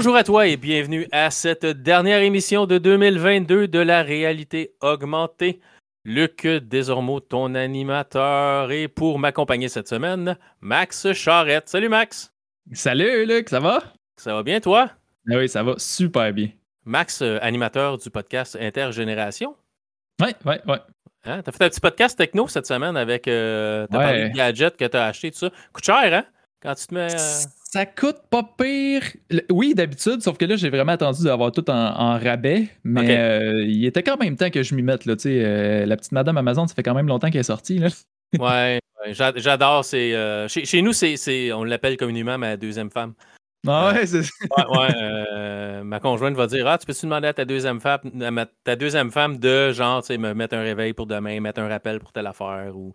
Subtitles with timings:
[0.00, 5.60] Bonjour à toi et bienvenue à cette dernière émission de 2022 de la réalité augmentée.
[6.06, 11.68] Luc Desormeaux, ton animateur, et pour m'accompagner cette semaine, Max Charrette.
[11.68, 12.32] Salut Max.
[12.72, 13.82] Salut Luc, ça va?
[14.16, 14.88] Ça va bien toi?
[15.30, 16.48] Ah oui, ça va super bien.
[16.86, 19.54] Max, animateur du podcast Intergénération.
[20.22, 20.76] Oui, oui, oui.
[21.24, 21.42] Hein?
[21.42, 24.86] T'as fait un petit podcast techno cette semaine avec euh, t'as parlé de gadgets que
[24.86, 25.50] t'as acheté, tout ça.
[25.74, 26.24] Coûte cher, hein?
[26.62, 27.14] Quand tu te mets.
[27.14, 29.02] Euh, ça coûte pas pire.
[29.48, 32.68] Oui, d'habitude, sauf que là, j'ai vraiment attendu d'avoir tout en, rabais.
[32.82, 35.06] Mais euh, il était quand même temps que je m'y mette.
[35.06, 37.78] Là, euh, la petite Madame Amazon, ça fait quand même longtemps qu'elle est sortie.
[37.78, 37.88] Là.
[38.40, 38.80] ouais,
[39.12, 39.84] j'adore.
[39.84, 43.14] C'est, euh, chez, nous, c'est, on l'appelle communément ma deuxième femme.
[43.68, 47.78] Ah ouais, c'est ouais, ma conjointe va dire Ah, tu peux-tu demander à ta deuxième
[47.78, 48.00] femme,
[48.64, 51.68] ta deuxième femme de genre, tu sais, me mettre un réveil pour demain, mettre un
[51.68, 52.94] rappel pour telle affaire ou.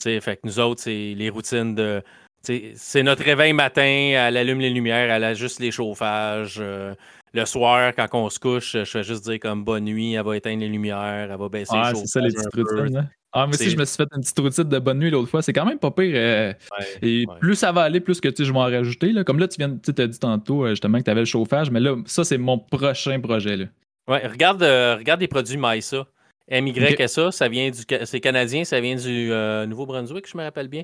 [0.00, 2.02] Fait que nous autres, c'est les routines de
[2.42, 6.56] c'est notre réveil matin, elle allume les lumières, elle ajuste les chauffages.
[6.58, 6.94] Euh,
[7.34, 10.36] le soir, quand on se couche, je fais juste dire comme bonne nuit, elle va
[10.36, 12.06] éteindre les lumières, elle va baisser ah, les chauffages.
[12.06, 12.96] c'est ça les petites routines.
[12.98, 13.08] Hein.
[13.34, 15.40] Ah, moi aussi, je me suis fait une petite routine de bonne nuit l'autre fois.
[15.40, 16.12] C'est quand même pas pire.
[16.14, 16.52] Euh,
[17.00, 19.12] et plus ça va aller, plus que je vais en rajouter.
[19.12, 19.24] Là.
[19.24, 21.70] Comme là, tu viens, tu as dit tantôt euh, justement que tu avais le chauffage,
[21.70, 23.56] mais là, ça, c'est mon prochain projet.
[23.56, 23.64] Là.
[24.06, 26.06] Ouais, regarde, regarde les produits Maïsa.
[26.50, 27.80] MYSA, ça vient du.
[28.04, 29.30] C'est canadien, ça vient du
[29.68, 30.82] Nouveau-Brunswick, je me rappelle bien.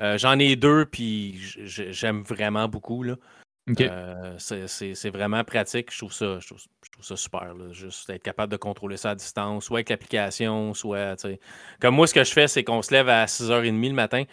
[0.00, 3.02] Euh, j'en ai deux, puis j'aime vraiment beaucoup.
[3.02, 3.16] Là.
[3.80, 5.92] Euh, c'est vraiment pratique.
[5.92, 6.60] Je trouve ça, je trouve,
[7.00, 7.54] ça super.
[7.72, 11.26] Juste être capable de contrôler ça à distance, soit avec l'application, soit.
[11.80, 14.24] Comme moi, ce que je fais, c'est qu'on se lève à 6h30 le matin.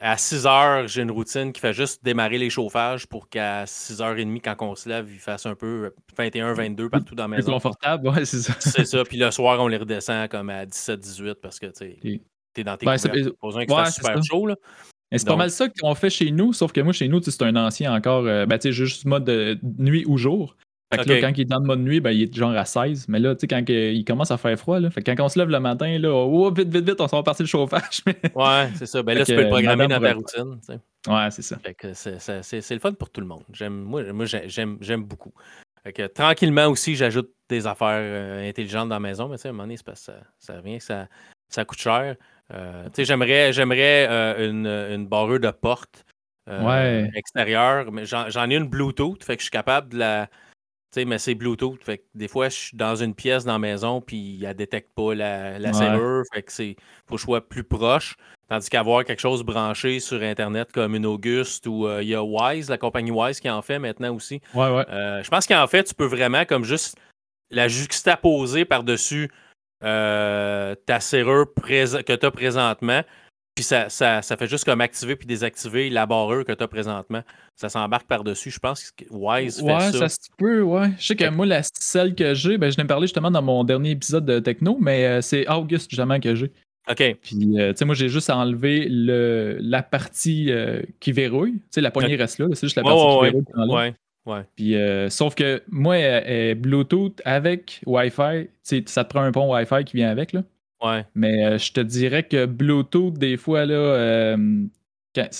[0.00, 4.56] À 6h, j'ai une routine qui fait juste démarrer les chauffages pour qu'à 6h30, quand
[4.60, 7.44] on se lève, il fasse un peu 21-22 partout dans la maison.
[7.44, 8.54] Plus confortable, ouais, c'est ça.
[8.58, 9.04] c'est ça.
[9.08, 11.84] Puis le soir, on les redescend comme à 17-18 parce que tu
[12.56, 13.66] es dans tes ben, couverts.
[13.68, 14.48] Pas super chaud.
[14.48, 14.56] Là.
[15.18, 17.56] C'est pas mal ça qu'on fait chez nous, sauf que moi, chez nous, c'est un
[17.56, 20.56] ancien encore, euh, ben, tu sais, juste mode de nuit ou jour.
[20.92, 22.64] Fait que là, quand il est dans le mode nuit, ben, il est genre à
[22.64, 23.06] 16.
[23.08, 25.28] Mais là, tu sais, quand il commence à faire froid, là, fait que quand on
[25.28, 28.02] se lève le matin, là, oh, vite, vite, vite, on s'en va partir le chauffage.
[28.34, 29.02] ouais, c'est ça.
[29.02, 30.60] Ben là, tu peux le programmer dans ta routine.
[31.08, 31.58] Ouais, c'est ça.
[31.58, 33.42] Fait que c'est le fun pour tout le monde.
[33.70, 35.32] Moi, moi j'aime beaucoup.
[35.82, 39.48] Fait que tranquillement aussi, j'ajoute des affaires euh, intelligentes dans la maison, mais tu sais,
[39.48, 41.08] à un moment donné, parce que ça, ça revient, ça,
[41.50, 42.16] ça coûte cher.
[42.52, 46.04] Euh, j'aimerais, j'aimerais euh, une, une barreuse de porte
[46.48, 50.26] euh, extérieure, mais j'en, ai une Bluetooth, fait que je suis capable de la.
[50.92, 51.82] Tu sais, mais c'est Bluetooth.
[51.82, 54.52] Fait que des fois, je suis dans une pièce dans la maison, puis elle ne
[54.52, 56.22] détecte pas la, la serrure.
[56.32, 56.76] Fait que c'est.
[57.06, 58.16] Faut que je sois plus proche.
[58.48, 62.68] Tandis qu'avoir quelque chose branché sur Internet comme une Auguste ou il y a Wise,
[62.68, 64.42] la compagnie Wise qui en fait maintenant aussi.
[64.54, 66.98] je pense qu'en fait, tu peux vraiment comme juste
[67.50, 69.30] la juxtaposer par-dessus
[69.84, 73.02] euh, ta serrure que tu as présentement.
[73.54, 77.22] Puis ça, ça, fait juste comme activer puis désactiver la barreur que tu as présentement.
[77.54, 78.50] Ça s'embarque par-dessus.
[78.50, 80.08] Je pense que Wise fait ouais, ça.
[80.08, 80.90] se peut, ouais.
[80.98, 83.62] Je sais que moi, la, celle que j'ai, ben, je l'ai parlé justement dans mon
[83.62, 86.50] dernier épisode de Techno, mais euh, c'est August jamais que j'ai.
[86.90, 87.16] OK.
[87.22, 90.50] Puis, euh, tu sais, moi, j'ai juste enlevé le, la partie
[90.98, 91.52] qui verrouille.
[91.52, 92.48] Tu sais, la poignée reste là.
[92.54, 93.72] C'est juste la partie qui verrouille.
[93.72, 93.94] Ouais.
[94.26, 94.42] Ouais.
[94.56, 95.96] Puis, euh, sauf que moi,
[96.54, 98.48] Bluetooth avec Wi-Fi,
[98.86, 100.32] ça te prend un pont Wi-Fi qui vient avec.
[100.32, 100.42] Là.
[100.82, 101.06] Ouais.
[101.14, 104.66] Mais euh, je te dirais que Bluetooth, des fois, là, euh,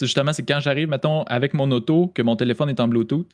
[0.00, 3.28] justement, c'est quand j'arrive, mettons, avec mon auto, que mon téléphone est en Bluetooth.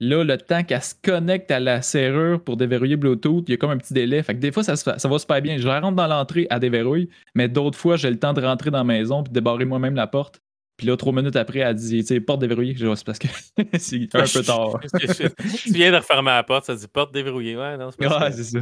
[0.00, 3.56] Là, le temps qu'elle se connecte à la serrure pour déverrouiller Bluetooth, il y a
[3.56, 4.22] comme un petit délai.
[4.22, 5.58] Fait que des fois, ça, ça va super bien.
[5.58, 8.78] Je rentre dans l'entrée, à déverrouille, mais d'autres fois, j'ai le temps de rentrer dans
[8.78, 10.41] la maison puis de débarrer moi-même la porte.
[10.82, 12.74] Puis là, trois minutes après, elle dit, tu sais, porte déverrouillée.
[12.76, 13.28] Je c'est parce que
[13.78, 14.80] c'est un peu tard.
[14.82, 17.56] tu viens de refermer la porte, ça dit porte déverrouillée.
[17.56, 18.58] Ouais, non, c'est ouais, c'est ça.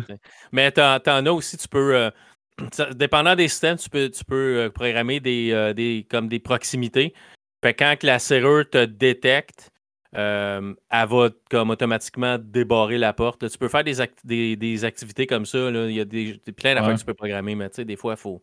[0.52, 2.10] Mais t'en, en as aussi, tu peux, euh,
[2.94, 7.14] dépendant des systèmes, tu peux, tu peux euh, programmer des, euh, des, comme des proximités.
[7.64, 9.70] Fait quand la serrure te détecte,
[10.12, 13.48] elle va comme automatiquement débarrer la porte.
[13.48, 15.70] tu peux faire des, des, des, activités comme ça.
[15.70, 15.86] Là.
[15.88, 18.12] Il y a des, plein d'affaires que tu peux programmer, mais tu sais, des fois,
[18.12, 18.42] il faut,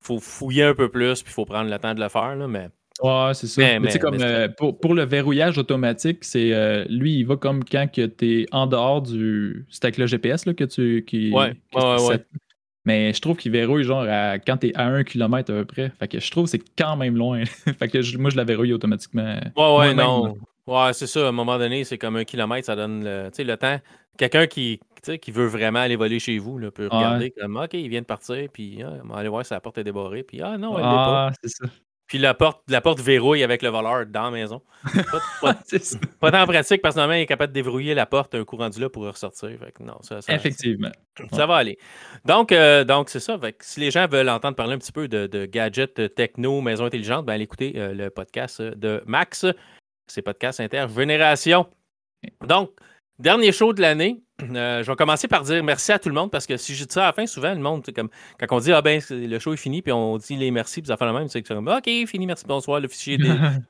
[0.00, 2.36] faut fouiller un peu plus, puis il faut prendre le temps de le faire.
[2.36, 2.68] Là, mais
[3.02, 3.60] Ouais, c'est ça.
[3.60, 7.36] Mais, tu sais, comme euh, pour, pour, le verrouillage automatique, c'est euh, lui, il va
[7.36, 9.66] comme quand tu es en dehors du.
[9.70, 11.04] C'est avec le GPS là, que tu.
[11.06, 12.24] Qui, ouais, ouais, ouais.
[12.84, 15.64] Mais je trouve qu'il verrouille genre à, quand tu es à un kilomètre à peu
[15.64, 15.92] près.
[15.98, 17.44] Fait que je trouve que c'est quand même loin.
[17.78, 19.40] fait que moi, je la verrouille automatiquement.
[19.56, 20.36] Ouais, ouais, non.
[20.66, 21.26] Ouais, c'est ça.
[21.26, 23.78] À un moment donné, c'est comme un kilomètre, ça donne le, le temps.
[24.16, 24.80] Quelqu'un qui,
[25.20, 28.06] qui veut vraiment aller voler chez vous là, peut regarder comme OK, il vient de
[28.06, 30.78] partir, puis ah, on va aller voir si la porte est débarrée, puis ah non,
[30.78, 31.32] elle ah, pas.
[31.42, 31.66] c'est ça.
[32.06, 34.62] Puis la porte, la porte verrouille avec le voleur dans la maison.
[35.40, 35.54] Pas,
[36.20, 38.56] pas, tant pratique parce que normalement, il est capable de déverrouiller la porte un coup
[38.56, 39.50] rendu là pour ressortir.
[39.80, 40.92] non, ça, Effectivement.
[41.32, 41.78] Ça va aller.
[42.24, 43.40] Donc, euh, donc c'est ça.
[43.60, 47.34] si les gens veulent entendre parler un petit peu de, gadgets techno, maison intelligente, ben,
[47.34, 49.46] allez écouter euh, le podcast de Max.
[50.06, 51.66] C'est podcast Intergénération.
[52.46, 52.70] Donc,
[53.18, 54.22] Dernier show de l'année.
[54.42, 56.84] Euh, je vais commencer par dire merci à tout le monde parce que si je
[56.84, 59.38] dis ça à la fin, souvent le monde, comme quand on dit Ah ben le
[59.38, 61.66] show est fini, puis on dit les merci, puis ça fait le même, c'est comme
[61.68, 63.18] OK, fini, merci, bonsoir, le fichier,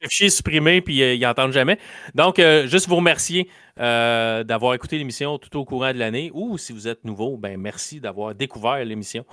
[0.00, 1.78] est supprimé, puis euh, ils n'entendent jamais.
[2.14, 6.72] Donc, euh, juste vous remercier d'avoir écouté l'émission tout au courant de l'année, ou si
[6.72, 9.24] vous êtes nouveau, ben merci d'avoir découvert l'émission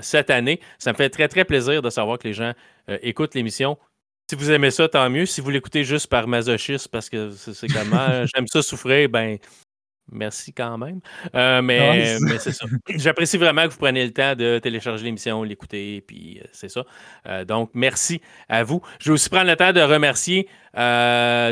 [0.00, 0.58] cette année.
[0.78, 2.52] Ça me fait très, très plaisir de savoir que les gens
[3.02, 3.76] écoutent l'émission
[4.28, 5.24] si vous aimez ça, tant mieux.
[5.24, 9.38] Si vous l'écoutez juste par masochisme, parce que c'est comment j'aime ça souffrir, ben
[10.10, 11.00] merci quand même.
[11.34, 12.66] Euh, mais, c'est ça.
[12.88, 16.84] J'apprécie vraiment que vous preniez le temps de télécharger l'émission, l'écouter, puis euh, c'est ça.
[17.26, 18.80] Euh, donc, merci à vous.
[19.00, 20.48] Je vais aussi prendre le temps de remercier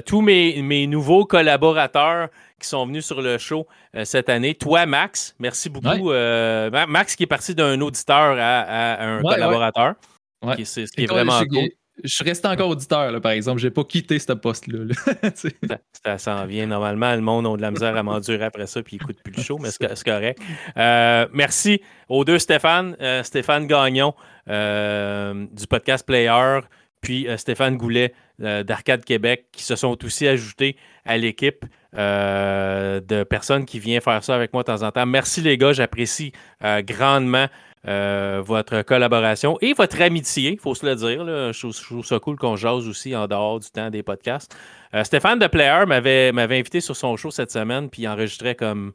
[0.06, 2.28] tous mes, mes, nouveaux collaborateurs
[2.60, 3.66] qui sont venus sur le show
[4.04, 4.54] cette année.
[4.54, 6.12] Toi, Max, merci beaucoup.
[6.12, 9.94] Max qui est parti d'un auditeur à, un collaborateur.
[10.42, 10.62] Ouais.
[10.64, 11.70] ce qui est vraiment cool
[12.02, 13.60] je resté encore auditeur, là, par exemple.
[13.60, 14.92] Je n'ai pas quitté ce poste-là.
[16.04, 16.66] ça, s'en vient.
[16.66, 19.34] Normalement, le monde a de la misère à m'endurer après ça, puis il coûte plus
[19.36, 20.40] le show, mais c'est correct.
[20.76, 22.96] Euh, merci aux deux Stéphane.
[23.00, 24.14] Euh, Stéphane Gagnon
[24.48, 26.60] euh, du podcast Player,
[27.00, 31.64] puis Stéphane Goulet d'Arcade Québec, qui se sont aussi ajoutés à l'équipe.
[31.94, 35.06] de personnes qui viennent faire ça avec moi de temps en temps.
[35.06, 37.46] Merci les gars, j'apprécie grandement
[37.86, 41.24] euh, votre collaboration et votre amitié, il faut se le dire.
[41.52, 44.56] Je, trouve, ça cool qu'on jase aussi en dehors du temps des podcasts.
[44.94, 48.54] Euh, Stéphane de Player m'avait, m'avait invité sur son show cette semaine, puis il enregistrait
[48.54, 48.92] comme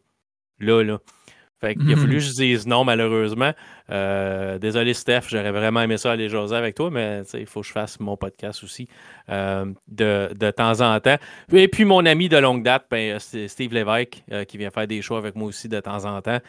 [0.59, 0.99] là, là.
[1.61, 3.51] Fait qu'il a fallu que je dise non, malheureusement.
[3.91, 7.67] Euh, désolé, Steph, j'aurais vraiment aimé ça aller jaser avec toi, mais il faut que
[7.67, 8.87] je fasse mon podcast aussi
[9.29, 11.17] euh, de, temps en temps.
[11.51, 15.01] Et puis, mon ami de longue date, ben, Steve Lévesque, euh, qui vient faire des
[15.01, 16.39] shows avec moi aussi de temps en temps.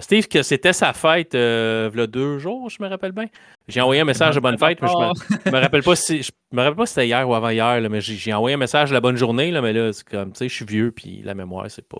[0.00, 3.26] Steve, que c'était sa fête il y a deux jours, je me rappelle bien.
[3.68, 6.56] J'ai envoyé un message de bonne fête, mais je me, me rappelle pas si je
[6.56, 9.00] me rappelle pas si c'était hier ou avant-hier, mais j'ai envoyé un message de la
[9.00, 11.66] bonne journée, là, mais là, c'est comme, tu sais, je suis vieux, puis la mémoire,
[11.68, 11.98] c'est pas,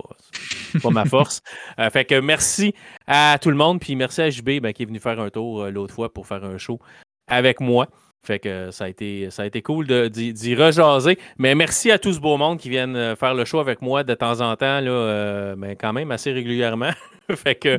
[0.80, 1.42] pas ma force.
[1.90, 2.72] fait que merci
[3.08, 4.60] à tout le monde, puis merci à JB.
[4.66, 6.80] Ben, qui est venu faire un tour euh, l'autre fois pour faire un show
[7.28, 7.86] avec moi.
[8.24, 11.20] Fait que ça a été, ça a été cool d'y rejaser.
[11.38, 14.02] Mais merci à tout ce beau monde qui viennent euh, faire le show avec moi
[14.02, 16.90] de temps en temps, là, euh, mais quand même assez régulièrement.
[17.36, 17.78] fait que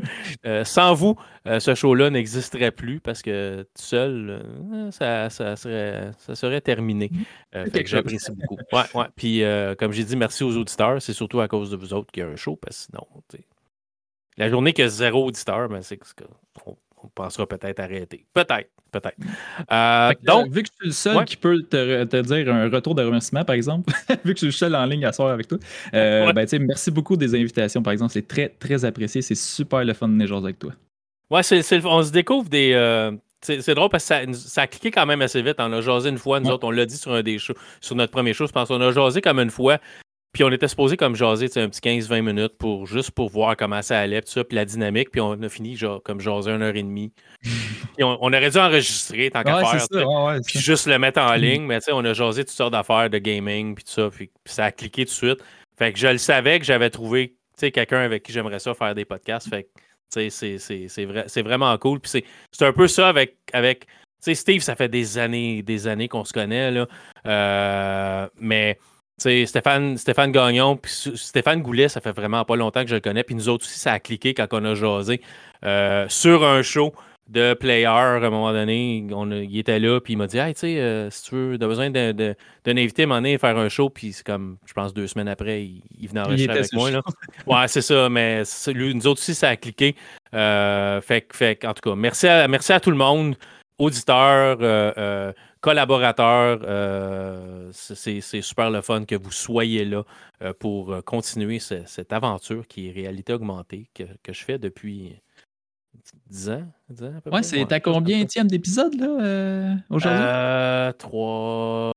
[0.64, 4.42] sans vous, ce show-là n'existerait plus parce que tout seul,
[4.92, 7.12] ça, serait, ça serait terminé.
[7.54, 8.58] fait que j'apprécie beaucoup.
[8.72, 9.08] Ouais, ouais.
[9.16, 9.44] Puis
[9.78, 11.02] comme j'ai dit, merci aux auditeurs.
[11.02, 13.08] C'est surtout à cause de vous autres qu'il y a un show parce que sinon,
[14.38, 18.26] la journée a zéro auditeur, ben, c'est qu'on on pensera peut-être arrêter.
[18.34, 19.18] Peut-être, peut-être.
[19.72, 23.04] Euh, donc, vu que je suis le seul qui peut te, dire un retour de
[23.04, 23.94] remerciement, par exemple,
[24.26, 25.58] vu que je suis le seul en ligne à soir avec toi,
[25.94, 28.14] euh, ben, merci beaucoup des invitations, par exemple.
[28.14, 29.22] C'est très, très apprécié.
[29.22, 30.74] C'est super le fun de neigeuse avec toi.
[31.30, 31.42] Ouais,
[31.86, 32.72] on se découvre des.
[32.74, 33.12] Euh,
[33.42, 35.56] c'est, drôle parce que ça, a cliqué quand même assez vite.
[35.60, 37.96] On a jasé une fois, nous autres, on l'a dit sur un des shows, sur
[37.96, 38.72] notre premier show, je pense.
[38.72, 39.78] On a jasé comme une fois.
[40.38, 43.82] Puis on était supposé comme jaser un petit 15-20 minutes pour juste pour voir comment
[43.82, 45.10] ça allait, puis ça, puis la dynamique.
[45.10, 47.12] Puis on a fini genre, comme jaser une heure et demie.
[47.42, 50.40] puis on, aurait dû enregistrer tant qu'à faire.
[50.46, 51.64] puis juste le mettre en ligne.
[51.64, 54.12] Mais on a jasé toutes sortes d'affaires de gaming, puis tout ça.
[54.12, 55.40] Puis, ça a cliqué tout de suite.
[55.76, 59.06] Fait que je le savais que j'avais trouvé quelqu'un avec qui j'aimerais ça faire des
[59.06, 59.50] podcasts.
[59.50, 62.00] Fait que c'est vrai, vraiment cool.
[62.00, 63.38] Puis c'est un peu ça avec.
[63.54, 63.88] avec
[64.20, 66.70] Steve, ça fait des années, des années qu'on se connaît.
[66.70, 66.88] Là.
[67.26, 68.78] Euh, mais
[69.18, 73.24] Stéphane, Stéphane Gagnon, puis Stéphane Goulet, ça fait vraiment pas longtemps que je le connais.
[73.24, 75.22] Puis nous autres aussi, ça a cliqué quand on a jasé
[75.66, 76.94] euh, sur un show
[77.28, 77.86] de player.
[77.88, 80.80] À un moment donné, on il était là, puis il m'a dit Hey, tu sais,
[80.80, 82.36] euh, si tu veux, as besoin d'un
[82.68, 83.90] invité à un moment donné, faire un show.
[83.90, 86.92] Puis c'est comme, je pense, deux semaines après, il, venait enregistrer avec moi.
[86.92, 87.02] Là.
[87.48, 89.96] Ouais, c'est ça, mais nous autres aussi, ça a cliqué.
[90.36, 93.36] Euh, fait, fait en tout cas, merci à, merci à tout le monde,
[93.80, 94.58] auditeurs
[95.68, 96.60] collaborateurs.
[96.64, 100.06] Euh, c'est super le fun que vous soyez là
[100.42, 105.22] euh, pour euh, continuer cette aventure qui est réalité augmentée que, je fais depuis
[106.30, 106.64] 10 ans.
[106.90, 110.22] 10 ans ouais, c'est à combien d'épisode là aujourd'hui?
[111.00, 111.92] Trois.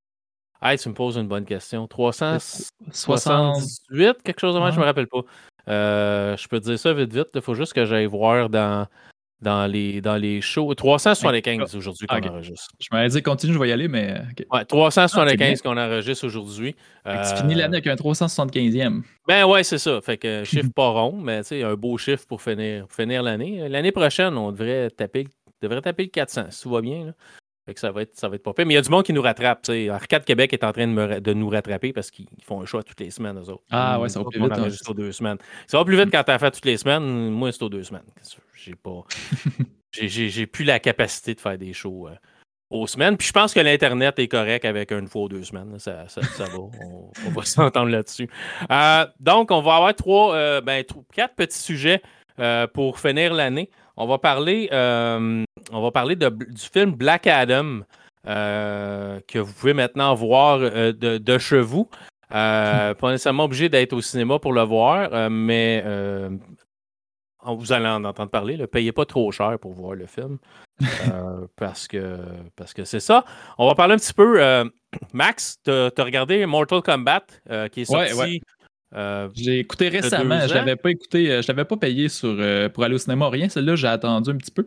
[0.63, 1.87] Ah, tu me poses une bonne question.
[1.87, 5.23] 378, quelque chose de moi, je me rappelle pas.
[5.69, 7.29] je peux te dire ça vite, vite.
[7.35, 8.89] Il faut juste que j'aille voir dans
[9.43, 10.75] dans les, dans les shows.
[10.75, 12.69] 375 aujourd'hui qu'on enregistre.
[12.79, 14.15] Je m'avais dit continue, je vais y aller, mais.
[14.51, 16.75] Ouais, 375 ah, qu'on enregistre aujourd'hui.
[17.05, 19.03] Tu finis l'année avec un 375e.
[19.27, 20.01] Ben ouais, c'est ça.
[20.01, 23.69] Fait que chiffre pas rond, mais tu sais, un beau chiffre pour finir, finir l'année.
[23.69, 25.27] L'année prochaine, on devrait taper,
[25.63, 27.07] devrait taper le 400, si tout va bien.
[27.07, 27.13] Là.
[27.71, 28.67] Fait que ça va être, ça va être pas pire.
[28.67, 29.63] Mais il y a du monde qui nous rattrape.
[29.63, 29.89] T'sais.
[29.91, 32.99] Arcade Québec est en train de, de nous rattraper parce qu'ils font un choix toutes
[32.99, 33.63] les semaines, eux autres.
[33.71, 34.51] Ah ouais, ça va plus vite.
[34.51, 35.39] Hein, deux semaines.
[35.69, 37.31] Ça va plus vite quand tu as fait toutes les semaines.
[37.31, 38.03] Moi, c'est aux deux semaines.
[38.57, 39.05] J'ai pas.
[39.93, 42.09] j'ai plus la capacité de faire des shows.
[42.09, 42.17] Euh,
[42.71, 43.17] aux semaines.
[43.17, 45.79] Puis je pense que l'Internet est correct avec une fois ou deux semaines.
[45.79, 46.59] Ça, ça, va.
[47.27, 48.29] On, va s'entendre là-dessus.
[48.69, 50.83] Euh, donc, on va avoir trois, ben,
[51.15, 52.03] quatre petits sujets
[52.73, 53.71] pour finir l'année.
[54.01, 56.29] On va parler, on va parler du
[56.73, 57.81] film Black Adam.
[58.25, 61.89] que vous pouvez maintenant voir de, de chez vous.
[62.31, 65.85] pas nécessairement obligé d'être au cinéma pour le voir, mais
[67.45, 68.57] vous allez en entendre parler.
[68.57, 70.39] Ne payez pas trop cher pour voir le film.
[70.83, 72.19] Euh, parce que
[72.57, 73.25] parce que c'est ça.
[73.59, 74.43] On va parler un petit peu.
[74.43, 74.65] Euh,
[75.13, 78.43] Max, tu as, regardé Mortal Kombat euh, qui est sorti.
[79.35, 80.41] J'ai écouté récemment.
[80.47, 81.43] Je l'avais pas écouté.
[81.43, 82.37] Je l'avais pas payé sur,
[82.73, 83.49] pour aller au cinéma, rien.
[83.49, 84.67] Celle-là, j'ai attendu un petit peu.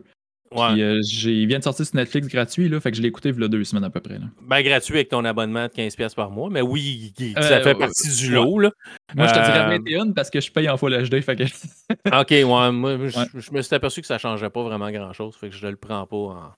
[0.54, 0.78] Ouais.
[0.78, 3.44] il vient de sortir sur Netflix gratuit, là, fait que je l'ai écouté il y
[3.44, 4.18] a deux semaines à peu près.
[4.18, 4.26] Là.
[4.42, 8.32] Ben, gratuit avec ton abonnement de 15$ par mois, mais oui, ça fait partie du
[8.32, 8.58] lot.
[8.60, 8.70] Là.
[9.14, 11.20] Moi, je te dirais 21 parce que je paye en Full HD.
[11.22, 11.44] Fait que...
[12.20, 12.96] ok, ouais, moi,
[13.34, 15.72] je, me suis aperçu que ça ne changeait pas vraiment grand-chose, fait que je ne
[15.72, 16.52] le prends pas en,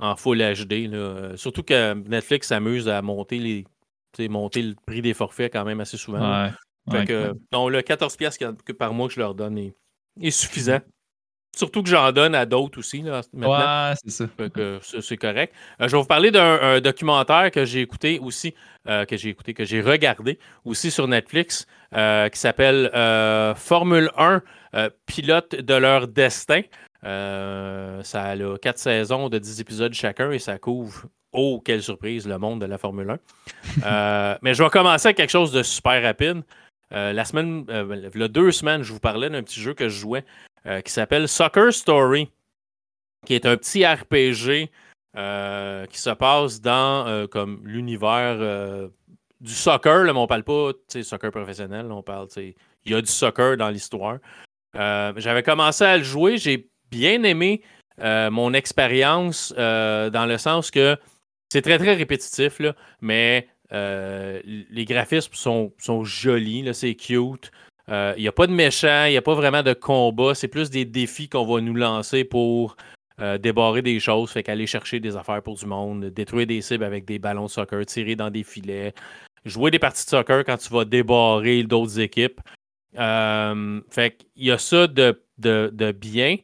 [0.00, 0.90] en Full HD.
[0.90, 1.36] Là.
[1.36, 5.96] Surtout que Netflix s'amuse à monter, les, monter le prix des forfaits quand même assez
[5.96, 6.44] souvent.
[6.44, 6.50] Ouais.
[6.90, 9.74] Fait que, non, le 14$ par mois que je leur donne est,
[10.20, 10.80] est suffisant.
[11.56, 13.02] Surtout que j'en donne à d'autres aussi.
[13.02, 14.26] Là, Ouais, c'est ça.
[15.00, 15.52] c'est correct.
[15.80, 18.54] Euh, je vais vous parler d'un documentaire que j'ai écouté aussi,
[18.88, 22.90] euh, que j'ai écouté, que j'ai regardé aussi sur Netflix, euh, qui s'appelle
[23.56, 24.42] Formule 1,
[25.06, 26.62] pilote de leur destin.
[27.02, 32.38] ça a quatre saisons de 10 épisodes chacun et ça couvre, oh, quelle surprise, le
[32.38, 33.18] monde de la Formule
[33.82, 34.38] 1.
[34.42, 36.42] mais je vais commencer avec quelque chose de super rapide.
[36.90, 40.24] La semaine, y a deux semaines, je vous parlais d'un petit jeu que je jouais
[40.66, 42.30] euh, qui s'appelle Soccer Story,
[43.24, 44.70] qui est un petit RPG
[45.16, 48.90] euh, qui se passe dans euh, comme l'univers
[49.40, 50.04] du soccer.
[50.04, 52.54] Mais on parle pas soccer professionnel, on parle, il
[52.84, 54.18] y a du soccer dans l'histoire.
[54.74, 57.62] J'avais commencé à le jouer, j'ai bien aimé
[57.98, 60.98] mon expérience dans le sens que
[61.50, 67.50] c'est très très répétitif, là, mais les graphismes sont, jolis, c'est cute.
[67.90, 70.36] Il euh, n'y a pas de méchant, il n'y a pas vraiment de combat.
[70.36, 72.76] C'est plus des défis qu'on va nous lancer pour
[73.20, 74.30] euh, débarrer des choses.
[74.30, 77.50] Fait qu'aller chercher des affaires pour du monde, détruire des cibles avec des ballons de
[77.50, 78.94] soccer, tirer dans des filets,
[79.44, 82.40] jouer des parties de soccer quand tu vas débarrer d'autres équipes.
[82.96, 86.36] Euh, fait qu'il y a ça de, bien,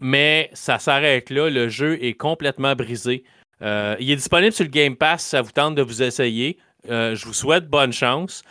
[0.00, 1.48] mais ça s'arrête là.
[1.48, 3.22] Le jeu est complètement brisé.
[3.64, 6.58] Il est disponible sur le Game Pass ça vous tente de vous essayer.
[6.86, 8.42] je vous souhaite bonne chance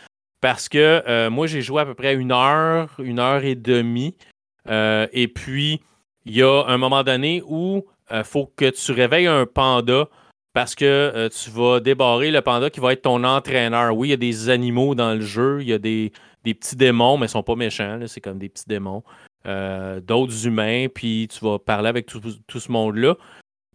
[0.44, 4.14] parce que euh, moi, j'ai joué à peu près une heure, une heure et demie.
[4.68, 5.80] Euh, et puis,
[6.26, 10.06] il y a un moment donné où il euh, faut que tu réveilles un panda
[10.52, 13.96] parce que tu vas débarrer le panda qui va être ton entraîneur.
[13.96, 16.12] Oui, il y a des animaux dans le jeu, il y a des,
[16.44, 19.02] petits démons, mais ils ne sont pas méchants, c'est comme des petits démons.
[19.46, 23.16] D'autres humains, puis tu vas parler avec tout, ce monde-là.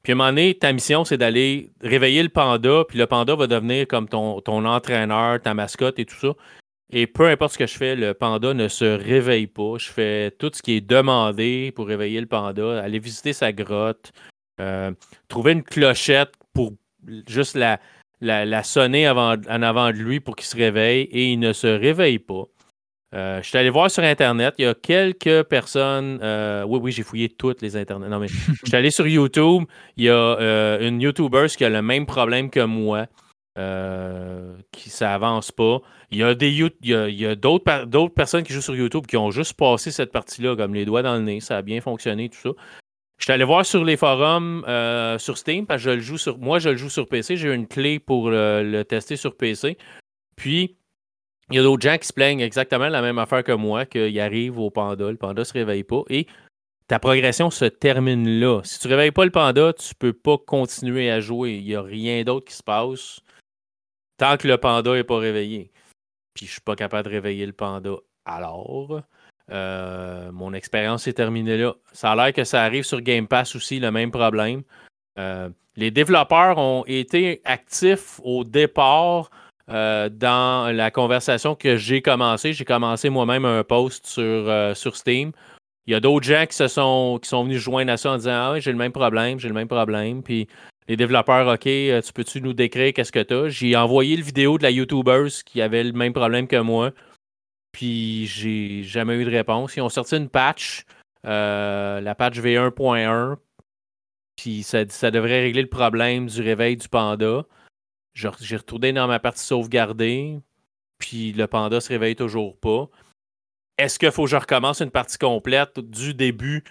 [0.04, 3.36] Puis à un moment donné, ta mission, c'est d'aller réveiller le panda, puis le panda
[3.36, 6.34] va devenir comme ton, entraîneur, ta mascotte et tout ça.
[6.92, 9.78] Et peu importe ce que je fais, le panda ne se réveille pas.
[9.78, 14.12] Je fais tout ce qui est demandé pour réveiller le panda, aller visiter sa grotte,
[14.60, 14.92] euh,
[15.28, 16.74] trouver une clochette pour
[17.28, 21.68] juste la, sonner en avant de lui pour qu'il se réveille et il ne se
[21.68, 22.46] réveille pas.
[23.16, 26.20] Euh, je suis allé voir sur Internet, il y a quelques personnes.
[26.22, 28.10] Euh, oui, oui, j'ai fouillé toutes les Internets.
[28.10, 29.64] Non, mais je suis allé sur YouTube.
[29.98, 33.08] Il y a une YouTuber qui a le même problème que moi.
[33.60, 35.82] Euh, qui ça avance pas.
[36.12, 39.18] Il y a des il y a, d'autres, d'autres personnes qui jouent sur YouTube qui
[39.18, 41.42] ont juste passé cette partie-là comme les doigts dans le nez.
[41.42, 42.50] Ça a bien fonctionné, tout ça.
[43.18, 46.18] Je suis allé voir sur les forums euh, sur Steam parce que je le joue
[46.18, 46.38] sur.
[46.38, 47.36] Moi, je le joue sur PC.
[47.36, 49.78] J'ai une clé pour le, tester sur PC.
[50.38, 50.78] Puis,
[51.50, 54.20] il y a d'autres gens qui se plaignent exactement la même affaire que moi, qu'il
[54.20, 56.04] arrive au panda, le panda ne se réveille pas.
[56.10, 56.28] Et
[56.88, 58.62] ta progression se termine là.
[58.64, 61.56] Si tu ne réveilles pas le panda, tu ne peux pas continuer à jouer.
[61.56, 63.22] Il n'y a rien d'autre qui se passe
[64.18, 65.72] tant que le panda n'est pas réveillé.
[66.34, 67.96] Puis je suis pas capable de réveiller le panda.
[68.26, 69.02] Alors,
[69.52, 71.74] euh, mon expérience est terminée là.
[71.92, 74.62] Ça a l'air que ça arrive sur Game Pass aussi, le même problème.
[75.18, 79.32] Euh, les développeurs ont été actifs au départ
[79.70, 82.54] euh, dans la conversation que j'ai commencé.
[82.54, 85.32] J'ai commencé moi-même un post sur, sur Steam.
[85.88, 88.18] Il y a d'autres gens qui se sont qui sont venus joindre à ça en
[88.18, 90.22] disant Ah j'ai le même problème, j'ai le même problème.
[90.22, 90.48] Puis
[90.90, 93.50] les développeurs, OK, euh, tu peux-tu nous décrire qu'est-ce que tu as?
[93.50, 96.92] J'ai envoyé le vidéo de la YouTuber qui avait le même problème que moi.
[97.72, 99.76] Puis j'ai jamais eu de réponse.
[99.76, 100.86] Ils ont sorti une patch,
[101.28, 103.38] euh, la patch V1.1.
[104.36, 107.46] Puis ça, ça, devrait régler le problème du réveil du panda.
[108.42, 110.40] J'ai retourné dans ma partie sauvegardée.
[110.98, 112.90] Puis le panda se réveille toujours pas.
[113.78, 116.64] Est-ce qu'il faut que je recommence une partie complète du début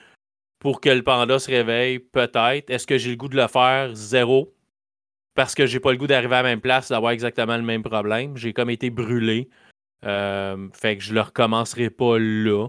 [0.59, 1.99] pour que le panda se réveille?
[1.99, 2.69] Peut-être.
[2.69, 3.95] Est-ce que j'ai le goût de le faire?
[3.95, 4.55] Zéro.
[5.35, 7.83] Parce que j'ai pas le goût d'arriver à la même place, d'avoir exactement le même
[7.83, 8.37] problème.
[8.37, 9.49] J'ai comme été brûlé.
[10.05, 12.69] Euh, fait que je le recommencerai pas là.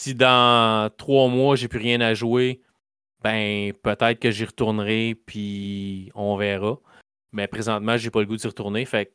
[0.00, 2.62] Si dans trois mois, j'ai plus rien à jouer,
[3.22, 6.78] ben peut-être que j'y retournerai, puis on verra.
[7.32, 8.84] Mais présentement, j'ai pas le goût d'y retourner.
[8.84, 9.12] Fait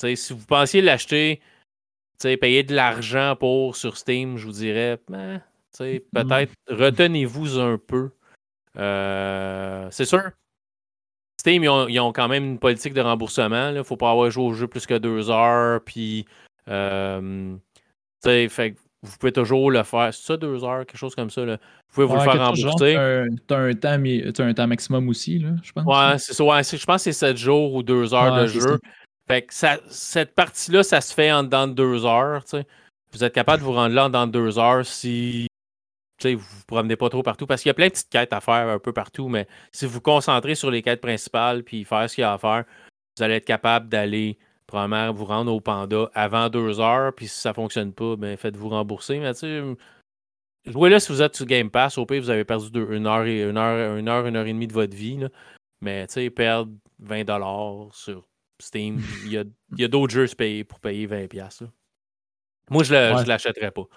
[0.00, 1.40] que, si vous pensiez l'acheter,
[2.20, 5.40] payer de l'argent pour sur Steam, je vous dirais, ben,
[5.78, 8.10] peut-être retenez-vous un peu.
[8.76, 10.30] Euh, c'est sûr,
[11.40, 13.68] Steam, ils ont, quand même une politique de remboursement.
[13.68, 15.80] Il ne faut pas avoir joué au jeu plus que deux heures.
[15.84, 16.26] Puis,
[16.68, 17.56] euh,
[18.22, 20.12] fait, vous pouvez toujours le faire.
[20.12, 21.44] C'est ça, deux heures, quelque chose comme ça.
[21.44, 21.56] Là.
[21.56, 22.92] Vous pouvez vous le faire rembourser.
[23.48, 25.84] Tu as, un temps, un temps maximum aussi, là, je pense.
[25.84, 26.44] Ouais, c'est ça.
[26.44, 28.78] Ouais, je pense que c'est sept jours ou deux heures de jeu.
[29.28, 32.42] Fait que ça, cette partie-là, ça se fait en dedans de deux heures.
[33.12, 35.46] Vous êtes capable de vous rendre là en dedans de deux heures si
[36.22, 38.32] vous ne vous promenez pas trop partout parce qu'il y a plein de petites quêtes
[38.32, 41.84] à faire un peu partout, mais si vous vous concentrez sur les quêtes principales puis
[41.84, 42.64] faire ce qu'il y a à faire,
[43.16, 44.38] vous allez être capable d'aller
[44.68, 48.36] probablement vous rendre au panda avant deux heures, puis si ça ne fonctionne pas, ben
[48.36, 49.18] faites-vous rembourser.
[49.18, 49.62] Mais tu sais,
[50.66, 53.24] jouez là si vous êtes sur Game Pass, au pire, vous avez perdu une, heure
[53.24, 55.18] et, une, heure, une heure, une heure et demie de votre vie.
[55.80, 56.70] Mais tu sais, perdre
[57.02, 58.28] 20$ sur
[58.60, 59.32] Steam, il
[59.76, 60.26] y a, d'autres jeux
[60.64, 61.66] pour payer 20$.
[62.70, 63.88] Moi, je ne l'achèterais pas.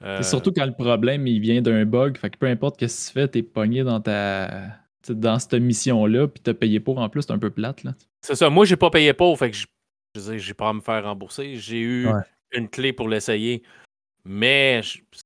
[0.00, 2.16] C'est surtout quand le problème il vient d'un bug.
[2.16, 6.28] Fait que peu importe ce que tu fais, t'es pogné dans ta dans cette mission-là,
[6.28, 7.82] puis t'as payé pour en plus, c'est un peu plate.
[7.82, 7.92] là.
[8.20, 8.48] C'est ça.
[8.50, 9.66] Moi, j'ai pas payé pour, fait que je
[10.14, 11.56] j'ai pas à me faire rembourser.
[11.56, 12.08] J'ai eu
[12.52, 13.62] une clé pour l'essayer.
[14.24, 14.80] Mais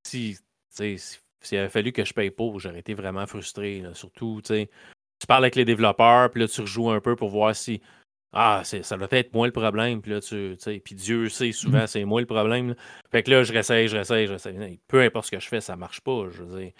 [0.05, 0.38] si,
[0.71, 0.99] si,
[1.40, 3.83] s'il avait fallu que je paye pour, j'aurais été vraiment frustré.
[3.95, 7.81] Surtout, tu parles avec les développeurs, puis là, tu rejoues un peu pour voir si
[8.33, 10.02] ah, ça doit être moi le problème.
[10.02, 11.87] Puis là, tu sais, puis Dieu sait souvent, mm.
[11.87, 12.75] c'est moi le problème.
[13.11, 14.81] Fait que là, je réessaye, je réessaye, je réessaye.
[14.88, 16.29] Peu importe ce que je fais, ça marche pas.
[16.31, 16.72] Je veux dire,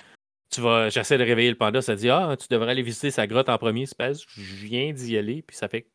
[0.51, 3.27] tu vas, j'essaie de réveiller le panda, ça dit Ah, tu devrais aller visiter sa
[3.27, 3.87] grotte en premier.
[3.87, 5.89] Je viens d'y aller, puis ça fait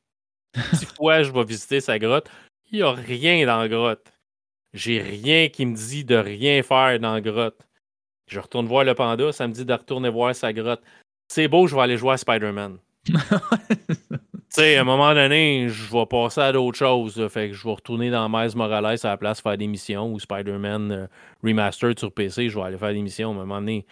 [0.74, 2.30] six fois je vais visiter sa grotte.
[2.72, 4.12] Il n'y a rien dans la grotte.
[4.74, 7.60] J'ai rien qui me dit de rien faire dans la grotte.
[8.28, 10.82] Je retourne voir le panda, ça me dit de retourner voir sa grotte.
[11.28, 12.78] C'est beau, je vais aller jouer à Spider-Man.
[14.54, 17.26] Tu sais, à un moment donné, je vais passer à d'autres choses.
[17.30, 20.20] fait que je vais retourner dans Miles Morales à la place faire des missions ou
[20.20, 21.08] Spider-Man euh,
[21.42, 22.50] Remastered sur PC.
[22.50, 23.30] Je vais aller faire des missions.
[23.30, 23.86] À un moment donné,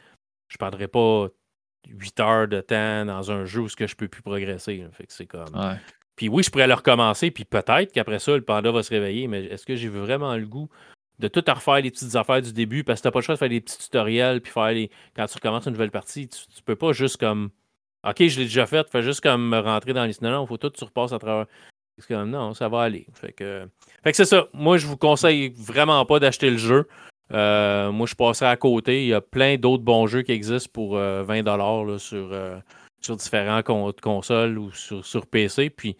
[0.49, 1.29] je ne perdrai pas
[1.87, 4.85] 8 heures de temps dans un jeu où je ne peux plus progresser.
[4.91, 5.55] Fait que c'est comme.
[6.19, 9.29] Puis oui, je pourrais le recommencer, puis peut-être qu'après ça, le panda va se réveiller,
[9.29, 10.67] mais est-ce que j'ai vraiment le goût
[11.17, 12.83] de tout refaire les petites affaires du début?
[12.83, 14.91] Parce que t'as pas le choix de faire des petits tutoriels puis faire les.
[15.15, 17.51] Quand tu recommences une nouvelle partie, tu, tu peux pas juste comme
[18.05, 20.11] OK, je l'ai déjà fait, fais juste comme me rentrer dans les.
[20.21, 21.45] Non, non, faut tout que tu repasses à travers.
[22.09, 23.07] Comme, non, ça va aller.
[23.13, 23.65] Fait que,
[24.03, 24.49] fait que c'est ça.
[24.51, 26.85] Moi, je vous conseille vraiment pas d'acheter le jeu.
[27.31, 29.03] Euh, moi, je passerai à côté.
[29.03, 32.59] Il y a plein d'autres bons jeux qui existent pour 20$ euh, là, sur, euh,
[33.01, 35.69] sur différents consoles ou sur, sur, PC.
[35.69, 35.97] Puis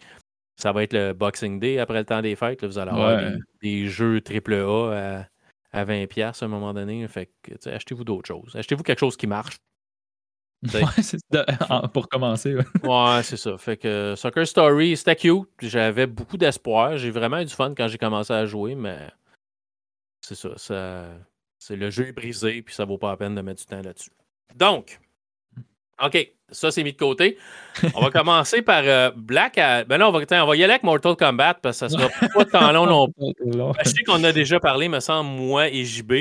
[0.56, 2.64] ça va être le Boxing Day après le temps des fêtes.
[2.64, 3.20] vous allez avoir
[3.62, 5.26] des, jeux AAA à,
[5.72, 7.06] à 20$ à un moment donné.
[7.08, 8.54] Fait que achetez-vous d'autres choses.
[8.56, 9.56] Achetez-vous quelque chose qui marche.
[10.74, 10.82] Ouais,
[11.94, 12.54] pour commencer.
[12.54, 13.56] Ouais, c'est ça.
[13.56, 15.48] Fait que Soccer Story, c'était cute.
[15.62, 16.98] J'avais beaucoup d'espoir.
[16.98, 19.08] J'ai vraiment eu du fun quand j'ai commencé à jouer, mais
[20.20, 21.06] c'est ça, ça
[21.60, 23.82] c'est le jeu est brisé, puis ça vaut pas la peine de mettre du temps
[23.82, 24.10] là-dessus.
[24.56, 24.98] Donc,
[26.04, 27.36] OK, ça c'est mis de côté.
[27.94, 29.56] On va commencer par euh, Black.
[29.56, 32.08] Ben là, on va, on va y aller avec Mortal Kombat parce que ça sera
[32.34, 33.32] pas tant long non plus.
[33.84, 36.12] Je sais qu'on a déjà parlé, me semble, moi et JB.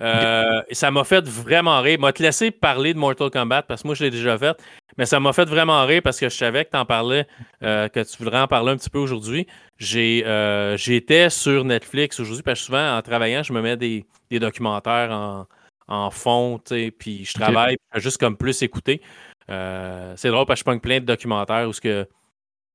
[0.00, 1.98] Euh, ça m'a fait vraiment rire.
[1.98, 4.56] M'a te laissé parler de Mortal Kombat parce que moi je l'ai déjà fait,
[4.96, 7.26] mais ça m'a fait vraiment rire parce que je savais que tu en parlais,
[7.62, 9.46] euh, que tu voudrais en parler un petit peu aujourd'hui.
[9.78, 14.04] J'ai, euh, j'étais sur Netflix aujourd'hui parce que souvent en travaillant, je me mets des,
[14.30, 15.46] documentaires en,
[15.88, 16.60] en fond,
[16.98, 19.00] puis je travaille juste comme plus écouter.
[19.48, 22.06] c'est drôle parce que je prends plein de documentaires où ce que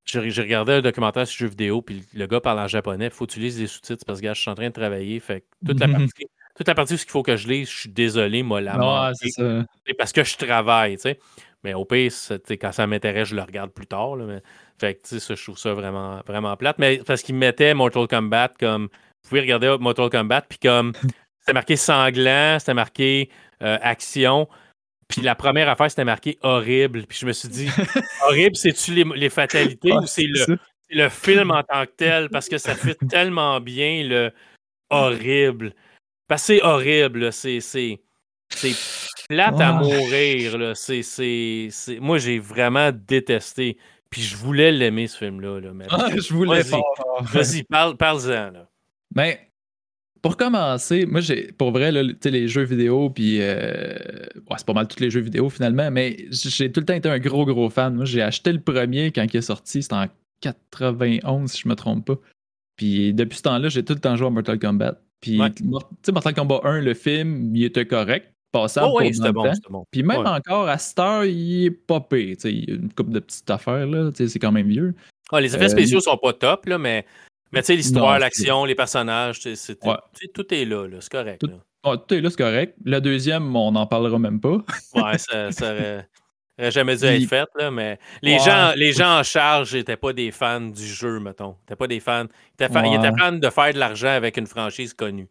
[0.06, 3.06] j'ai regardé un documentaire sur jeux vidéo, puis le gars parle en japonais.
[3.06, 5.20] Il faut utiliser des sous-titres parce que je suis en train de travailler.
[5.20, 7.90] Fait toute la partie toute la partie où il faut que je lise, je suis
[7.90, 11.20] désolé, moi, la c'est parce que je travaille, tu sais.
[11.64, 12.12] Mais au pire,
[12.62, 14.18] quand ça m'intéresse, je le regarde plus tard.
[14.18, 14.42] mais,
[14.80, 16.78] fait que, ça, je trouve ça vraiment, vraiment plate.
[16.78, 18.90] Mais parce qu'il mettait Mortal Kombat comme.
[19.24, 20.92] Vous pouvez regarder Mortal Kombat, puis comme.
[21.44, 23.30] C'était marqué sanglant, c'était marqué
[23.62, 24.48] euh, action.
[25.08, 27.06] Puis la première affaire, c'était marqué horrible.
[27.08, 27.70] Puis je me suis dit,
[28.28, 30.58] horrible, c'est-tu les, les, fatalités ou c'est le,
[30.90, 32.30] le, film en tant que tel?
[32.30, 34.32] Parce que ça fait tellement bien le
[34.90, 35.74] horrible
[36.38, 37.60] c'est horrible, c'est.
[37.62, 38.00] C'est
[39.30, 40.74] plate à mourir.
[40.76, 43.78] C'est, Moi, j'ai vraiment détesté.
[44.10, 45.60] Puis je voulais l'aimer, ce film-là.
[45.60, 48.70] Là, ah, je voulais Vas-y, parle, en Là.
[49.16, 49.50] Mais
[50.24, 53.94] pour commencer, moi, j'ai, pour vrai, là, les jeux vidéo, puis euh,
[54.56, 57.20] c'est pas mal tous les jeux vidéo finalement, mais j'ai tout le temps été un
[57.20, 57.94] gros, gros fan.
[57.94, 60.08] Moi, j'ai acheté le premier quand il est sorti, c'était en
[60.40, 62.16] 91, si je me trompe pas.
[62.78, 64.98] Puis depuis ce temps-là, j'ai tout le temps joué à Mortal Kombat.
[65.20, 65.42] Puis,
[66.12, 69.86] Mortal Kombat 1, le film, il était correct, passable oh, oui, pour bon, bon.
[69.92, 72.38] Puis même encore, à cette heure, il est pas pire.
[72.46, 74.10] Il y a une couple de petites affaires, là.
[74.16, 74.96] C'est quand même vieux.
[75.34, 77.06] les effets euh, spéciaux sont pas top, là, mais
[77.54, 81.42] mais tu sais, l'histoire, l'action, les personnages, tout est là, c'est correct.
[81.42, 82.76] Tout, est là, c'est correct.
[82.84, 84.58] Le deuxième, on n'en parlera même pas.
[84.96, 89.24] ouais, ça, ça aurait, jamais dû être fait, là, mais les, gens, les gens en
[89.24, 91.56] charge n'étaient pas des fans du jeu, mettons.
[91.70, 92.26] Ils pas des fans.
[92.60, 95.28] Ils étaient, fans de faire de l'argent avec une franchise connue.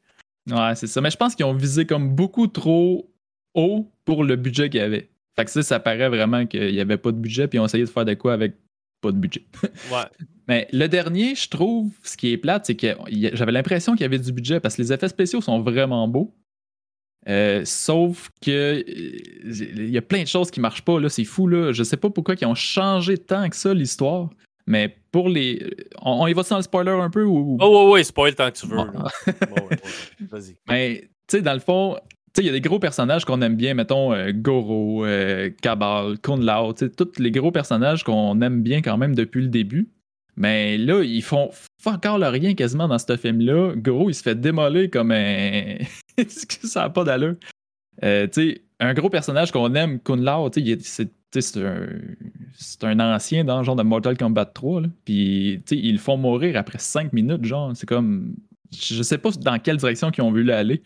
[0.48, 1.00] Ouais, c'est ça.
[1.00, 3.10] Mais je pense qu'ils ont visé comme beaucoup trop
[3.54, 5.10] haut pour le budget qu'il y avait.
[5.36, 7.64] Fait que ça, ça paraît vraiment qu'il n'y avait pas de budget, puis ils ont
[7.64, 8.54] essayé de faire de quoi avec
[9.02, 9.44] pas de budget.
[9.92, 10.26] ouais.
[10.48, 12.94] Mais le dernier, je trouve, ce qui est plate, c'est que
[13.34, 16.34] j'avais l'impression qu'il y avait du budget parce que les effets spéciaux sont vraiment beaux.
[17.28, 18.82] Euh, sauf que euh,
[19.44, 20.98] il y a plein de choses qui marchent pas.
[20.98, 21.46] Là, c'est fou.
[21.46, 21.72] Là.
[21.72, 24.30] Je sais pas pourquoi ils ont changé tant que ça l'histoire.
[24.66, 25.74] Mais pour les.
[26.00, 27.58] On, y va dans le spoiler un peu ou?
[27.60, 28.76] Oh, ouais, ouais, spoil tant que tu veux.
[30.20, 30.56] Vas-y.
[30.68, 31.96] Mais, tu sais, dans le fond,
[32.38, 35.04] il y a des gros personnages qu'on aime bien, mettons euh, Goro,
[35.60, 39.88] Kabal, Kun Lao, tous les gros personnages qu'on aime bien quand même depuis le début.
[40.36, 41.50] Mais là, ils font,
[41.84, 43.74] encore le rien quasiment dans ce film-là.
[43.76, 45.76] Gros, il se fait démolir comme un.
[46.28, 47.36] ça n'a pas d'allure?
[48.02, 48.26] Euh,
[48.80, 51.88] un gros personnage qu'on aime, Kun Lao, c'est un,
[52.82, 54.82] un, ancien dans le genre de Mortal Kombat 3.
[55.04, 57.44] Puis ils le font mourir après 5 minutes.
[57.44, 58.34] genre C'est comme.
[58.72, 60.82] Je sais pas dans quelle direction ils ont voulu aller.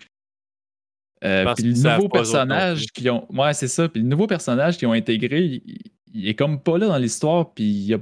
[1.26, 3.26] Euh, puis le nouveau personnage qui ont.
[3.32, 3.88] Ouais, c'est ça.
[3.88, 5.78] Puis le nouveau personnage qu'ils ont intégré, il,
[6.14, 7.52] il, est comme pas là dans l'histoire.
[7.52, 7.98] Puis il a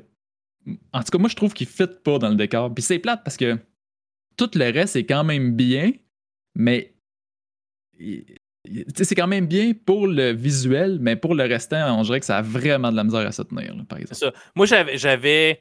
[0.93, 2.73] en tout cas, moi, je trouve qu'il ne fit pas dans le décor.
[2.73, 3.59] Puis c'est plate parce que
[4.37, 5.93] tout le reste est quand même bien,
[6.55, 6.95] mais
[8.95, 12.39] c'est quand même bien pour le visuel, mais pour le restant, on dirait que ça
[12.39, 14.17] a vraiment de la misère à se tenir, par exemple.
[14.17, 14.33] Ça.
[14.55, 15.61] Moi, j'avais.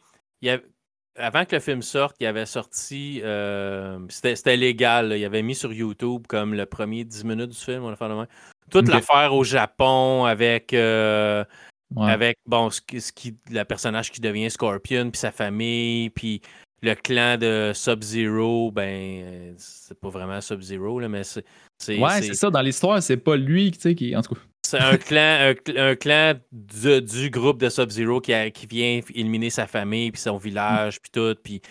[1.16, 3.22] Avant que le film sorte, il avait sorti.
[3.24, 5.14] Euh, c'était légal.
[5.16, 7.84] Il avait mis sur YouTube comme le premier 10 minutes du film.
[7.84, 8.26] On va faire le
[8.72, 10.74] Toute l'affaire au Japon avec.
[10.74, 11.44] Euh,
[11.96, 16.42] avec, bon, ce, qui, le personnage qui devient Scorpion, puis sa famille, puis
[16.84, 21.44] le clan de Sub-Zero, ben, c'est pas vraiment Sub-Zero, mais c'est.
[21.88, 22.50] Ouais, c'est ça.
[22.50, 24.16] Dans l'histoire, c'est pas lui, tu sais, qui.
[24.16, 24.42] En tout cas.
[24.66, 30.12] C'est un clan, un, clan du groupe de Sub-Zero qui, qui vient éliminer sa famille,
[30.12, 31.36] puis son village, puis tout.
[31.42, 31.62] Puis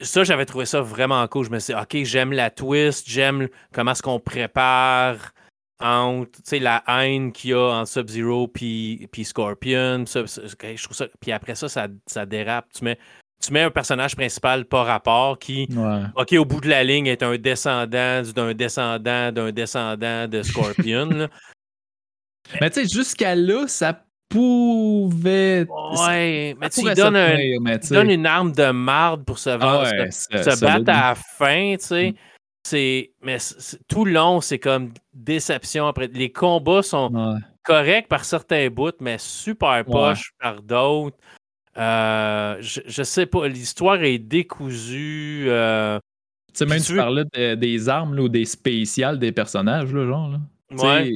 [0.00, 1.46] ça, j'avais trouvé ça vraiment cool.
[1.46, 5.32] Je me suis dit, OK, j'aime la twist, j'aime comment est-ce qu'on prépare
[5.80, 10.04] entre la haine qu'il y a entre Sub-Zero puis, Scorpion.
[10.06, 12.66] je trouve ça, puis après ça, ça, dérape.
[12.72, 12.98] Tu mets,
[13.42, 15.68] tu mets un personnage principal par rapport qui,
[16.16, 21.28] OK, au bout de la ligne, est un descendant d'un descendant d'un descendant de Scorpion.
[22.60, 25.66] Mais tu sais, jusqu'à là, ça pouvait.
[25.98, 31.10] Ouais, mais tu donnes, un, une arme de marde pour se, ah se, battre à
[31.10, 32.10] la fin, tu sais.
[32.10, 32.14] Mm
[32.64, 33.38] c'est mais
[33.88, 36.08] tout le long, c'est comme déception après.
[36.08, 41.16] Les combats sont corrects par certains bouts, mais super poches par d'autres.
[41.78, 45.44] Euh, je, sais pas, l'histoire est décousue.
[45.48, 45.98] Euh,
[46.48, 47.24] tu sais, même tu parlais
[47.56, 50.30] des armes ou des spéciales des personnages, là, genre.
[50.30, 50.40] Là.
[50.82, 51.12] Ouais.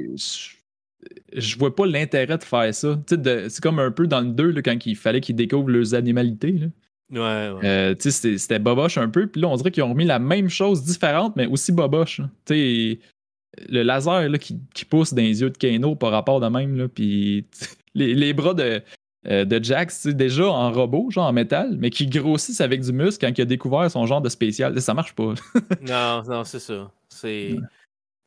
[1.33, 2.99] Je, vois pas l'intérêt de faire ça.
[3.07, 6.53] C'est comme un peu dans le 2, quand il fallait qu'ils découvrent leurs animalités.
[6.53, 6.67] Là.
[7.11, 7.19] Ouais,
[7.59, 7.65] ouais.
[7.65, 9.27] Euh, c'était boboche un peu.
[9.27, 12.21] Puis là, on dirait qu'ils ont remis la même chose différente, mais aussi boboche.
[12.49, 16.77] le laser là, qui, qui, pousse dans les yeux de Kano par rapport de même.
[16.77, 17.47] Là, puis
[17.95, 18.83] les, les, bras de,
[19.29, 23.27] euh, de Jax, déjà en robot, genre en métal, mais qui grossissent avec du muscle
[23.27, 24.81] quand il a découvert son genre de spécial.
[24.81, 25.35] Ça marche pas.
[25.83, 26.91] non, non, c'est ça.
[27.09, 27.57] C'est.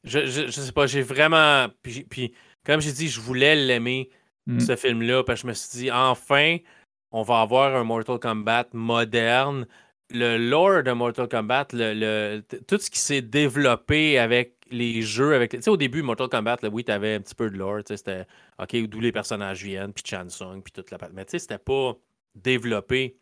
[0.03, 1.67] Je, je, je, sais pas, j'ai vraiment.
[1.81, 2.33] Puis, puis
[2.65, 4.09] comme j'ai dit, je voulais l'aimer,
[4.47, 4.59] mm.
[4.59, 6.57] ce film-là, parce que je me suis dit, enfin,
[7.11, 9.65] on va avoir un Mortal Kombat moderne.
[10.11, 15.51] Le lore de Mortal Kombat, le, tout ce qui s'est développé avec les jeux, avec.
[15.51, 17.81] Tu sais, au début, Mortal Kombat, oui, tu avais un petit peu de lore.
[17.85, 18.25] C'était
[18.61, 20.97] OK, d'où les personnages viennent, puis Chansung, puis toute la.
[21.13, 21.95] Mais tu sais, c'était pas
[22.35, 23.17] développé.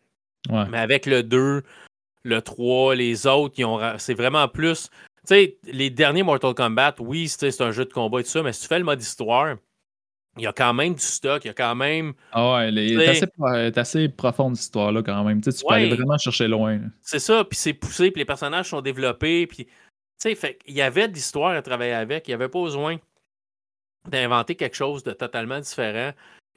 [0.70, 1.62] Mais avec le 2,
[2.22, 3.54] le 3, les autres,
[3.98, 4.88] c'est vraiment plus.
[5.26, 8.42] Tu sais, les derniers Mortal Kombat, oui, c'est un jeu de combat et tout ça,
[8.42, 9.56] mais si tu fais le mode histoire,
[10.38, 12.14] il y a quand même du stock, il y a quand même.
[12.32, 13.26] Ah ouais, elle est assez,
[13.76, 15.40] assez, profonde cette histoire-là quand même.
[15.40, 16.80] Tu, sais, tu peux aller vraiment chercher loin.
[17.02, 19.66] C'est ça, puis c'est poussé, puis les personnages sont développés, puis
[20.18, 22.98] sais, fait il y avait de l'histoire à travailler avec, il n'y avait pas besoin
[24.08, 26.12] d'inventer quelque chose de totalement différent.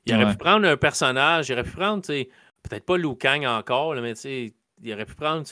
[0.05, 3.95] Il aurait pu prendre un personnage, il aurait pu prendre, peut-être pas Liu Kang encore,
[3.95, 5.45] mais tu sais, il aurait pu prendre,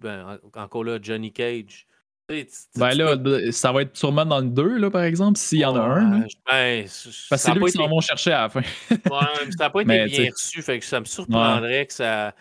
[0.00, 1.86] ben, encore là, Johnny Cage.
[2.28, 3.16] Ben là,
[3.52, 6.20] ça va être sûrement dans le 2, là, par exemple, s'il y en a un.
[6.46, 8.62] Ben, Parce que c'est lui qui s'en vont chercher à la fin.
[8.90, 12.34] ouais, ça n'a pas été bien reçu, fait que ça me surprendrait que ça.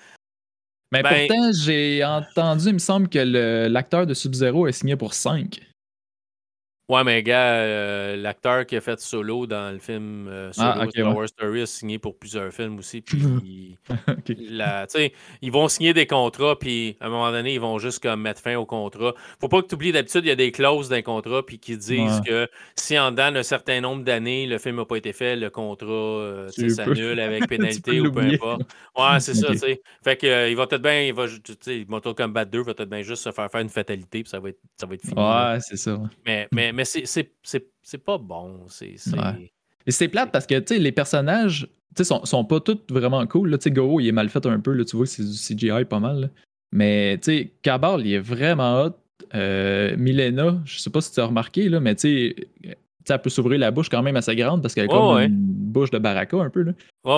[0.93, 3.17] Mais ben pourtant, j'ai entendu, il me semble que
[3.67, 5.59] l'acteur de Sub-Zero est signé pour 5.
[6.89, 10.89] Ouais, mais gars, euh, l'acteur qui a fait Solo dans le film euh, ah, Solo
[10.91, 13.01] Star Wars Story a signé pour plusieurs films aussi.
[13.01, 13.77] Puis
[15.41, 18.41] ils vont signer des contrats, puis à un moment donné, ils vont juste comme mettre
[18.41, 19.13] fin au contrat.
[19.39, 21.77] Faut pas que tu oublies, d'habitude, il y a des clauses d'un contrat puis qui
[21.77, 25.37] disent que si en dedans un certain nombre d'années, le film n'a pas été fait,
[25.37, 28.61] le contrat euh, s'annule avec pénalité ou peu importe.
[28.97, 29.81] Ouais, c'est ça, tu sais.
[30.03, 31.25] Fait que il va peut-être bien, il va,
[31.87, 34.49] Mortal Kombat 2 va peut-être bien juste se faire faire une fatalité, puis ça va
[34.49, 35.19] être, ça va être fini.
[35.19, 35.99] Ouais, c'est ça.
[36.25, 38.61] Mais, mais mais c'est pas bon.
[38.67, 38.95] C'est.
[39.87, 41.67] C'est plate parce que les personnages
[42.01, 43.49] sont, sont pas tous vraiment cool.
[43.49, 43.57] Là.
[43.65, 44.71] Goro, il est mal fait un peu.
[44.71, 46.31] Là, tu vois, c'est du CGI pas mal.
[46.71, 47.19] Mais
[47.61, 48.95] Cabal, il est vraiment hot.
[49.35, 52.35] Euh, Milena, je sais pas si tu as remarqué, là, mais tu sais,
[53.09, 55.91] elle peut s'ouvrir la bouche quand même assez grande parce qu'elle a comme une bouche
[55.91, 56.63] de baraka un peu.
[56.63, 56.73] Là.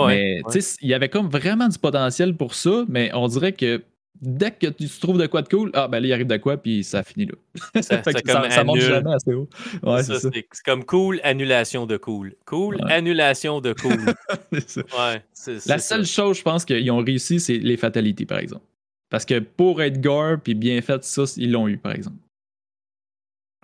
[0.07, 0.41] mais
[0.81, 3.81] il y avait comme vraiment du potentiel pour ça, mais on dirait que
[4.21, 6.57] dès que tu trouves de quoi de cool, ah ben là, il arrive de quoi,
[6.57, 7.33] puis ça finit là.
[7.81, 8.01] Ça,
[8.49, 9.49] ça, monte jamais assez haut.
[9.83, 12.35] Ouais, c'est comme cool, annulation de cool.
[12.45, 14.13] Cool, annulation de cool.
[14.51, 15.23] ouais,
[15.65, 18.65] La seule chose, je pense qu'ils ont réussi, c'est les fatalités, par exemple.
[19.09, 22.17] Parce que pour être gore puis bien fait, ça, ils l'ont eu, par exemple.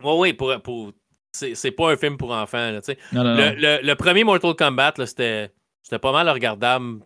[0.04, 0.92] Oui, oui, pour, pour...
[1.32, 2.72] c'est pas un film pour enfants.
[2.72, 5.52] Là, non, non, le, Le, le, premier Mortal Kombat, c'était
[5.82, 7.00] c'était pas mal regardable.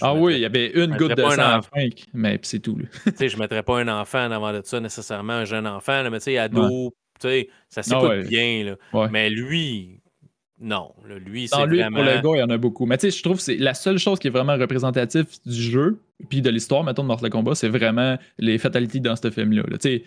[0.00, 1.60] ah oui, il y avait une goutte de sang à
[2.12, 2.78] mais c'est tout.
[3.04, 6.18] je ne mettrais pas un enfant avant de ça nécessairement, un jeune enfant, là, mais
[6.18, 8.76] tu sais, ado, sais, ça s'écoute ah bien.
[8.92, 9.08] Là.
[9.10, 10.00] Mais lui,
[10.60, 10.94] non.
[11.04, 11.98] lui, c'est vraiment...
[11.98, 12.86] Pour le gars, il y en a beaucoup.
[12.86, 15.62] Mais tu sais, je trouve que c'est la seule chose qui est vraiment représentative du
[15.62, 19.64] jeu, puis de l'histoire, mettons, de Mortal Kombat, c'est vraiment les fatalités dans ce film-là.
[19.72, 20.04] Tu sais,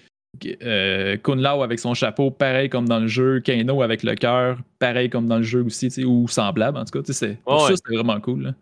[0.64, 3.40] euh, Lao avec son chapeau, pareil comme dans le jeu.
[3.40, 7.12] Kano avec le cœur, pareil comme dans le jeu aussi, ou semblable en tout cas.
[7.12, 8.42] C'est, ça, c'est vraiment cool.
[8.44, 8.54] Là.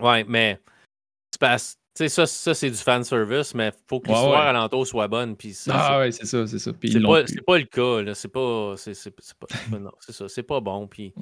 [0.00, 0.58] Ouais, mais
[1.94, 5.36] c'est ça, ça c'est du fan service, mais faut que l'histoire ouais, alentour soit bonne.
[5.36, 6.72] Puis ah ouais, c'est ça, c'est ça.
[6.80, 8.14] c'est, pas, pas le cas, là.
[8.14, 8.74] C'est pas.
[8.76, 10.28] C'est, pas non, c'est ça.
[10.28, 10.86] C'est pas bon.
[10.86, 11.12] Puis.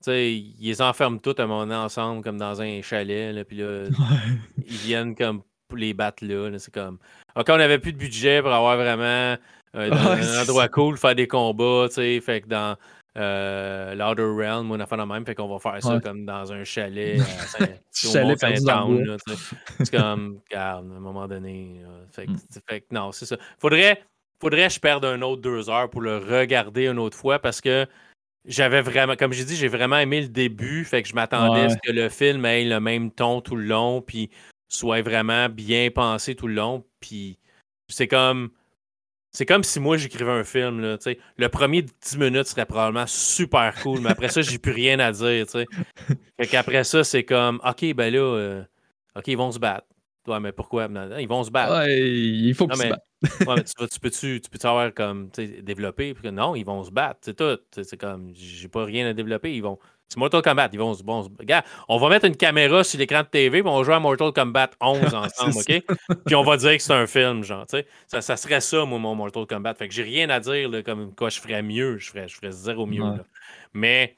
[0.00, 3.34] sais, ils les enferment tous à un moment ensemble, comme dans un chalet.
[3.34, 3.84] Là, puis là,
[4.66, 6.58] ils viennent comme pour les battre là.
[6.58, 6.98] c'est comme.
[7.36, 9.36] OK, on n'avait plus de budget pour avoir vraiment
[9.74, 12.20] euh, un endroit cool, faire des combats, tu sais.
[12.20, 12.76] Fait que dans
[13.18, 16.52] euh, l'Outer Realm, on a fait la même, fait qu'on va faire ça comme dans
[16.52, 17.20] un chalet.
[17.60, 17.66] Euh,
[18.12, 18.54] chalet Saint
[19.78, 21.80] C'est comme, regarde, à un moment donné.
[22.10, 22.38] fait, que, hmm.
[22.68, 23.36] fait, que, non, c'est ça.
[23.58, 24.02] Faudrait,
[24.38, 27.62] faudrait que je perde un autre deux heures pour le regarder une autre fois parce
[27.62, 27.86] que
[28.44, 30.84] j'avais vraiment, comme j'ai dit, j'ai vraiment aimé le début.
[30.84, 33.64] Fait que je m'attendais à ce que le film ait le même ton tout le
[33.64, 34.02] long.
[34.02, 34.30] Puis
[34.68, 36.84] soit vraiment bien pensé tout le long.
[37.00, 37.38] Puis
[37.88, 38.50] c'est comme.
[39.32, 40.80] C'est comme si moi j'écrivais un film.
[40.80, 40.96] Là,
[41.36, 45.12] le premier 10 minutes serait probablement super cool, mais après ça, j'ai plus rien à
[45.12, 45.46] dire.
[46.40, 48.62] Fait qu'après ça, c'est comme OK, ben là, euh,
[49.14, 49.86] OK, ils vont se battre.
[50.26, 50.88] Ouais, mais pourquoi?
[51.18, 51.72] Ils vont se battre.
[51.72, 53.46] Ouais, il faut qu'ils se battent.
[53.46, 55.30] ouais, mais tu, peux-tu peux avoir comme
[55.62, 56.14] développer?
[56.32, 57.20] Non, ils vont se battre.
[57.22, 57.58] C'est tout.
[57.70, 59.54] C'est comme j'ai pas rien à développer.
[59.54, 59.78] Ils vont.
[60.08, 60.70] C'est Mortal Kombat.
[60.72, 61.02] Ils vont se.
[61.02, 63.94] Bon, regarde, on va mettre une caméra sur l'écran de TV, puis on va jouer
[63.94, 65.82] à Mortal Kombat 11 ensemble, OK?
[66.24, 67.86] puis on va dire que c'est un film, genre, tu sais.
[68.06, 69.74] Ça, ça, serait ça, moi, mon Mortal Kombat.
[69.74, 71.98] Fait que j'ai rien à dire, là, comme quoi je ferais mieux.
[71.98, 73.24] Je ferais, je ferais zéro mieux, là.
[73.72, 74.16] Mais,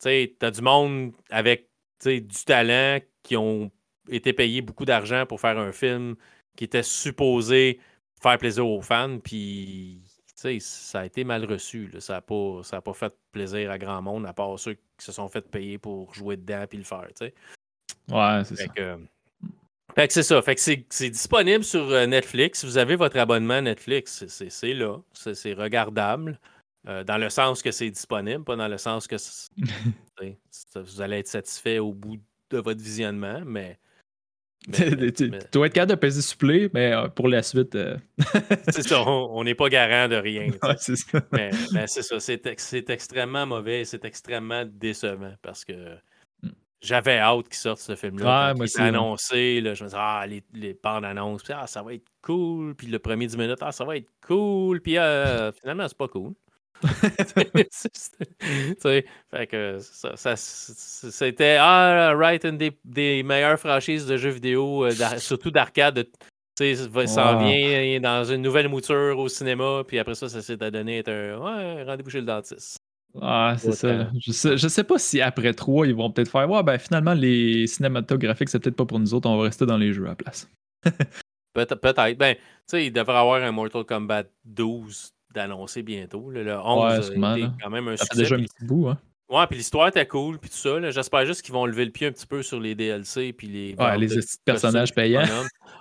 [0.00, 1.68] tu sais, t'as du monde avec,
[2.04, 3.70] du talent qui ont
[4.10, 6.14] été payés beaucoup d'argent pour faire un film
[6.56, 7.80] qui était supposé
[8.22, 10.00] faire plaisir aux fans, puis
[10.60, 11.90] ça a été mal reçu.
[11.98, 15.28] Ça n'a pas, pas fait plaisir à grand monde, à part ceux qui se sont
[15.28, 17.08] fait payer pour jouer dedans et le faire.
[18.08, 18.64] Ouais, c'est ça.
[19.94, 20.42] fait que c'est ça.
[20.42, 22.60] Fait que c'est disponible sur euh, Netflix.
[22.60, 24.98] Si vous avez votre abonnement Netflix, c'est là.
[25.12, 26.38] C'est regardable.
[26.88, 29.16] Euh, dans le sens que c'est disponible, pas dans le sens que
[30.76, 32.18] vous allez être satisfait au bout
[32.50, 33.78] de votre visionnement, mais
[34.72, 37.74] tu dois être capable de peser supplé, mais euh, pour la suite.
[37.74, 37.96] Euh,
[38.68, 40.48] c'est ça, on n'est pas garant de rien.
[40.78, 41.20] c'est ça.
[41.32, 41.50] Mais,
[41.86, 45.94] c'est ça, c'est extrêmement mauvais, c'est extrêmement décevant parce que
[46.42, 46.50] mm.
[46.80, 48.54] j'avais hâte qu'il sorte ce film-là.
[48.54, 51.82] Ouais, il annoncé, là, je me disais, ah, les, les bandes annonces, puis ah, ça
[51.82, 52.74] va être cool.
[52.74, 54.80] Puis le premier 10 minutes, ah, ça va être cool.
[54.80, 56.34] Puis euh, finalement, c'est pas cool.
[59.30, 65.50] fait que ça, c'était ah, right, une des, meilleures franchises de jeux vidéo, euh, surtout
[65.50, 66.06] d'arcade.
[66.58, 70.98] Ça s'en vient dans une nouvelle mouture au cinéma, puis après ça, ça s'est donné
[70.98, 72.78] être un ouais, rendez-vous chez le dentiste.
[73.20, 74.10] Ah, c'est ça.
[74.18, 77.66] Je sais, sais pas si après trois, ils vont peut-être faire ouais, ben finalement, les
[77.66, 80.14] cinématographiques, c'est peut-être pas pour nous autres, on va rester dans les jeux à la
[80.14, 80.48] place.
[81.52, 82.18] Peut-être.
[82.18, 86.30] Ben, tu sais, il devrait avoir un Mortal Kombat 12 d'annoncer bientôt.
[86.30, 88.18] Le 11 ouais, quand même un ça succès.
[88.18, 88.98] déjà un petit bout, hein?
[89.28, 90.90] Ouais, puis l'histoire était cool, puis tout ça.
[90.90, 93.74] J'espère juste qu'ils vont lever le pied un petit peu sur les DLC puis les.
[93.74, 94.08] Ouais, les
[94.44, 95.22] personnages payants.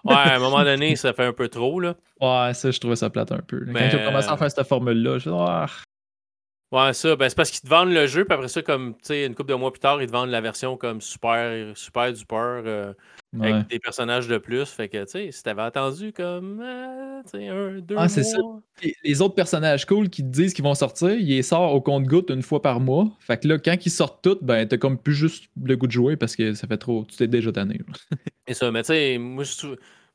[0.04, 1.96] ouais, à un moment donné, ça fait un peu trop, là.
[2.20, 3.66] Ouais, ça, je trouvais ça plate un peu.
[3.72, 5.68] Quand ils ont commencé à faire cette formule-là, je ah.
[6.76, 9.34] Ouais, ça, ben, c'est parce qu'ils te vendent le jeu, puis après ça, comme, une
[9.34, 12.94] couple de mois plus tard, ils te vendent la version comme super, super duper, euh,
[13.40, 14.66] avec des personnages de plus.
[14.66, 18.40] Fait que, tu sais, si t'avais attendu comme, euh, un, deux Ah, c'est ça.
[19.06, 22.42] Les autres personnages cool qui te disent qu'ils vont sortir, ils sortent au compte-goutte une
[22.42, 23.08] fois par mois.
[23.22, 25.94] Fait que là, quand ils sortent toutes, ben, t'as comme plus juste le goût de
[25.94, 27.80] jouer parce que ça fait trop, tu t'es déjà tanné.
[28.48, 29.46] Et ça, mais tu sais, moi,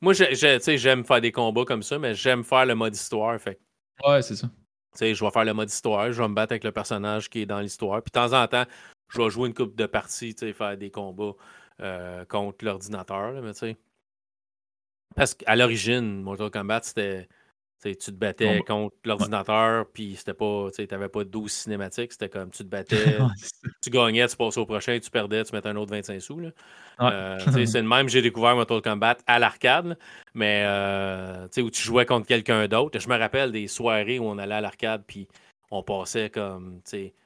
[0.03, 3.41] moi j'aime faire des combats comme ça, mais j'aime faire le mode histoire.
[3.41, 3.59] Fait
[4.07, 4.51] Ouais, c'est ça
[4.99, 7.41] sais, je vais faire le mode histoire, je vais me battre avec le personnage qui
[7.43, 8.03] est dans l'histoire.
[8.03, 8.65] Puis de temps en temps,
[9.09, 11.35] je vais jouer une coupe de parties, faire des combats
[11.81, 13.33] euh, contre l'ordinateur.
[13.43, 13.77] Mais tu sais.
[15.17, 17.29] Parce qu'à l'origine, Mortal Kombat, c'était
[17.83, 22.29] tu te battais contre l'ordinateur, puis c'était pas, tu n'avais pas de 12 cinématiques, c'était
[22.29, 23.19] comme tu te battais,
[23.83, 26.41] tu gagnais, tu passais au prochain, tu perdais, tu mettais un autre 25 sous.
[26.41, 26.51] Là.
[27.01, 29.97] Euh, c'est le même, j'ai découvert Mortal Kombat à l'arcade,
[30.35, 32.99] mais euh, où tu jouais contre quelqu'un d'autre.
[32.99, 35.27] Je me rappelle des soirées où on allait à l'arcade, puis
[35.71, 36.81] on passait comme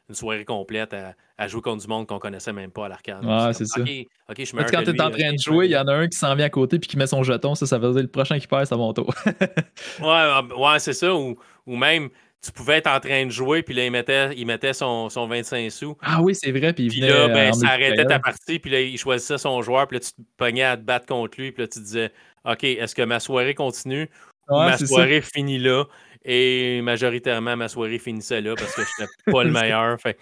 [0.09, 0.95] une soirée complète
[1.39, 3.25] à, jouer contre du monde qu'on connaissait même pas à l'arcade.
[3.27, 3.83] Ah, c'est ça.
[3.85, 6.35] je quand tu es en train de jouer, il y en a un qui s'en
[6.35, 8.47] vient à côté puis qui met son jeton, ça, ça veut dire le prochain qui
[8.47, 9.13] perd, c'est à mon tour.
[9.27, 9.57] ouais,
[10.01, 11.15] ah, ouais c'est ça.
[11.15, 12.11] Ou, même,
[12.43, 15.27] tu pouvais être en train de jouer, puis là, il mettait, il mettait son, son
[15.27, 15.97] 25 sous.
[16.03, 16.75] Ah oui, c'est vrai.
[16.75, 19.97] Puis, puis là, ben, ça arrêtait ta partie, puis là, il choisissait son joueur, puis
[19.97, 22.13] là, tu te pognais à te battre contre lui, puis là, tu te disais,
[22.45, 24.11] OK, est-ce que ma soirée continue
[24.51, 25.85] ou ma soirée finit là?
[26.25, 30.01] Et majoritairement, ma soirée finissait là parce que je n'étais pas le meilleur.
[30.01, 30.19] Fait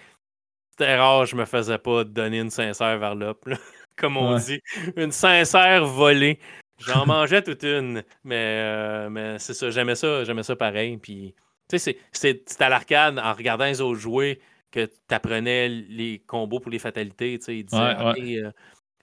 [0.70, 3.46] c'était rare, je me faisais pas donner une sincère vers l'op,
[3.96, 4.60] comme on dit.
[4.96, 6.38] Une sincère volée.
[6.78, 10.96] J'en mangeais toute une, mais, euh, mais c'est ça, j'aimais ça, j'aimais ça pareil.
[10.96, 11.34] Puis,
[11.68, 16.58] tu sais, c'était à l'arcade, en regardant les autres jouer, que tu apprenais les combos
[16.58, 17.38] pour les fatalités.
[17.38, 18.50] Tu sais, ils disaient,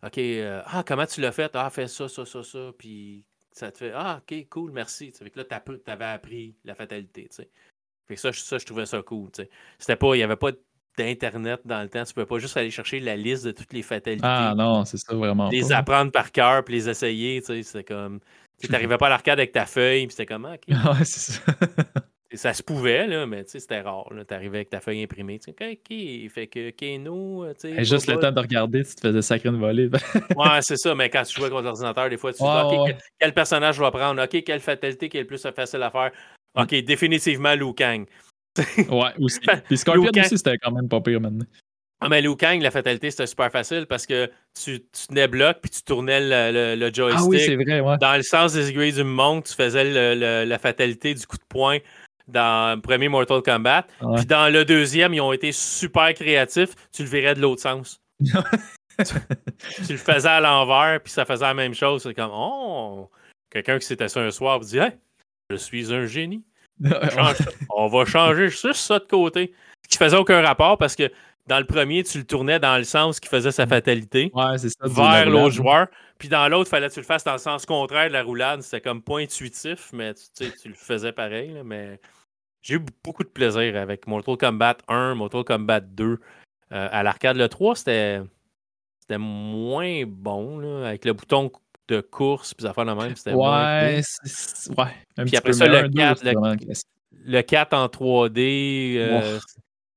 [0.03, 1.51] OK, euh, euh, ah, comment tu l'as fait?
[1.53, 2.71] Ah, fais ça, ça, ça, ça.
[2.77, 3.25] Puis,
[3.59, 5.11] ça te fait Ah, ok, cool, merci.
[5.11, 7.27] Fait que là, tu avais appris la fatalité.
[7.31, 9.29] Fait que ça, ça, je trouvais ça cool.
[9.77, 10.51] C'était pas, il n'y avait pas
[10.97, 12.03] d'Internet dans le temps.
[12.03, 14.25] Tu ne pouvais pas juste aller chercher la liste de toutes les fatalités.
[14.25, 15.49] Ah non, c'est ça vraiment.
[15.49, 17.41] Les apprendre par cœur puis les essayer.
[17.41, 18.19] C'était comme.
[18.61, 20.67] Tu n'arrivais pas à l'arcade avec ta feuille, puis c'était comme, ah, ok.
[20.99, 21.41] ouais, c'est ça.
[22.33, 24.07] ça se pouvait, là, mais c'était rare.
[24.27, 25.39] Tu arrivais avec ta feuille imprimée.
[25.39, 27.45] Tu OK, fait que Keno.
[27.63, 29.89] Et juste le temps de regarder, tu te faisais sacrer une volée.
[30.37, 32.95] ouais, c'est ça, mais quand tu jouais contre l'ordinateur, des fois, tu te dis OK,
[33.19, 34.21] quel, personnage je vais prendre?
[34.23, 36.11] OK, quelle fatalité qui est le plus facile à faire?
[36.55, 38.05] OK, définitivement Liu Kang.
[38.89, 39.39] ouais, aussi.
[39.67, 41.45] Puis Scorpion aussi, c'était quand même pas pire maintenant.
[42.01, 45.57] Ah, mais Liu Kang, la fatalité, c'était super facile parce que tu, tu tenais bloc
[45.61, 47.25] puis tu tournais le, le, joystick.
[47.25, 47.97] Ah oui, c'est vrai, ouais.
[47.97, 50.15] Dans le sens des aiguilles du monde, tu faisais
[50.45, 51.79] la fatalité du coup de poing
[52.29, 53.85] dans le premier Mortal Kombat.
[54.15, 56.75] Puis dans le deuxième, ils ont été super créatifs.
[56.91, 58.01] Tu le verrais de l'autre sens.
[58.19, 62.03] tu, le faisais à l'envers, puis ça faisait la même chose.
[62.03, 63.09] C'est comme, oh,
[63.49, 64.91] quelqu'un qui s'était assis un soir dit, hey,
[65.49, 66.43] je suis un génie.
[67.69, 69.53] On va changer juste ça de côté.
[69.83, 71.11] Ce qui faisait aucun rapport parce que
[71.47, 74.31] dans le premier, tu le tournais dans le sens qui faisait sa fatalité
[74.83, 75.87] vers l'autre joueur.
[76.19, 78.21] Puis dans l'autre, il fallait que tu le fasses dans le sens contraire de la
[78.21, 78.61] roulade.
[78.61, 81.59] C'était comme pas intuitif, mais tu, tu le faisais pareil.
[81.65, 81.99] mais
[82.61, 86.03] j'ai eu beaucoup de plaisir avec Mortal Kombat 1, Mortal Kombat 2.
[86.05, 86.17] Euh,
[86.69, 88.21] à l'arcade, le 3, c'était
[89.17, 91.51] moins bon, là, avec le bouton
[91.87, 93.15] de course, puis ça fait la même.
[93.15, 94.01] C'était ouais,
[94.77, 95.25] ouais.
[95.25, 96.23] Puis après ça, le 4,
[97.25, 98.97] le, 4 en 3D.
[98.97, 99.39] Euh,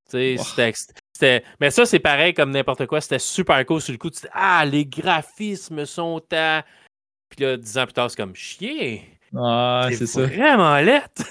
[0.09, 1.44] c'était.
[1.61, 3.01] Mais ça, c'est pareil comme n'importe quoi.
[3.01, 4.11] C'était super cool sur le coup.
[4.11, 6.64] Tu dis, ah, les graphismes sont à.
[7.29, 9.03] Puis là, dix ans plus tard, c'est comme chier.
[9.33, 10.22] Ouais, c'est ça.
[10.22, 11.22] vraiment lettre.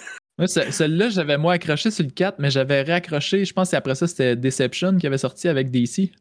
[0.48, 4.36] Celle-là, j'avais moi accroché sur le 4, mais j'avais réaccroché, je pense après ça, c'était
[4.36, 6.12] Deception qui avait sorti avec DC.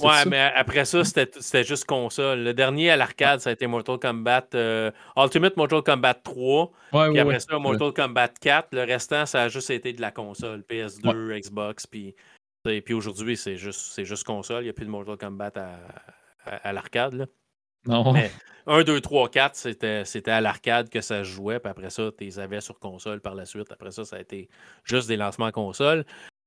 [0.00, 2.40] Ouais, mais après ça, c'était juste console.
[2.40, 6.72] Le dernier à l'arcade, ça a été Mortal Kombat euh, Ultimate Mortal Kombat 3.
[6.92, 8.68] Ouais, puis après ça, Mortal Kombat 4.
[8.72, 10.62] Le restant, ça a juste été de la console.
[10.70, 11.86] PS2, Xbox.
[11.86, 12.14] Puis,
[12.64, 14.62] puis aujourd'hui, c'est juste, juste console.
[14.62, 15.78] Il n'y a plus de Mortal Kombat à,
[16.46, 17.28] à l'arcade.
[17.86, 18.14] Non.
[18.66, 19.56] 1, 2, 3, 4,
[20.04, 21.58] c'était à l'arcade que ça se jouait.
[21.58, 23.72] Puis après ça, tu les avais sur console par la suite.
[23.72, 24.48] Après ça, ça a été
[24.84, 26.04] juste des lancements console.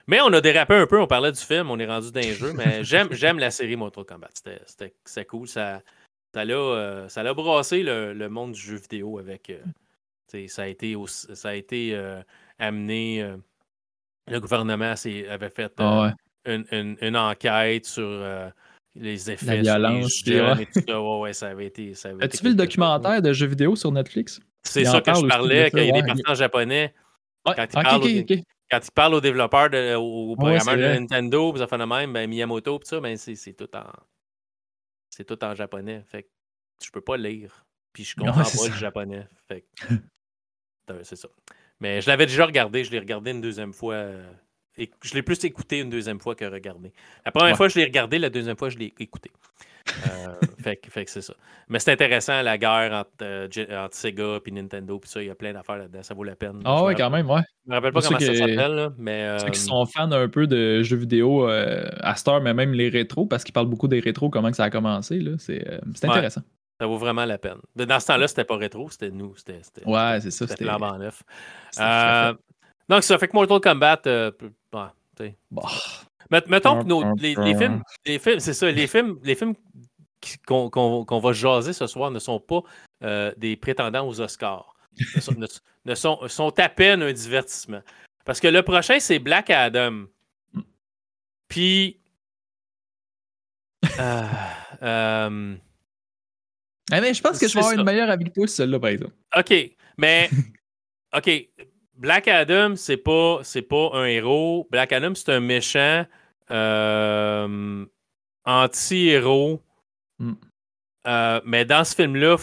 [0.08, 2.34] Mais on a dérapé un peu, on parlait du film, on est rendu dans les
[2.34, 4.30] jeux, mais j'aime la série Mortal Kombat.
[4.66, 5.48] C'était cool.
[5.48, 5.82] Ça,
[6.34, 9.50] ça l'a euh, brassé le, monde du jeu vidéo avec.
[9.50, 12.22] Euh, ça a été, ça a été euh,
[12.60, 13.36] amené.
[14.28, 14.94] le gouvernement
[15.30, 16.14] avait fait ah
[16.46, 18.52] une, une, enquête sur
[18.96, 21.02] les effets, La sur violence, les jeunes et tout ça.
[21.02, 21.94] Ouais, ouais, ça avait été.
[21.94, 24.40] ça As-tu vu le documentaire de jeux vidéo sur Netflix?
[24.64, 26.94] C'est ça que je parlais ça, quand il y a des en japonais.
[27.46, 28.40] Quand il ok, parle ok, au- ok.
[28.72, 31.00] Quand il parle aux développeurs, de, aux programmeurs de.
[31.00, 33.86] Nintendo, pis ça fait de même, ben, Miyamoto, pis ça, ben, c'est tout en.
[35.12, 36.04] C'est tout en japonais.
[36.08, 36.30] Fait que
[36.84, 37.66] je peux pas lire.
[37.94, 39.28] Puis je comprends pas le japonais.
[39.48, 39.94] Fait que.
[40.92, 41.28] Euh, c'est ça.
[41.80, 44.06] Mais je l'avais déjà regardé, je l'ai regardé une deuxième fois.
[44.80, 46.92] Euh, et je l'ai plus écouté une deuxième fois que regardé.
[47.26, 47.58] La première Ouais.
[47.58, 49.32] fois, je l'ai regardé, la deuxième fois, je l'ai écouté.
[50.08, 51.34] Euh, fait, que- fait que c'est ça.
[51.70, 53.48] Mais c'est intéressant, la guerre entre, euh,
[53.86, 56.36] entre Sega et Nintendo, puis ça, il y a plein d'affaires là-dedans, ça vaut la
[56.36, 56.62] peine.
[56.66, 57.42] Ah me quand même, ouais.
[57.66, 59.38] je me rappelle pas Pour comment ça s'appelle, mais.
[59.40, 62.74] Ceux qui euh, sont fans un peu de jeux vidéo euh, à Star, mais même
[62.74, 65.68] les rétros, parce qu'ils parlent beaucoup des rétros, comment que ça a commencé, là, c'est
[65.68, 66.10] euh, Ouais.
[66.10, 66.42] intéressant.
[66.82, 67.60] Ça vaut vraiment la peine.
[67.76, 69.34] Dans ce temps-là, c'était pas rétro, c'était nous.
[69.38, 71.22] C'était, c'était, Ouais, c'est ça, c'était c'était- flambant neuf.
[72.90, 74.02] Donc, ça fait que Mortal Kombat.
[74.08, 74.32] euh.
[75.52, 75.62] Bon.
[76.32, 79.54] Met- mettons que nos- les, les films, les films c'est ça, les films, les films
[80.48, 82.62] qu'on, va jaser ce soir ne sont pas
[83.04, 84.76] euh, des prétendants aux Oscars.
[85.16, 85.48] Ne sont, ne-
[85.86, 87.82] ne sont, sont à peine un divertissement.
[88.26, 90.06] Parce que le prochain, c'est Black Adam.
[91.48, 92.00] Puis.
[94.00, 94.24] euh,
[94.82, 95.56] euh,
[96.92, 97.80] Ah, mais je pense que je vais avoir ça.
[97.80, 99.14] une meilleure avec toi, celle-là, par exemple.
[99.38, 99.54] OK,
[99.98, 100.30] mais
[101.16, 101.50] OK,
[101.98, 104.68] Black Adam, c'est pas c'est pas un héros.
[104.72, 106.06] Black Adam, c'est un méchant
[106.52, 107.86] euh,
[108.46, 109.62] anti-héros.
[110.20, 110.34] Mm.
[111.08, 112.38] Euh, mais dans ce film-là,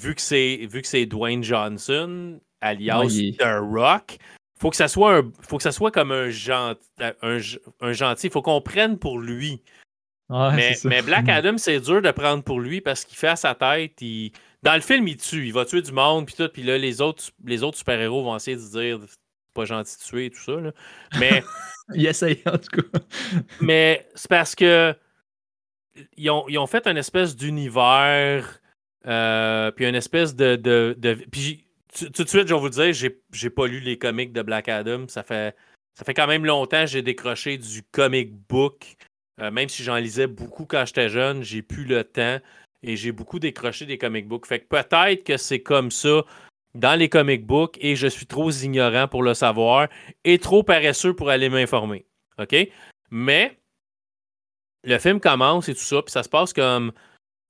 [0.00, 4.18] vu que c'est vu que c'est Dwayne Johnson, alias The Rock,
[4.58, 7.38] faut que ça soit un, faut que ça soit comme un gentil, un,
[7.80, 8.30] un gentil.
[8.30, 9.62] Faut qu'on prenne pour lui.
[10.28, 13.54] Ouais, Mais, Black Adam, c'est dur de prendre pour lui parce qu'il fait à sa
[13.54, 14.00] tête.
[14.02, 14.32] il-
[14.62, 15.46] Dans le film, il tue.
[15.46, 16.48] Il va tuer du monde, puis tout.
[16.48, 19.96] Puis là, les autres, les autres super-héros vont essayer de se dire c'est pas gentil
[19.96, 20.52] de tuer et tout ça.
[20.60, 20.72] là.
[21.18, 21.42] Mais,
[21.94, 22.98] Il essaye, en tout cas.
[23.60, 24.94] mais c'est parce que
[26.16, 28.60] ils ont, ils ont fait une espèce d'univers,
[29.06, 30.56] euh, puis une espèce de.
[30.56, 31.64] de, de- puis
[32.14, 34.68] tout de suite, je vais vous dire, j'ai, j'ai pas lu les comics de Black
[34.68, 35.08] Adam.
[35.08, 35.56] Ça fait,
[35.94, 38.96] ça fait quand même longtemps que j'ai décroché du comic book.
[39.40, 42.38] Euh, même si j'en lisais beaucoup quand j'étais jeune, j'ai plus le temps
[42.82, 44.46] et j'ai beaucoup décroché des comic books.
[44.46, 46.24] Fait que peut-être que c'est comme ça
[46.74, 49.88] dans les comic books et je suis trop ignorant pour le savoir
[50.24, 52.06] et trop paresseux pour aller m'informer.
[52.38, 52.54] OK?
[53.10, 53.58] Mais
[54.84, 56.92] le film commence et tout ça, puis ça se passe comme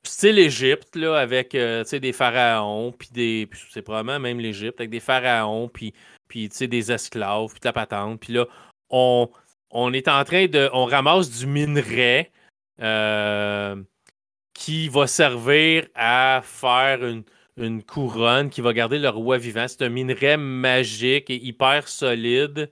[0.03, 3.49] style Égypte, là, avec euh, des pharaons, puis des.
[3.71, 5.93] c'est probablement même l'Égypte, avec des pharaons, puis,
[6.31, 8.21] des esclaves, puis de la patente.
[8.21, 8.47] Puis là,
[8.91, 9.29] on,
[9.71, 10.71] on est en train de.
[10.73, 12.31] On ramasse du minerai
[12.81, 13.77] euh,
[14.59, 17.23] qui va servir à faire une,
[17.57, 19.67] une couronne qui va garder le roi vivant.
[19.69, 22.69] C'est un minerai magique et hyper solide.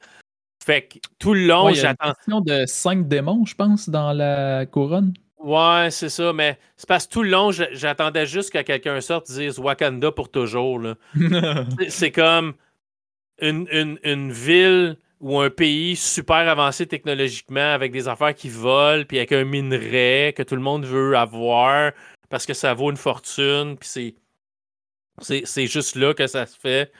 [0.65, 2.13] Fait que tout le long, Ouais, il y a une j'attends.
[2.15, 5.15] question de 5 démons, je pense, dans la couronne.
[5.39, 9.31] Ouais, c'est ça, mais c'est parce que tout le long, j'attendais juste que quelqu'un sorte
[9.31, 10.81] et dise Wakanda pour toujours.
[11.89, 12.55] C'est comme
[13.41, 19.05] une, une- une ville ou un pays super avancé technologiquement avec des affaires qui volent,
[19.07, 21.93] puis avec un minerai que tout le monde veut avoir
[22.29, 24.15] parce que ça vaut une fortune, puis c'est.
[25.23, 26.93] C'est juste là que ça se fait.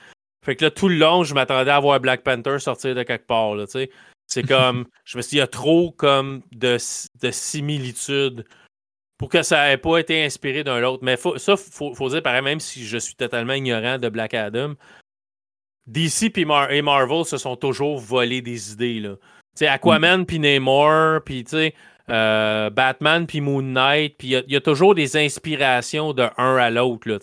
[0.43, 3.27] Fait que là, tout le long, je m'attendais à voir Black Panther sortir de quelque
[3.27, 3.91] part, là, tu sais.
[4.27, 4.87] C'est comme.
[5.05, 6.79] je me suis dit, il y a trop comme de,
[7.21, 8.47] de similitudes
[9.19, 11.05] pour que ça n'ait pas été inspiré d'un autre.
[11.05, 14.33] Mais faut, ça, faut, faut dire pareil, même si je suis totalement ignorant de Black
[14.35, 14.75] Adam,
[15.87, 19.01] DC Mar- et Marvel se sont toujours volés des idées.
[19.01, 19.15] Là.
[19.61, 21.45] Aquaman puis Namor, puis
[22.11, 26.13] euh, Batman puis Moon Knight, puis il y a- il y, a toujours des inspirations
[26.13, 27.19] de un à l'autre.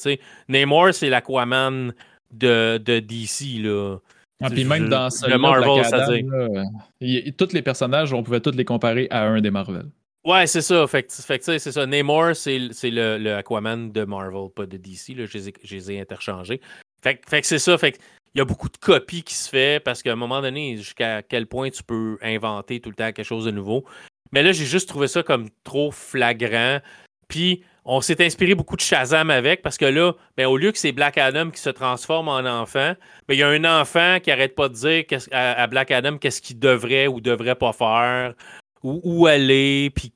[0.48, 1.94] Namor, c'est l'Aquaman
[2.32, 3.60] de, de DC.
[3.62, 3.98] Là.
[4.42, 6.24] Ah, puis même le Marvel, Black ça dit.
[6.24, 9.86] là, tous les personnages, on pouvait tous les comparer à un des Marvel.
[10.26, 10.86] Ouais, c'est ça.
[10.88, 11.86] Fait fait c'est ça.
[11.86, 15.10] Namor, c'est le, le Aquaman de Marvel, pas de DC.
[15.16, 15.26] Là.
[15.26, 16.60] Je, les ai, je les ai interchangés.
[17.02, 17.78] Fait, que- fait que c'est ça.
[17.78, 17.98] Fait
[18.34, 21.22] il y a beaucoup de copies qui se fait parce qu'à un moment donné, jusqu'à
[21.22, 23.86] quel point tu peux inventer tout le temps quelque chose de nouveau.
[24.32, 26.80] Mais là, j'ai juste trouvé ça comme trop flagrant.
[27.28, 30.78] Puis, on s'est inspiré beaucoup de Shazam avec parce que là, ben, au lieu que
[30.78, 32.94] c'est Black Adam qui se transforme en enfant,
[33.28, 36.42] ben, il y a un enfant qui arrête pas de dire à, Black Adam qu'est-ce
[36.42, 38.34] qu'il devrait ou devrait pas faire,
[38.82, 40.14] ou où aller, puis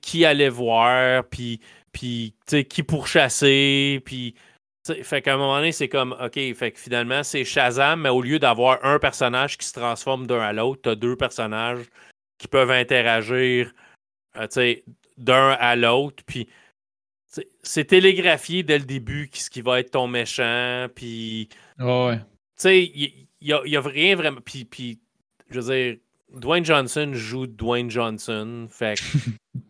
[0.00, 1.60] qui aller voir, puis,
[1.92, 4.34] qui pourchasser, puis
[4.88, 8.00] tu sais, fait qu'à un moment donné, c'est comme, OK, fait que finalement, c'est Shazam,
[8.02, 11.84] mais au lieu d'avoir un personnage qui se transforme d'un à l'autre, t'as deux personnages
[12.38, 13.72] qui peuvent interagir,
[14.36, 14.82] euh, tu
[15.16, 16.46] d'un à l'autre, puis
[17.34, 22.18] tu c'est télégraphié dès le début qui- ce qui va être ton méchant, puis Ouais.
[22.18, 22.24] tu
[22.56, 24.40] sais, il y, a- y a rien vraiment.
[24.40, 25.00] Puis, puis,
[25.50, 25.96] je veux dire,
[26.32, 28.66] Dwayne Johnson joue Dwayne Johnson.
[28.70, 29.02] Fait que,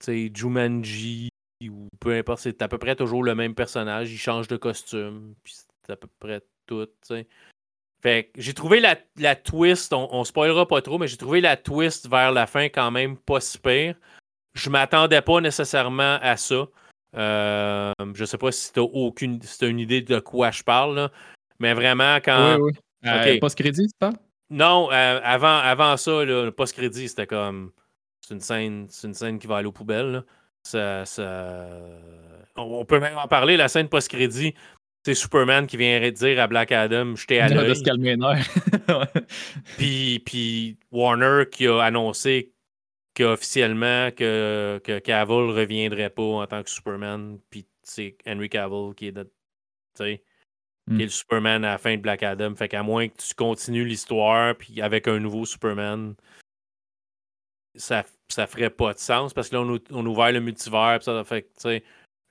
[0.00, 1.28] sais, Jumanji
[1.70, 4.12] ou peu importe, c'est à peu près toujours le même personnage.
[4.12, 5.54] Il change de costume, puis
[5.84, 6.86] c'est à peu près tout.
[8.02, 11.40] Fait que j'ai trouvé la, la twist, on, on, spoilera pas trop, mais j'ai trouvé
[11.40, 13.94] la twist vers la fin quand même pas si pire.
[14.54, 16.66] Je m'attendais pas nécessairement à ça.
[17.14, 20.62] Euh, je sais pas si tu as aucune si as une idée de quoi je
[20.62, 21.10] parle, là.
[21.58, 22.56] mais vraiment quand.
[22.58, 22.72] Oui,
[23.04, 23.08] oui.
[23.08, 24.16] Euh, Post-crédit, tu parles?
[24.50, 27.72] Non, euh, avant, avant ça, le post-crédit, c'était comme.
[28.20, 30.24] C'est une scène, c'est une scène qui va aller aux poubelles.
[30.62, 31.66] Ça, ça...
[32.56, 34.54] On peut même en parler, la scène post-crédit.
[35.04, 37.74] C'est Superman qui vient dire à Black Adam J'étais à l'œil.
[37.74, 38.16] se calmer
[39.76, 42.52] puis, puis Warner qui a annoncé
[43.16, 47.38] qu'officiellement que, que Cavill reviendrait pas en tant que Superman.
[47.50, 49.28] Puis c'est Henry Cavill qui est, de,
[49.96, 50.22] qui est
[50.86, 50.98] hmm.
[50.98, 52.54] le Superman à la fin de Black Adam.
[52.54, 56.14] Fait qu'à moins que tu continues l'histoire puis avec un nouveau Superman,
[57.74, 61.02] ça, ça ferait pas de sens parce que là, on, on ouvert le multivers.
[61.02, 61.82] ça fait tu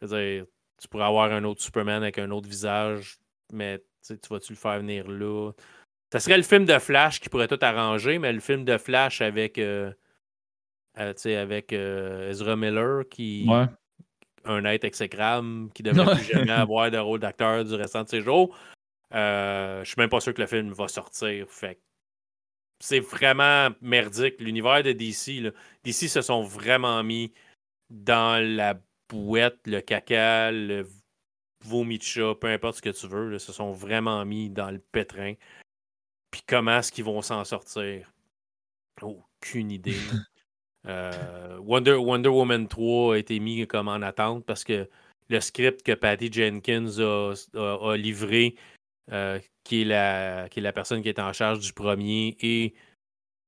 [0.08, 0.46] sais,
[0.82, 3.20] tu pourrais avoir un autre Superman avec un autre visage,
[3.54, 5.52] mais tu vas-tu le faire venir là?
[6.12, 9.22] Ça serait le film de Flash qui pourrait tout arranger, mais le film de Flash
[9.22, 9.94] avec, euh,
[10.98, 13.48] euh, avec euh, Ezra Miller, qui
[14.44, 18.10] un être exécrable, qui ne devrait plus jamais avoir de rôle d'acteur du restant de
[18.10, 18.58] ses jours.
[19.12, 21.46] je suis même pas sûr que le film va sortir.
[21.48, 21.80] Fait
[22.82, 24.40] c'est vraiment merdique.
[24.40, 25.52] L'univers de DC, là,
[25.84, 27.32] DC se sont vraiment mis
[27.90, 28.80] dans la
[29.10, 30.88] bouette, le caca, le
[31.64, 34.80] vomi de chat, peu importe ce que tu veux, se sont vraiment mis dans le
[34.80, 35.36] pétrin.
[36.32, 38.12] Puis comment est-ce qu'ils vont s'en sortir?
[39.02, 39.96] Aucune idée.
[40.88, 44.90] Euh, Wonder, Wonder Woman 3 a été mis comme en attente parce que
[45.30, 48.56] le script que Patty Jenkins a, livré,
[49.12, 52.74] euh, qui, est la, qui est la personne qui est en charge du premier et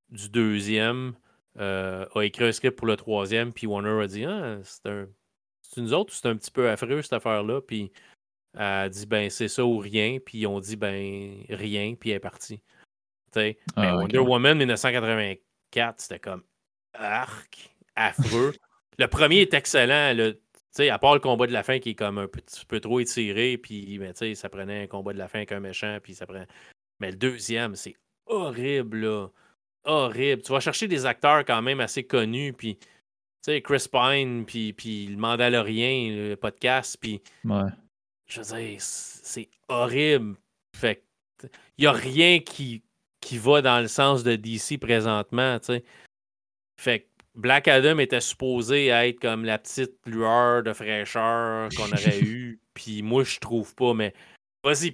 [0.09, 1.15] du deuxième,
[1.59, 5.07] euh, a écrit un script pour le troisième, puis Warner a dit ah, c'est un
[5.61, 7.61] c'est nous autres c'est un petit peu affreux cette affaire-là?
[7.61, 7.91] Puis
[8.53, 12.17] elle a dit ben c'est ça ou rien, puis on dit ben rien, puis elle
[12.17, 12.61] est partie.
[13.75, 16.43] Ah, Wonder Woman 1984, c'était comme
[16.93, 18.53] arc, affreux.
[18.99, 20.13] le premier est excellent.
[20.13, 20.39] Le,
[20.79, 23.57] à part le combat de la fin qui est comme un petit peu trop étiré,
[23.57, 26.45] puis ben, ça prenait un combat de la fin avec un méchant, puis ça prend.
[26.99, 27.95] Mais le deuxième, c'est
[28.25, 29.27] horrible, là.
[29.85, 30.41] Horrible.
[30.41, 32.87] Tu vas chercher des acteurs quand même assez connus, puis tu
[33.41, 37.21] sais, Chris Pine, puis, puis le Mandalorien, le podcast, puis.
[37.43, 37.69] Ouais.
[38.25, 40.37] Je veux dire, c'est horrible.
[40.75, 41.03] Fait
[41.77, 42.83] il n'y a rien qui,
[43.19, 45.83] qui va dans le sens de DC présentement, tu sais.
[46.79, 52.19] Fait que Black Adam était supposé être comme la petite lueur de fraîcheur qu'on aurait
[52.21, 54.13] eue, puis moi, je trouve pas, mais
[54.63, 54.93] vas-y,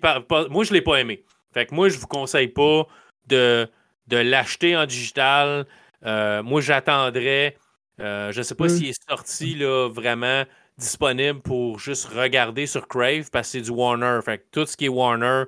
[0.49, 1.23] moi, je l'ai pas aimé.
[1.53, 2.87] Fait que moi, je vous conseille pas
[3.27, 3.67] de,
[4.07, 5.65] de l'acheter en digital.
[6.05, 7.57] Euh, moi, j'attendrais
[7.99, 10.43] euh, je ne sais pas s'il est sorti là, vraiment
[10.77, 14.19] disponible pour juste regarder sur Crave parce que c'est du Warner.
[14.23, 15.43] Fait tout ce qui est Warner,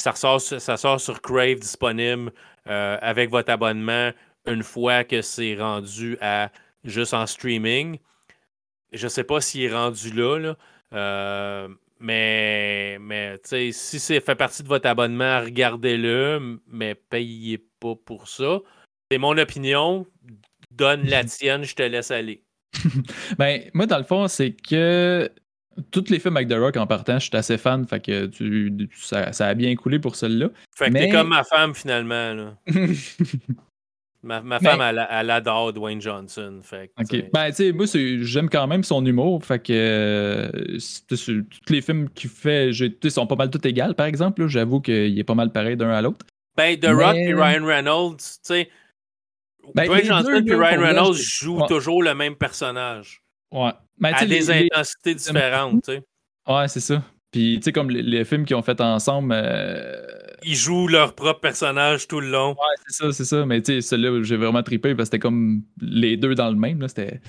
[0.00, 2.32] ça, sort, ça sort sur Crave disponible
[2.68, 4.10] euh, avec votre abonnement
[4.48, 6.50] une fois que c'est rendu à
[6.84, 7.98] juste en streaming.
[8.92, 10.54] Je ne sais pas s'il est rendu là,
[10.94, 11.68] euh,
[12.00, 18.60] mais, mais si c'est fait partie de votre abonnement, regardez-le, mais payez pas pour ça.
[19.10, 20.06] C'est mon opinion
[20.70, 22.44] donne la tienne, je te laisse aller.
[23.38, 25.30] ben, moi, dans le fond, c'est que
[25.90, 28.88] tous les films avec The Rock en partant, je suis assez fan, fait que tu,
[28.94, 30.48] ça, a bien coulé pour celui-là.
[30.76, 32.34] Fait que t'es comme ma femme finalement.
[32.34, 32.54] Là.
[34.22, 36.60] ma, ma, femme, elle, adore Dwayne Johnson.
[36.62, 39.44] Fait que, Ben, tu sais, moi, j'aime quand même son humour.
[39.44, 42.70] Fait que euh, tous les films qu'il fait,
[43.08, 44.46] sont pas mal tous égaux, par exemple.
[44.48, 46.26] J'avoue qu'il est pas mal pareil d'un à l'autre.
[46.56, 48.68] Ben, The Rock et Ryan Reynolds, tu sais
[49.74, 53.22] ben, Dwayne Johnson et Ryan Reynolds jouent toujours le même personnage.
[53.52, 53.72] Ouais.
[53.98, 56.02] Ben, à des intensités différentes, tu sais.
[56.48, 57.02] Ouais, c'est ça.
[57.30, 59.34] Puis, tu sais, comme les, films qu'ils ont fait ensemble.
[59.36, 60.06] Euh,
[60.42, 62.50] Ils jouent leur propre personnage tout le long.
[62.50, 63.46] Ouais, c'est ça, c'est ça.
[63.46, 66.56] Mais, tu sais, celui-là, j'ai vraiment trippé parce que c'était comme les deux dans le
[66.56, 66.80] même.
[66.80, 66.88] Là.
[66.88, 67.20] C'était...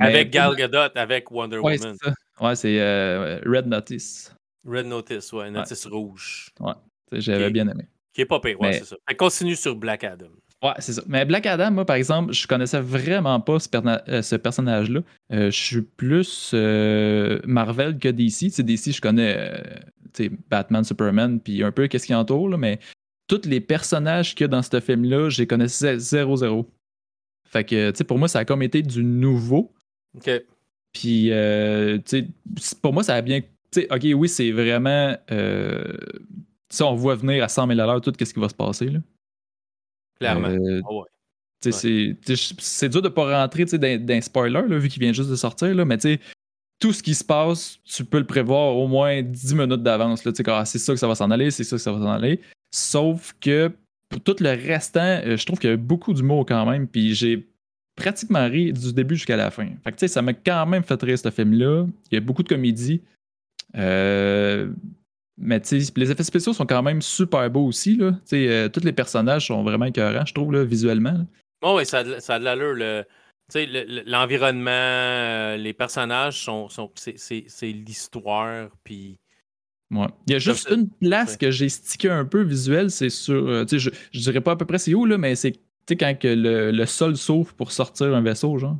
[0.00, 1.96] Avec Gal Gadot, avec Wonder ouais, Woman.
[2.02, 2.14] C'est ça.
[2.40, 4.34] Ouais, c'est euh, Red Notice.
[4.66, 6.50] Red Notice, ouais, Notice rouge.
[6.60, 6.74] Ouais,
[7.12, 7.84] j'avais bien aimé.
[8.12, 8.96] Qui est pas pire, ouais, c'est ça.
[9.06, 10.30] Elle continue sur Black Adam.
[10.62, 11.02] Ouais, c'est ça.
[11.06, 15.00] Mais Black Adam, moi, par exemple, je connaissais vraiment pas ce, euh, personnage-là.
[15.32, 18.50] Euh, je suis plus euh, Marvel que DC.
[18.50, 19.62] sais, DC, je connais
[20.50, 22.78] Batman, Superman, puis un peu qu'est-ce qui entoure, là, mais
[23.28, 26.66] tous les personnages qu'il y a dans ce film-là, je les connaissais 0-0.
[27.48, 29.72] Fait que, tu sais, pour moi, ça a comme été du nouveau.
[30.16, 30.30] OK.
[30.92, 32.28] Puis, tu sais,
[32.82, 33.40] pour moi, ça a bien.
[33.40, 35.16] Tu sais, OK, oui, c'est vraiment.
[36.68, 38.88] ça, on voit venir à 100 000 à l'heure tout ce qui va se passer,
[38.88, 39.00] là.
[40.18, 40.48] Clairement.
[40.48, 45.36] Euh, ah C'est dur de pas rentrer dans spoiler, là, vu qu'il vient juste de
[45.36, 45.98] sortir, là, mais
[46.78, 50.26] tout ce qui se passe, tu peux le prévoir au moins 10 minutes d'avance.
[50.46, 52.40] Ah, c'est ça que ça va s'en aller, c'est ça que ça va s'en aller.
[52.70, 53.70] Sauf que
[54.08, 57.14] pour tout le restant, euh, je trouve qu'il y a beaucoup d'humour quand même, puis
[57.14, 57.48] j'ai
[57.96, 59.68] pratiquement ri du début jusqu'à la fin.
[59.82, 61.86] Fait que, ça m'a quand même fait rire ce film-là.
[62.10, 63.00] Il y a beaucoup de comédie.
[63.76, 64.70] Euh,
[65.38, 67.96] mais les effets spéciaux sont quand même super beaux aussi.
[67.96, 68.12] Là.
[68.32, 71.26] Euh, tous les personnages sont vraiment écœurants, je trouve, là, visuellement.
[71.62, 73.04] oui, ça, ça a de l'allure.
[73.54, 78.70] L'environnement, euh, les personnages, sont, sont c'est l'histoire.
[78.84, 79.18] Puis.
[79.92, 83.46] Il y a juste une place que j'ai stické un peu visuel, c'est sur.
[83.46, 85.52] Euh, je, je dirais pas à peu près c'est où, là, mais c'est
[85.88, 88.78] quand que le, le sol s'ouvre pour sortir un vaisseau, genre.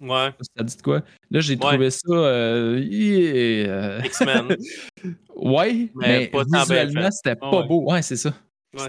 [0.00, 0.30] Ouais.
[0.56, 1.02] Ça dit de quoi?
[1.30, 2.10] Là, j'ai trouvé ça.
[2.10, 4.56] Euh, X-Men.
[5.36, 7.90] ouais, mais, visuellement, c'était pas beau.
[7.90, 8.32] Ouais, c'est ça.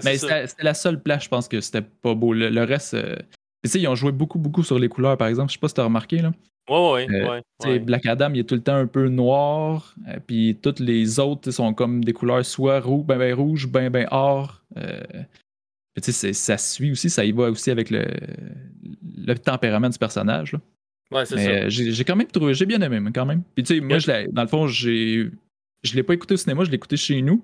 [0.04, 2.32] mais c'était la seule place, je pense que c'était pas beau.
[2.32, 2.94] Le, reste.
[2.94, 3.16] Euh...
[3.62, 5.50] Tu sais, ils ont joué beaucoup, beaucoup sur les couleurs, par exemple.
[5.50, 6.32] Je sais pas si t'as remarqué, là.
[6.68, 9.94] Ouais, ouais, euh, ouais, Black Adam, il est tout le temps un peu noir.
[10.08, 13.90] Euh, puis toutes les autres sont comme des couleurs soit rouge, ben, ben rouge, ben,
[13.90, 14.62] ben or.
[14.76, 18.06] tu sais, ça suit aussi, ça y va aussi avec le,
[19.16, 20.52] le tempérament du personnage.
[20.52, 20.60] Là.
[21.12, 21.68] Ouais, c'est ça.
[21.68, 23.42] J'ai quand même trouvé, j'ai bien aimé, quand même.
[23.54, 25.28] Puis tu sais, moi, je dans le fond, j'ai,
[25.82, 27.42] je l'ai pas écouté au cinéma, je l'ai écouté chez nous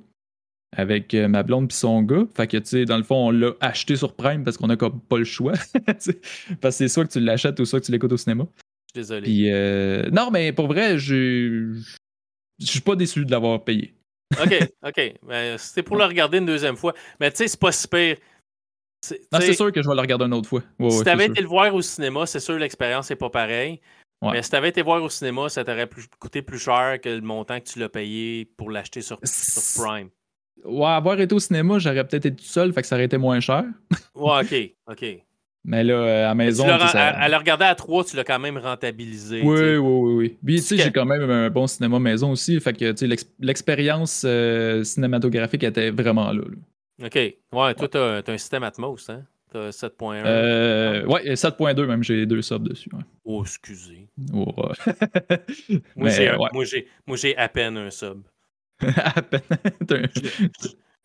[0.77, 2.27] avec euh, ma blonde puis son gars.
[2.35, 4.77] Fait que tu sais, dans le fond, on l'a acheté sur Prime parce qu'on a
[4.77, 5.55] comme pas le choix.
[5.87, 8.47] parce que c'est soit que tu l'achètes ou soit que tu l'écoutes au cinéma.
[8.95, 9.23] Je suis désolé.
[9.23, 11.75] Puis euh, non, mais pour vrai, je
[12.61, 13.95] suis pas déçu de l'avoir payé.
[14.41, 15.15] ok, ok.
[15.23, 16.95] Ben, C'était pour le regarder une deuxième fois.
[17.21, 18.17] Mais tu sais, c'est pas super
[19.03, 20.63] c'est sûr que je vais le regarder une autre fois.
[20.91, 23.81] si tu avais été le voir au cinéma, c'est sûr l'expérience n'est pas pareille.
[24.23, 27.21] Mais si tu avais été voir au cinéma, ça t'aurait coûté plus cher que le
[27.21, 29.21] montant que tu l'as payé pour l'acheter sur,
[29.77, 30.11] Prime.
[30.65, 33.19] Ouais, avoir été au cinéma, j'aurais peut-être été tout seul, fait que ça aurait été
[33.19, 33.65] moins cher.
[34.15, 35.05] ouais, ok, ok.
[35.67, 36.65] Mais là, euh, à la maison.
[36.69, 39.43] à, le regarder à trois, tu l'as quand même rentabilisé.
[39.43, 40.39] Oui, oui, oui, oui.
[40.45, 42.59] Puis, tu sais, j'ai quand même un bon cinéma maison aussi.
[42.61, 46.43] Fait que, tu sais, l'expérience euh, cinématographique était vraiment là.
[47.05, 47.15] OK.
[47.15, 49.25] Ouais, toi, tu as, un système Atmos, hein?
[49.51, 50.23] Tu as 7.1.
[50.25, 52.91] Euh, ouais, 7.2 même, j'ai deux subs dessus.
[53.25, 54.07] Oh, excusez.
[54.33, 54.47] Oh,
[55.97, 56.11] moi,
[57.17, 58.23] j'ai à peine un sub.
[58.97, 59.41] à peine.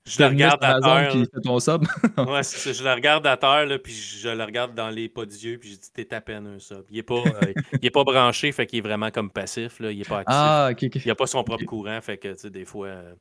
[0.05, 1.11] je, le regarde à terre.
[1.13, 1.85] Fait ton sub?
[2.17, 5.25] ouais, c'est Je le regarde à terre, là, puis je le regarde dans les pas
[5.25, 6.83] d'yeux, puis je dis T'es à peine un sub.
[6.89, 9.79] Il n'est pas, euh, il est pas branché, fait qu'il est vraiment comme passif.
[9.79, 9.91] Là.
[9.91, 10.35] Il n'est pas actif.
[10.37, 10.95] Ah, ok, ok.
[11.05, 13.13] Il n'a pas son propre courant, fait que, tu sais, des fois, euh,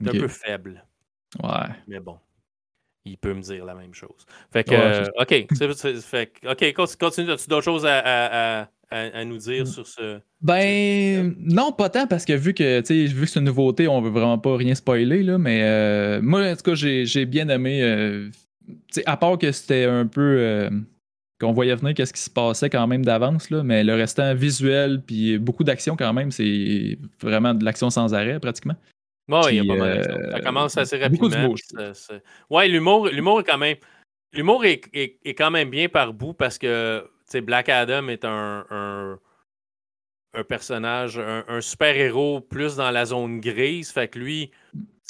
[0.00, 0.84] il est un peu faible.
[1.42, 1.68] Ouais.
[1.86, 2.18] Mais bon,
[3.04, 4.26] il peut me dire la même chose.
[4.52, 5.46] Fait que, euh, OK.
[6.00, 7.30] fait, OK, continue.
[7.30, 8.68] As-tu d'autres choses à, à, à,
[9.24, 10.20] nous dire sur ce.
[10.40, 14.10] Ben, non, pas tant, parce que vu que, vu que c'est une nouveauté, on veut
[14.10, 17.82] vraiment pas rien spoiler, là, mais euh, moi, en tout cas, j'ai bien aimé.
[17.82, 18.30] Euh,
[19.06, 20.70] à part que c'était un peu.
[21.40, 25.02] qu'on voyait venir qu'est-ce qui se passait quand même d'avance, là, mais le restant visuel,
[25.06, 28.76] puis beaucoup d'action quand même, c'est vraiment de l'action sans arrêt pratiquement.
[29.28, 31.54] Oui, il y a pas mal Ça euh, commence assez rapidement.
[32.50, 33.76] Oui, l'humour, l'humour est quand même.
[34.32, 37.04] L'humour est, est, quand même bien par bout parce que
[37.36, 39.18] Black Adam est un, un,
[40.34, 43.90] un personnage, un, super-héros plus dans la zone grise.
[43.90, 44.50] Fait que lui,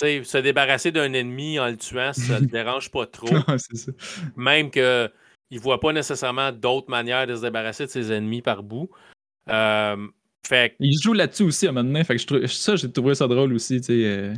[0.00, 3.28] se débarrasser d'un ennemi en le tuant, ça ne le dérange pas trop.
[3.56, 3.92] ça.
[4.36, 8.62] Même qu'il ne voit pas nécessairement d'autres manières de se débarrasser de ses ennemis par
[8.62, 8.90] bout.
[9.48, 9.96] Euh,
[10.80, 12.04] il joue là-dessus aussi à un moment donné.
[12.04, 13.80] Fait que ça, j'ai trouvé ça drôle aussi.
[13.90, 14.34] Euh.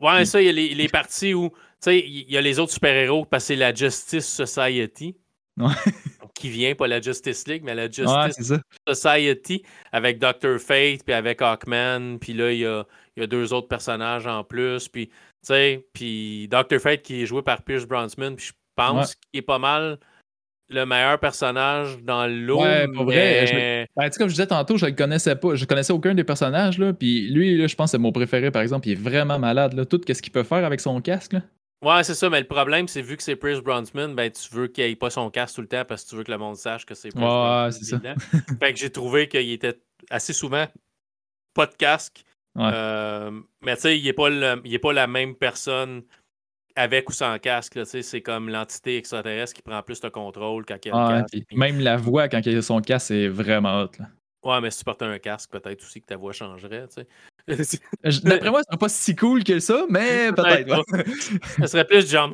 [0.00, 1.50] Ouais, ça, il y a les, les parties où
[1.86, 5.16] il y a les autres super-héros parce que c'est la Justice Society.
[6.38, 8.52] qui vient, pas la Justice League, mais la Justice
[8.88, 9.62] Society
[9.92, 10.58] avec Dr.
[10.58, 12.84] Fate, puis avec Hawkman, puis là, il y a,
[13.16, 15.10] y a, deux autres personnages en plus, puis,
[15.92, 16.78] puis Dr.
[16.78, 19.98] Fate qui est joué par Pierce Brosnan, puis je pense qu'il est pas mal
[20.70, 22.62] le meilleur personnage dans l'eau.
[22.62, 23.88] Ouais, pour vrai.
[23.96, 25.54] Ben, comme je disais tantôt, je le connaissais pas.
[25.54, 26.78] Je connaissais aucun des personnages.
[26.78, 28.86] Là, puis lui, là, je pense que c'est mon préféré, par exemple.
[28.88, 29.72] Il est vraiment malade.
[29.72, 29.86] Là.
[29.86, 31.32] Tout ce qu'il peut faire avec son casque.
[31.32, 31.42] Là.
[31.80, 34.66] Ouais, c'est ça, mais le problème, c'est vu que c'est Pierce Brosnan, ben tu veux
[34.66, 36.56] qu'il ait pas son casque tout le temps parce que tu veux que le monde
[36.56, 38.00] sache que c'est Pierce Ouais, c'est ça.
[38.60, 39.78] fait que j'ai trouvé qu'il était
[40.10, 40.66] assez souvent
[41.58, 42.24] pas de casque.
[42.56, 43.30] Euh,
[43.62, 44.28] mais tu sais, il n'est pas,
[44.82, 46.02] pas la même personne
[46.76, 50.88] avec ou sans casque, c'est comme l'entité extraterrestre qui prend plus de contrôle quand il
[50.88, 51.44] y a ah, casque.
[51.52, 53.90] Même la voix, quand il a son casque, c'est vraiment hot.
[53.98, 54.06] Là.
[54.44, 56.86] Ouais, mais si tu portais un casque, peut-être aussi que ta voix changerait.
[57.48, 60.84] D'après moi, ce serait pas si cool que ça, mais peut-être.
[61.60, 62.30] ça serait plus genre.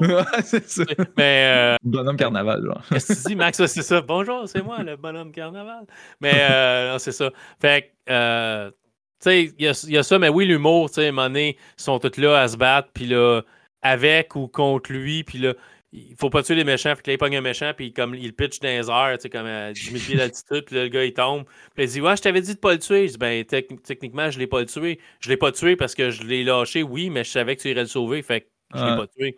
[0.44, 0.84] c'est ça.
[1.16, 1.74] Mais.
[1.74, 2.82] Euh, bonhomme carnaval, genre.
[2.90, 3.64] Qu'est-ce que tu dis, Max?
[3.64, 4.00] c'est ça.
[4.00, 5.84] Bonjour, c'est moi, le bonhomme carnaval.
[6.20, 7.30] Mais euh, c'est ça.
[7.60, 8.12] Fait que.
[8.12, 11.28] Euh, tu sais, il y, a ça, mais oui, l'humour, tu sais, à un moment
[11.28, 13.42] donné, ils sont tous là à se battre, puis là,
[13.80, 15.22] avec ou contre lui.
[15.22, 15.54] Puis là,
[15.92, 16.94] il faut pas tuer les méchants.
[16.96, 19.22] Fait que là, il pogne un méchant, puis comme, il pitch dans les airs, tu
[19.22, 21.44] sais, comme à 10 000 pieds d'altitude, puis là, le gars, il tombe.
[21.74, 23.06] Puis il dit Ouais, je t'avais dit de pas le tuer.
[23.06, 24.98] Je dis Ben, techniquement, je l'ai pas tué.
[25.20, 27.68] Je l'ai pas tué parce que je l'ai lâché, oui, mais je savais que tu
[27.68, 28.22] irais le sauver.
[28.22, 29.36] Fait que je l'ai pas tué.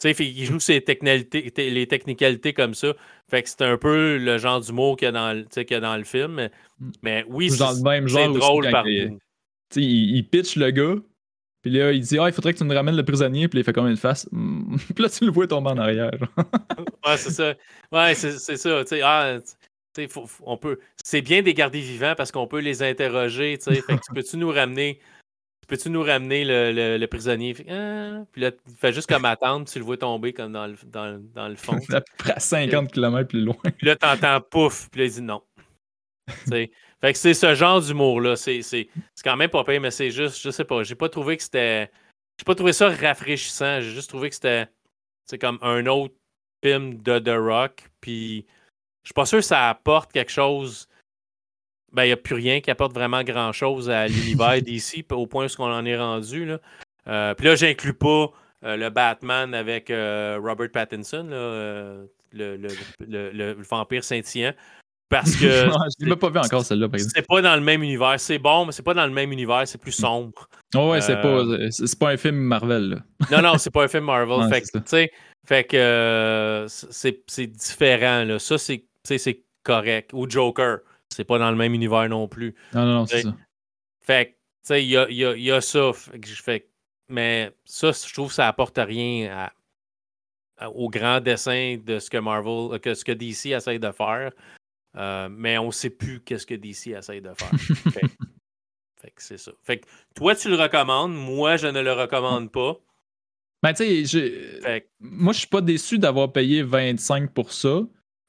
[0.00, 2.94] Tu sais, il joue ses technicalités, les technicalités comme ça.
[3.30, 5.80] Fait que c'est un peu le genre d'humour qu'il y, a dans, qu'il y a
[5.80, 6.48] dans le film.
[7.02, 8.86] Mais, oui, c'est drôle par
[9.76, 10.96] il, il pitch le gars,
[11.62, 13.48] puis là, il dit Ah, il faudrait que tu me ramènes le prisonnier.
[13.48, 14.28] Puis il fait comme une face.
[14.94, 16.12] puis là, tu le vois tomber en arrière.
[17.06, 17.54] ouais, c'est ça.
[17.92, 18.84] Ouais, c'est ça.
[18.84, 19.38] Tu sais, ah,
[20.08, 20.78] faut, on peut...
[21.04, 23.58] C'est bien de les garder vivants parce qu'on peut les interroger.
[23.58, 25.00] Fait que peux-tu nous ramener.
[25.68, 27.54] Peux-tu nous ramener le, le, prisonnier?
[27.68, 30.66] Ah, puis là, il fait juste comme attendre, puis tu le vois tomber comme dans
[30.66, 31.76] le, dans, dans le fond.
[31.92, 33.54] à peu près 50 km plus loin.
[33.78, 35.42] Puis là, t'entends pouf, puis là, il dit non.
[37.00, 38.36] Fait que c'est ce genre d'humour-là.
[38.36, 38.88] C'est
[39.24, 41.90] quand même pas pire, mais c'est juste, je sais pas, j'ai pas trouvé que c'était.
[42.38, 43.80] J'ai pas trouvé ça rafraîchissant.
[43.80, 44.68] J'ai juste trouvé que c'était
[45.26, 46.14] c'est comme un autre
[46.62, 47.88] film de The Rock.
[48.00, 48.46] Puis
[49.02, 50.88] je suis pas sûr que ça apporte quelque chose.
[51.92, 55.46] Ben, il n'y a plus rien qui apporte vraiment grand-chose à l'univers d'ici, au point
[55.46, 56.44] où on en est rendu.
[56.46, 56.60] Là.
[57.08, 58.30] Euh, puis là, j'inclus pas
[58.64, 62.56] euh, le Batman avec euh, Robert Pattinson, le, le,
[63.00, 64.52] le, le, vampire scintillant.
[65.10, 65.46] Parce que.
[66.00, 68.18] je l'ai pas vu encore celle-là, C'est pas dans le même univers.
[68.18, 70.48] C'est bon, mais c'est pas dans le même univers, c'est plus sombre.
[70.74, 72.90] Oh ouais, c'est pas, euh, c'est pas un film Marvel.
[72.90, 72.96] Là.
[73.32, 74.48] non, non, c'est pas un film Marvel.
[74.48, 75.08] fait, que,
[75.44, 78.24] fait que euh, c'est différent.
[78.24, 78.38] Là.
[78.38, 80.12] Ça, c'est correct.
[80.14, 82.54] Ou Joker, c'est pas dans le même univers non plus.
[82.72, 83.34] Non, non, non, c'est ça.
[84.00, 85.90] Fait que, tu sais, il y a, y, a, y a, ça.
[85.92, 86.68] Fait,
[87.08, 89.50] mais ça, je trouve que ça apporte rien
[90.72, 94.30] au grand dessin de ce que Marvel, que ce que DC essaie de faire.
[94.96, 97.50] Euh, mais on ne sait plus qu'est-ce que DC essaye de faire.
[97.92, 99.52] fait, que c'est ça.
[99.62, 101.14] Fait que toi, tu le recommandes.
[101.14, 102.76] Moi, je ne le recommande pas.
[103.62, 107.82] Ben, tu sais, moi, je suis pas déçu d'avoir payé 25 pour ça.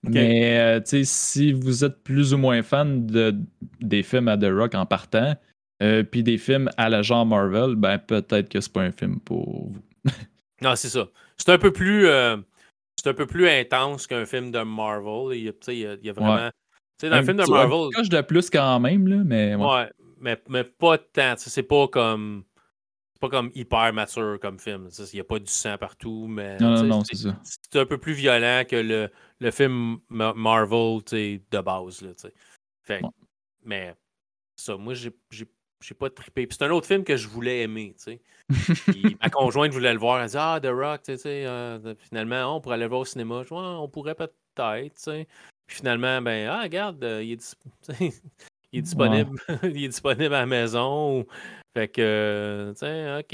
[0.04, 3.36] Mais, euh, tu sais, si vous êtes plus ou moins fan de,
[3.80, 5.36] des films à The Rock en partant,
[5.84, 9.20] euh, puis des films à la genre Marvel, ben, peut-être que c'est pas un film
[9.20, 9.82] pour vous.
[10.62, 11.08] non, c'est ça.
[11.38, 12.08] C'est un peu plus
[13.02, 15.36] c'est un peu plus intense qu'un film de Marvel.
[15.36, 16.52] Il y a, il y a, vraiment.
[17.00, 17.90] Tu sais, dans un, film de Marvel.
[17.98, 19.56] Un de plus quand même, là, mais.
[19.56, 19.90] Ouais,
[20.20, 21.34] mais, mais pas tant.
[21.38, 22.44] C'est pas comme.
[23.14, 24.90] C'est pas comme hyper mature comme film.
[25.00, 26.58] Il n'y a pas du sang partout, mais.
[26.60, 27.36] Non, non, non, c'est ça.
[27.44, 32.02] C'est un peu plus violent que le, le film Marvel de base.
[32.04, 32.12] Là,
[32.84, 33.02] fait,
[33.64, 33.96] Mais
[34.56, 35.12] ça, moi, j'ai
[35.82, 36.48] j'ai pas trippé.
[36.48, 38.20] Puis c'est un autre film que je voulais aimer, tu
[38.50, 39.16] sais.
[39.22, 40.22] ma conjointe voulait le voir.
[40.22, 43.06] Elle dit Ah, The Rock, tu sais, euh, finalement, on pourrait aller le voir au
[43.06, 43.44] cinéma.
[43.48, 45.28] Je on pourrait peut-être, tu sais.
[45.68, 47.58] Puis finalement, ben, ah, regarde, euh, il, est
[48.72, 49.40] il, est disponible.
[49.64, 51.26] il est disponible à la maison.
[51.74, 53.32] Fait que, tu sais, ok.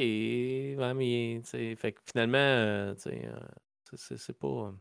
[0.80, 1.41] Ouais, mais,
[1.76, 4.74] fait que finalement, euh, tu sais, c'est pas.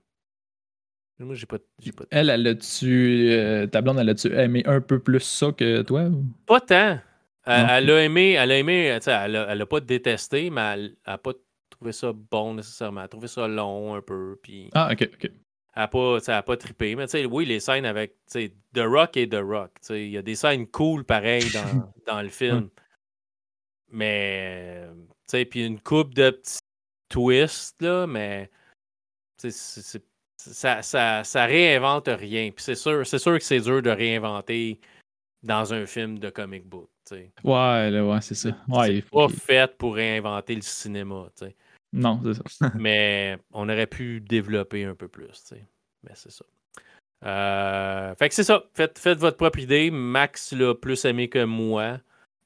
[1.19, 2.05] Moi, j'ai pas, pas.
[2.11, 3.69] Elle, elle a-tu.
[3.73, 6.11] ta blonde, elle a-tu aimé un peu plus ça que toi?
[6.45, 6.99] Pas tant.
[7.47, 11.33] Elle, a aimé, elle a aimé, elle a, pas détesté, mais elle n'a pas
[11.71, 13.01] trouvé ça bon nécessairement.
[13.01, 14.39] Elle a trouvé ça long un peu.
[14.43, 15.25] Puis ah, ok, ok.
[15.25, 16.97] Elle n'a pas, a pas trippé.
[16.97, 19.73] Mais oui, les scènes avec The Rock et The Rock.
[19.91, 22.71] Il y a des scènes cool pareil dans, dans le film.
[23.91, 26.59] Mais, tu sais, puis une coupe de petits
[27.09, 28.51] twists, là, mais
[29.37, 32.51] ça, ça, ça réinvente rien.
[32.51, 34.81] Puis c'est sûr, sûr que c'est dur de réinventer
[35.43, 36.91] dans un film de comic book.
[37.45, 38.51] Ouais, là, ouais, c'est ça.
[38.68, 41.28] Ouais, c'est pas fait pour réinventer le cinéma.
[41.93, 42.72] Non, c'est ça.
[42.74, 45.53] Mais on aurait pu développer un peu plus.
[46.03, 46.45] Mais c'est ça.
[47.24, 48.64] Euh, fait que c'est ça.
[48.74, 49.91] Faites, faites, votre propre idée.
[49.91, 52.01] Max l'a plus aimé que moi.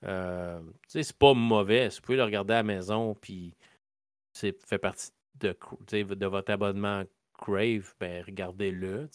[0.04, 1.88] Euh, c'est pas mauvais.
[1.88, 3.14] Vous pouvez le regarder à la maison.
[3.14, 3.54] Puis
[4.32, 5.10] c'est fait partie
[5.40, 5.56] de,
[5.90, 7.02] de votre abonnement
[7.38, 7.94] Crave.
[7.98, 9.08] Ben, regardez-le.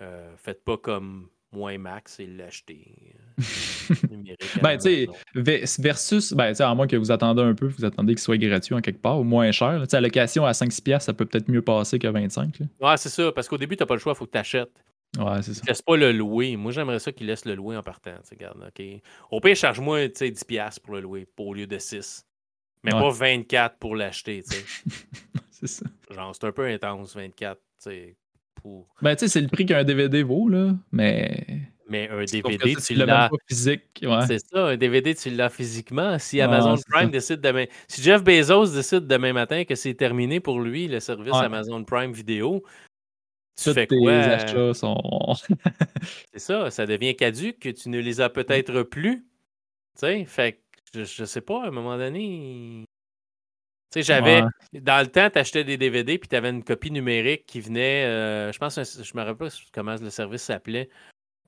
[0.00, 3.14] Euh, faites pas comme moins max et l'acheter.
[3.38, 3.94] Euh,
[4.62, 8.22] ben, tu sais, versus, ben, à moins que vous attendez un peu, vous attendez qu'il
[8.22, 9.80] soit gratuit en quelque part ou moins cher.
[9.82, 12.68] Tu sais, location à 5-6$, ça peut peut-être mieux passer que 25$.
[12.80, 14.38] Ouais, c'est ça, parce qu'au début, tu n'as pas le choix, il faut que tu
[14.38, 14.72] achètes.
[15.18, 15.62] Ouais, c'est ça.
[15.68, 16.56] Laisse pas le louer.
[16.56, 18.14] Moi, j'aimerais ça qu'il laisse le louer en partant.
[18.30, 18.84] Regarde, OK.
[19.30, 22.26] Au pire, charge-moi 10$ pour le louer au lieu de 6.
[22.82, 24.42] Mais pas 24 pour l'acheter.
[25.50, 25.86] c'est ça.
[26.10, 27.58] Genre, c'est un peu intense, 24.
[29.02, 31.44] Ben, tu sais, c'est le prix qu'un DVD vaut, là, mais.
[31.88, 33.30] Mais un DVD, tu l'as.
[33.46, 34.04] physique.
[34.26, 36.18] C'est ça, un DVD, tu l'as physiquement.
[36.18, 37.66] Si Amazon Prime décide demain.
[37.88, 42.12] Si Jeff Bezos décide demain matin que c'est terminé pour lui, le service Amazon Prime
[42.12, 42.64] Vidéo,
[43.62, 44.12] tu fais quoi?
[44.12, 45.34] achats sont.
[46.32, 49.18] c'est ça, ça devient caduque, que tu ne les as peut-être plus.
[49.18, 50.52] Tu sais, fait
[50.92, 52.84] que je, je sais pas, à un moment donné
[53.94, 54.42] Tu sais, j'avais.
[54.72, 58.04] Dans le temps, tu achetais des DVD, puis tu avais une copie numérique qui venait.
[58.04, 60.88] Euh, je pense, je me rappelle pas comment le service s'appelait.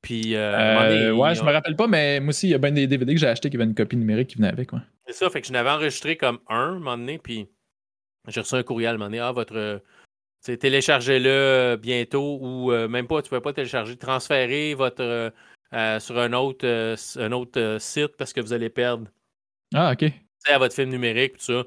[0.01, 0.37] Puis.
[0.37, 3.15] Euh, ouais, je me rappelle pas, mais moi aussi, il y a bien des DVD
[3.15, 4.73] que j'ai acheté qui avaient une copie numérique qui venait avec.
[4.73, 4.79] Ouais.
[5.09, 7.49] C'est ça, fait que je n'avais enregistré comme un, un moment donné, puis
[8.29, 9.19] j'ai reçu un courriel à un moment donné.
[9.19, 9.83] Ah, votre.
[10.45, 13.97] Téléchargez-le bientôt, ou même pas, tu ne pouvais pas télécharger.
[13.97, 15.33] Transférez votre.
[15.99, 19.09] sur un autre, un autre site parce que vous allez perdre.
[19.75, 20.13] Ah, OK.
[20.49, 21.65] À votre film numérique, tout ça.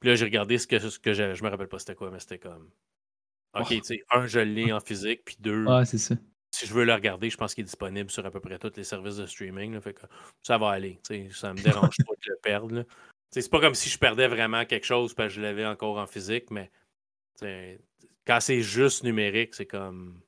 [0.00, 2.20] Puis là, j'ai regardé ce que, ce que je me rappelle pas c'était quoi, mais
[2.20, 2.70] c'était comme.
[3.54, 3.74] OK, oh.
[3.74, 5.64] tu sais, un, je l'ai en physique, puis deux.
[5.68, 6.14] Ah, c'est ça.
[6.50, 8.72] Si je veux le regarder, je pense qu'il est disponible sur à peu près tous
[8.76, 9.80] les services de streaming.
[9.80, 10.02] fait que
[10.42, 10.98] ça va aller.
[11.06, 12.86] sais ça me dérange pas de le perdre.
[13.30, 16.06] C'est pas comme si je perdais vraiment quelque chose parce que je l'avais encore en
[16.06, 16.70] physique, mais
[18.26, 20.20] quand c'est juste numérique, c'est comme.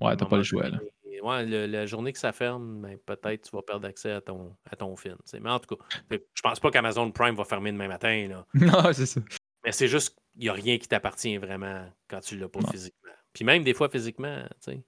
[0.00, 0.68] Ouais, t'as pas le choix.
[0.68, 0.78] Là
[1.24, 4.76] ouais, la journée que ça ferme, ben, peut-être tu vas perdre accès à ton, à
[4.76, 5.16] ton film.
[5.40, 8.28] Mais en tout cas, je pense pas qu'Amazon Prime va fermer demain matin.
[8.28, 8.46] Là.
[8.54, 9.20] Non, c'est ça.
[9.64, 13.12] Mais c'est juste qu'il n'y a rien qui t'appartient vraiment quand tu l'as pas physiquement.
[13.32, 14.84] Puis même des fois physiquement, tu sais.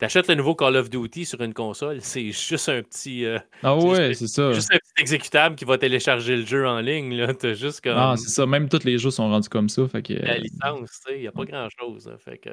[0.00, 3.26] T'achètes le nouveau Call of Duty sur une console, c'est juste un petit.
[3.26, 4.50] Euh, ah ouais, c'est ça.
[4.52, 7.14] Juste un petit exécutable qui va télécharger le jeu en ligne.
[7.14, 7.34] Là.
[7.54, 7.96] Juste comme.
[7.96, 8.46] Ah, c'est ça.
[8.46, 9.86] Même tous les jeux sont rendus comme ça.
[9.88, 12.10] Fait que, La licence, tu sais, il n'y a pas grand chose.
[12.18, 12.50] Fait que...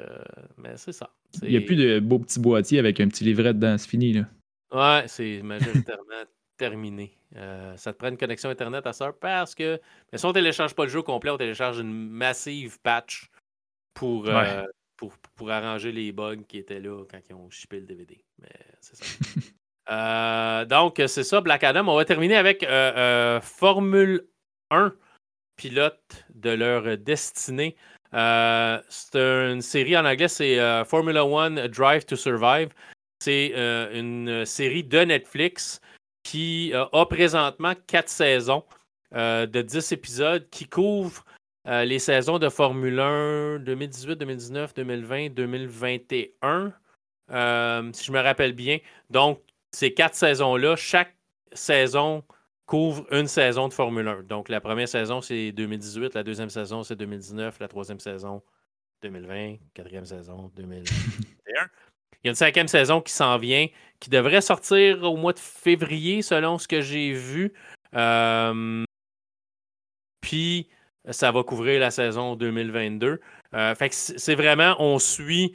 [0.58, 1.08] Mais c'est ça.
[1.42, 4.12] Il n'y a plus de beaux petits boîtiers avec un petit livret dedans, c'est fini.
[4.12, 4.26] Là.
[4.70, 6.24] Ouais, c'est majoritairement
[6.58, 7.16] terminé.
[7.36, 9.80] Euh, ça te prend une connexion Internet à ça parce que.
[10.12, 13.30] Mais si on ne télécharge pas le jeu complet, on télécharge une massive patch
[13.94, 14.28] pour.
[14.28, 14.64] Euh,
[14.98, 18.20] pour, arranger les bugs qui étaient là quand ils ont shippé le DVD.
[18.38, 19.04] Mais c'est ça.
[19.90, 21.88] Euh, donc, c'est ça, Black Adam.
[21.88, 24.28] On va terminer avec euh, euh, Formule
[24.70, 24.92] 1,
[25.56, 27.74] pilote de leur destinée.
[28.12, 32.68] c'est une série en anglais, c'est Formula One Drive to Survive.
[33.18, 33.54] C'est
[33.94, 35.80] une série de Netflix
[36.22, 38.64] qui a présentement quatre saisons
[39.14, 41.24] de 10 épisodes qui couvrent
[41.66, 46.72] euh, les saisons de Formule 1 2018, 2019, 2020, 2021,
[47.92, 48.78] si je me rappelle bien.
[49.10, 49.40] Donc,
[49.72, 51.14] ces quatre saisons-là, chaque
[51.52, 52.24] saison
[52.66, 54.22] couvre une saison de Formule 1.
[54.24, 58.42] Donc, la première saison, c'est 2018, la deuxième saison, c'est 2019, la troisième saison,
[59.02, 61.66] 2020, quatrième saison, 2021.
[62.22, 63.68] Il y a une cinquième saison qui s'en vient,
[64.00, 67.52] qui devrait sortir au mois de février, selon ce que j'ai vu.
[67.94, 68.84] Euh,
[70.20, 70.68] puis,
[71.10, 73.20] ça va couvrir la saison 2022.
[73.54, 75.54] Euh, fait c'est vraiment, on suit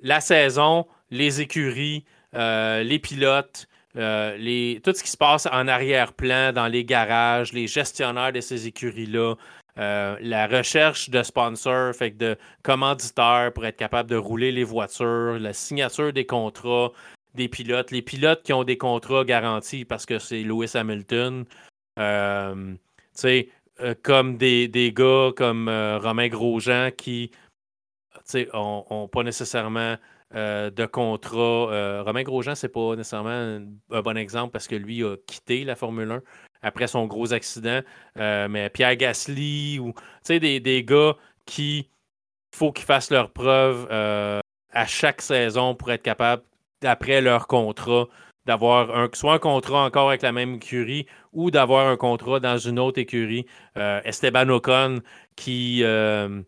[0.00, 5.68] la saison, les écuries, euh, les pilotes, euh, les, tout ce qui se passe en
[5.68, 9.34] arrière-plan, dans les garages, les gestionnaires de ces écuries-là,
[9.76, 15.54] la recherche de sponsors, fait de commanditeurs pour être capable de rouler les voitures, la
[15.54, 16.92] signature des contrats
[17.34, 21.46] des pilotes, les pilotes qui ont des contrats garantis parce que c'est Lewis Hamilton.
[23.14, 23.48] sais,
[23.82, 27.30] euh, comme des, des, gars comme euh, Romain Grosjean qui
[28.54, 29.96] n'ont pas nécessairement
[30.34, 32.02] euh, de contrat.
[32.02, 36.10] Romain Grosjean, c'est pas nécessairement un, bon exemple parce que lui a quitté la Formule
[36.10, 36.22] 1
[36.62, 37.80] après son gros accident.
[38.16, 39.94] mais Pierre Gasly ou
[40.28, 41.16] des, des gars
[41.46, 41.88] qui
[42.54, 46.42] faut qu'ils fassent leurs preuves à chaque saison pour être capable,
[46.80, 48.06] d'après leur contrat,
[48.50, 52.58] d'avoir un, soit un contrat encore avec la même écurie ou d'avoir un contrat dans
[52.58, 53.46] une autre écurie.
[53.76, 55.02] Euh, Esteban Ocon
[55.36, 56.42] qui euh,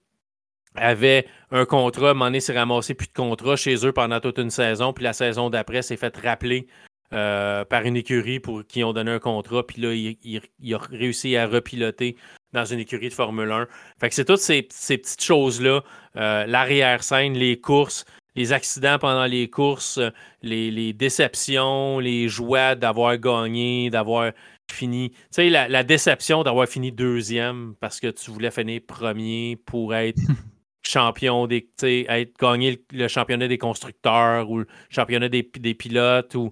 [0.75, 4.19] avait un contrat, à un moment donné, s'est ramassé plus de contrat chez eux pendant
[4.19, 6.67] toute une saison, puis la saison d'après s'est fait rappeler
[7.13, 11.37] euh, par une écurie pour qui ont donné un contrat, puis là, il, a réussi
[11.37, 12.17] à repiloter
[12.53, 13.69] dans une écurie de Formule 1.
[14.01, 15.85] Fait que c'est toutes ces, ces petites choses-là,
[16.17, 20.01] l'arrière-scène, les courses, les accidents pendant les courses,
[20.43, 24.33] les, déceptions, les joies d'avoir gagné, d'avoir
[24.71, 25.11] fini.
[25.11, 30.21] Tu sais, la, déception d'avoir fini deuxième parce que tu voulais finir premier pour être
[30.83, 31.69] champion des.
[31.83, 36.35] Être gagné le, championnat des constructeurs ou le championnat des, pilotes.
[36.35, 36.51] Ou...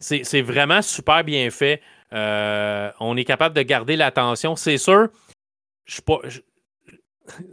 [0.00, 1.80] C'est vraiment super bien fait.
[2.12, 4.54] Euh, on est capable de garder l'attention.
[4.54, 5.08] C'est sûr,
[5.86, 6.18] je pas.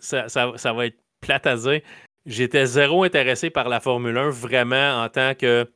[0.01, 1.81] ça, ça, va être plate à dire
[2.25, 5.69] j'étais zéro intéressé par la Formule 1, vraiment en tant que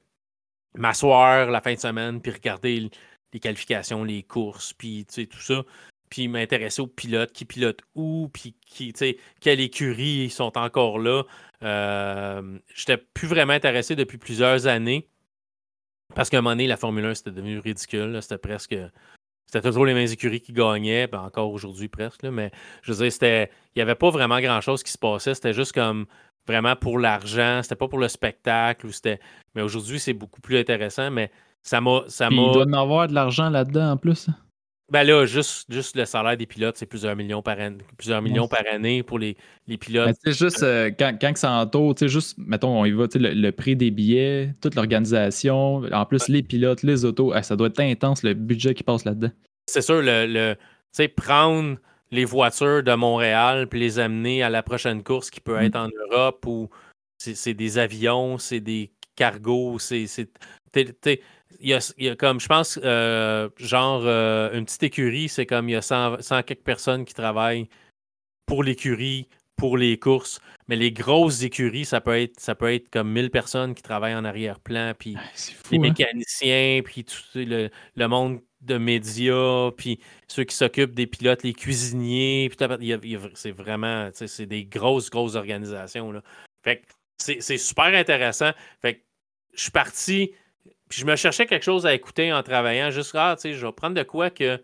[0.76, 2.90] m'asseoir la fin de semaine, puis regarder
[3.34, 5.64] les qualifications, les courses, puis tout ça.
[6.10, 8.94] Puis m'intéresser aux pilotes, qui pilotent où, puis qui,
[9.40, 11.24] quelle écurie ils sont encore là.
[11.64, 15.08] Euh, j'étais plus vraiment intéressé depuis plusieurs années.
[16.14, 18.20] Parce qu'à un moment donné, la Formule 1, c'était devenu ridicule.
[18.22, 18.76] C'était presque
[19.54, 22.50] c'était toujours les mêmes écuries qui gagnaient, ben encore aujourd'hui presque, mais
[22.82, 25.36] je veux dire, il n'y avait pas vraiment grand-chose qui se passait.
[25.36, 26.08] C'était juste comme
[26.48, 28.86] vraiment pour l'argent, c'était pas pour le spectacle.
[28.88, 29.20] Ou c'était...
[29.56, 31.32] Mais aujourd'hui, c'est beaucoup plus intéressant, mais
[31.62, 32.04] ça m'a.
[32.08, 34.30] Ça Il doit en avoir de l'argent là-dedans en plus.
[34.92, 38.50] Ben là, juste, juste le salaire des pilotes, c'est plusieurs millions par année, plusieurs millions
[38.50, 40.16] par année pour les, les pilotes.
[40.24, 43.34] C'est juste euh, quand, quand ça entoure, tu sais, juste, mettons, on y va, le,
[43.34, 47.80] le prix des billets, toute l'organisation, en plus les pilotes, les autos, ça doit être
[47.80, 49.32] intense le budget qui passe là-dedans.
[49.68, 51.78] C'est sûr, le, le tu sais, prendre
[52.14, 55.64] les voitures de Montréal puis les amener à la prochaine course qui peut mm.
[55.64, 56.70] être en Europe ou
[57.18, 60.08] c'est des avions, c'est des cargos, c'est
[60.76, 65.74] il y, a, comme, je pense, euh, genre, euh, une petite écurie, c'est comme il
[65.74, 67.70] y a 100, quelques personnes qui travaillent
[68.46, 70.42] pour l'écurie, pour les courses.
[70.68, 74.16] Mais les grosses écuries, ça peut être, ça peut être comme 1000 personnes qui travaillent
[74.16, 75.16] en arrière-plan, puis
[75.72, 75.82] les hein?
[75.82, 82.52] mécaniciens, puis tout le, monde de médias, puis ceux qui s'occupent des pilotes, les cuisiniers.
[83.36, 86.12] c'est vraiment, c'est des grosses, grosses organisations.
[86.12, 86.22] Là.
[86.64, 86.82] Fait
[87.18, 88.52] c'est super intéressant.
[88.82, 89.02] Fait que
[89.54, 90.32] je suis parti
[90.94, 92.92] je me cherchais quelque chose à écouter en travaillant.
[92.92, 94.62] Juste, ah, tu sais, je vais prendre de quoi que,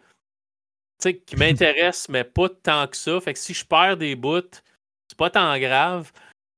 [1.01, 3.19] qui m'intéresse, mais pas tant que ça.
[3.19, 4.41] Fait que si je perds des bouts,
[5.07, 6.11] c'est pas tant grave.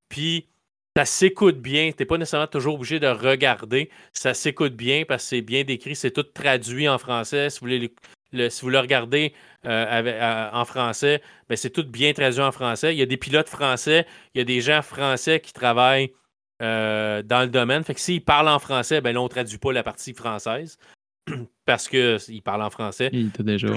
[0.10, 0.48] Puis,
[0.96, 1.92] ça s'écoute bien.
[1.92, 3.89] Tu n'es pas nécessairement toujours obligé de regarder.
[4.14, 5.96] Ça s'écoute bien parce que c'est bien décrit.
[5.96, 7.50] C'est tout traduit en français.
[7.50, 7.94] Si vous, voulez
[8.34, 9.34] le, si vous le regardez
[9.66, 12.94] euh, euh, en français, ben c'est tout bien traduit en français.
[12.94, 14.06] Il y a des pilotes français.
[14.36, 16.12] Il y a des gens français qui travaillent
[16.62, 17.84] euh, dans le domaine.
[17.84, 20.78] Fait que s'il parle en français, ben là, on ne traduit pas la partie française
[21.66, 23.10] parce qu'il parle en français.
[23.14, 23.68] Il était déjà.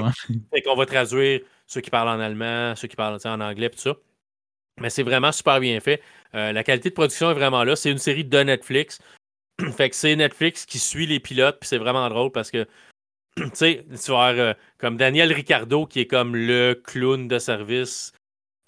[0.52, 3.78] Fait qu'on va traduire ceux qui parlent en allemand, ceux qui parlent en anglais, tout
[3.78, 3.94] ça.
[4.80, 6.02] Mais c'est vraiment super bien fait.
[6.34, 7.76] Euh, la qualité de production est vraiment là.
[7.76, 9.00] C'est une série de Netflix.
[9.76, 12.66] fait que c'est Netflix qui suit les pilotes, puis c'est vraiment drôle parce que
[13.36, 17.38] tu sais, tu vas avoir euh, comme Daniel Ricardo qui est comme le clown de
[17.38, 18.12] service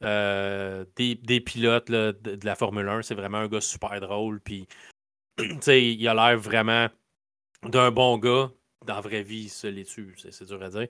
[0.02, 3.02] euh, des, pilotes de, la Formule 1.
[3.02, 4.40] C'est vraiment un gars super drôle.
[4.40, 4.68] Puis,
[5.38, 6.88] il a l'air vraiment
[7.62, 8.50] d'un bon gars.
[8.84, 9.84] Dans la vraie vie, il se l'est
[10.30, 10.86] c'est dur à dire.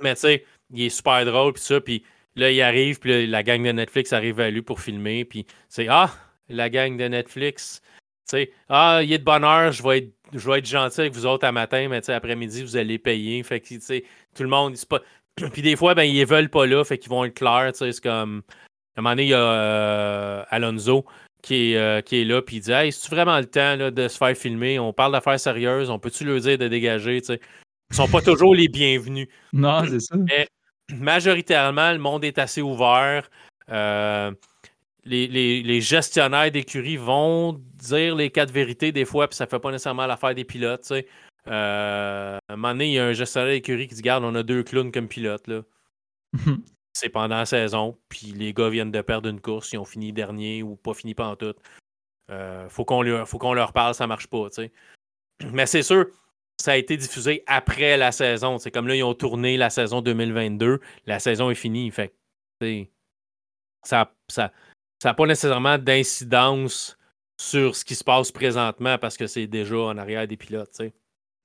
[0.00, 1.52] Mais, tu sais, il est super drôle.
[1.52, 2.02] Puis ça, puis
[2.36, 5.24] là, il arrive, puis la gang de Netflix arrive à lui pour filmer.
[5.24, 6.10] Puis c'est Ah,
[6.48, 7.82] la gang de Netflix.
[8.24, 11.12] sais ah, il est de bonne heure, je vais être, je vais être gentil avec
[11.12, 13.42] vous autres à matin, mais après-midi, vous allez payer.
[13.42, 13.74] Fait que,
[14.34, 15.00] tout le monde, c'est pas,
[15.52, 17.72] puis des fois, ben, ils veulent pas là, fait qu'ils vont être clairs.
[17.74, 18.42] C'est comme.
[18.96, 21.04] À un moment donné, il y a euh, Alonso
[21.42, 23.90] qui est, euh, qui est là, puis il dit Hey, c'est-tu vraiment le temps là,
[23.90, 24.78] de se faire filmer?
[24.78, 27.38] On parle d'affaires sérieuses, on peut-tu leur dire de dégager Ils
[27.90, 29.28] Ils sont pas toujours les bienvenus.
[29.52, 30.16] Non, c'est ça.
[30.16, 30.46] Mais
[30.92, 33.28] majoritairement, le monde est assez ouvert.
[33.70, 34.32] Euh,
[35.04, 35.26] les,
[35.62, 40.06] les, gestionnaires d'écurie vont dire les quatre vérités des fois, puis ça fait pas nécessairement
[40.06, 40.92] l'affaire des pilotes.
[41.46, 44.34] Euh, à un moment donné, il y a un gestionnaire d'écurie qui dit Garde, on
[44.34, 45.46] a deux clowns comme pilote.
[45.46, 45.62] Là.
[46.94, 50.12] c'est pendant la saison, puis les gars viennent de perdre une course, ils ont fini
[50.12, 51.54] dernier ou pas fini pas en tout.
[52.30, 54.48] Euh, faut qu'on leur, parle, ça marche pas.
[55.52, 56.06] Mais c'est sûr,
[56.64, 58.56] ça a été diffusé après la saison.
[58.56, 60.80] C'est comme là, ils ont tourné la saison 2022.
[61.04, 61.90] La saison est finie.
[61.90, 62.14] Fait
[63.82, 64.52] ça n'a ça,
[65.02, 66.96] ça pas nécessairement d'incidence
[67.38, 70.72] sur ce qui se passe présentement parce que c'est déjà en arrière des pilotes.
[70.72, 70.94] sais.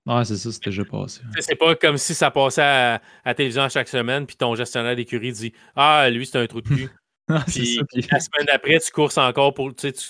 [0.06, 1.20] Ouais, c'est ça, c'était déjà passé.
[1.42, 5.34] C'est pas comme si ça passait à, la télévision chaque semaine, puis ton gestionnaire d'écurie
[5.34, 6.90] dit Ah, lui, c'est un trou de cul.
[7.48, 10.06] puis, la semaine d'après, tu courses encore pour, tu, tu,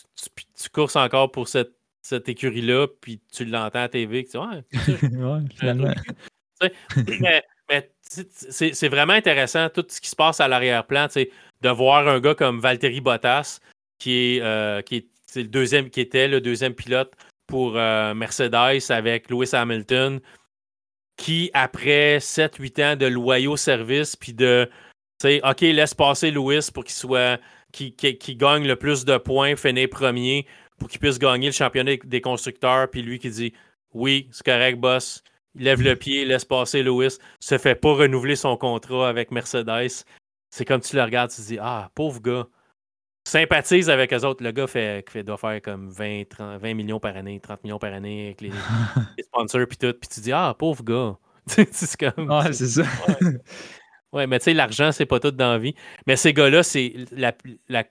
[0.61, 1.78] tu, courses encore pour cette,
[2.09, 4.25] cette écurie-là, puis tu l'entends à la TV.
[4.25, 4.63] Tu ouais,
[7.21, 11.07] mais, mais c'est vraiment intéressant tout ce qui se passe à l'arrière-plan,
[11.61, 13.59] de voir un gars comme Valtteri Bottas,
[13.99, 17.13] qui est, euh, qui est le deuxième, qui était le deuxième pilote
[17.45, 20.19] pour euh, Mercedes avec Lewis Hamilton,
[21.15, 24.67] qui, après 7-8 ans de loyaux services, puis de,
[25.43, 27.39] OK, laisse passer Lewis pour qu'il soit,
[27.71, 27.93] qui,
[28.35, 30.47] gagne le plus de points, finir premier,
[30.79, 33.53] pour qu'il puisse gagner le championnat des constructeurs, puis lui qui dit,
[33.93, 35.23] oui, c'est correct, boss,
[35.55, 40.05] il lève le pied, laisse passer Lewis, se fait pas renouveler son contrat avec Mercedes.
[40.51, 42.47] C'est comme tu le regardes, tu te dis, ah, pauvre gars
[43.29, 44.43] sympathise avec eux autres.
[44.43, 46.23] Le gars fait, fait, doit faire comme 20,
[46.59, 48.51] 20 millions par année, 30 millions par année avec les,
[49.23, 49.93] sponsors puis tout.
[49.93, 51.17] Puis tu dis, ah, pauvre gars.
[51.47, 52.29] c'est comme.
[52.29, 52.83] Ouais, c'est ça.
[54.11, 54.27] ouais.
[54.27, 55.75] mais tu sais, l'argent, c'est pas tout dans la vie.
[56.05, 57.33] Mais ces gars-là, c'est la,
[57.67, 57.85] la,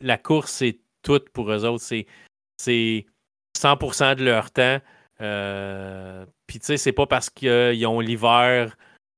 [0.00, 1.84] la, course, c'est tout pour eux autres.
[1.84, 3.06] C'est
[3.56, 4.80] 100% de leur temps.
[5.20, 8.76] Euh, puis tu sais, c'est pas parce qu'ils ont l'hiver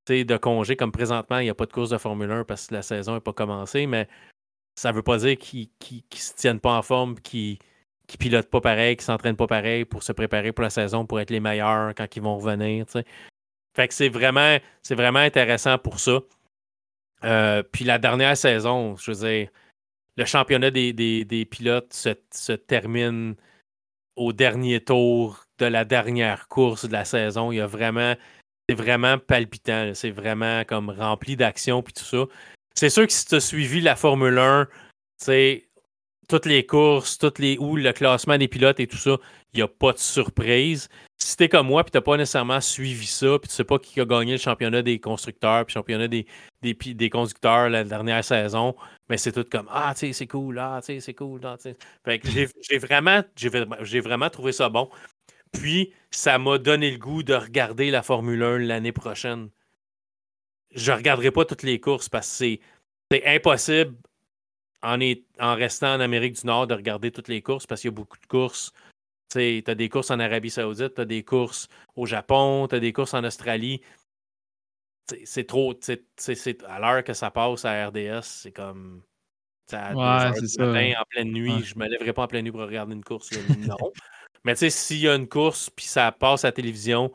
[0.09, 2.74] de congé, comme présentement, il n'y a pas de course de Formule 1 parce que
[2.74, 4.09] la saison n'est pas commencée, mais
[4.76, 7.59] ça veut pas dire qu'ils ne se tiennent pas en forme, qu'ils
[8.12, 11.18] ne pilotent pas pareil, qu'ils s'entraînent pas pareil pour se préparer pour la saison, pour
[11.18, 12.87] être les meilleurs quand ils vont revenir.
[13.74, 16.20] Fait que c'est vraiment, c'est vraiment intéressant pour ça.
[17.24, 19.49] Euh, puis la dernière saison, je veux dire,
[20.17, 23.35] le championnat des, pilotes se, termine
[24.17, 27.53] au dernier tour de la dernière course de la saison.
[27.53, 28.14] Il y a vraiment
[28.69, 29.93] c'est vraiment palpitant.
[29.95, 32.25] C'est vraiment comme rempli d'action puis tout ça.
[32.75, 34.69] C'est sûr que si tu as suivi la Formule 1,
[35.25, 35.66] tu
[36.29, 39.16] toutes les courses, toutes les où le classement des pilotes et tout ça,
[39.53, 40.89] il n'y a pas de surprise.
[41.18, 44.01] Si t'es comme moi puis t'as pas nécessairement suivi ça, puis tu sais pas qui
[44.01, 46.27] a gagné le championnat des constructeurs, puis le championnat des,
[46.62, 48.74] des, conducteurs la dernière saison,
[49.09, 51.41] mais c'est tout comme Ah, tu c'est cool, ah, tu c'est cool.
[51.45, 51.57] Ah,
[52.05, 54.91] j'ai vraiment, j'ai vraiment trouvé ça bon.
[55.53, 59.51] Puis, ça m'a donné le goût de regarder la Formule 1 l'année prochaine.
[60.74, 62.59] Je regarderai pas toutes les courses parce que
[63.11, 63.95] c'est impossible
[64.87, 64.99] en,
[65.41, 67.97] en restant en Amérique du Nord de regarder toutes les courses parce qu'il y a
[67.97, 68.72] beaucoup de courses.
[69.32, 72.80] Tu as des courses en Arabie Saoudite, tu as des courses au Japon, tu as
[72.80, 73.80] des courses en Australie.
[75.24, 75.74] C'est trop.
[76.68, 79.03] à l'heure que ça passe à RDS, c'est comme.
[79.72, 80.64] Ouais, c'est ça.
[80.64, 83.30] en pleine nuit, je me lèverai pas en pleine nuit pour regarder une course.
[83.59, 83.76] non.
[84.45, 87.12] Mais tu sais, s'il y a une course puis ça passe à la télévision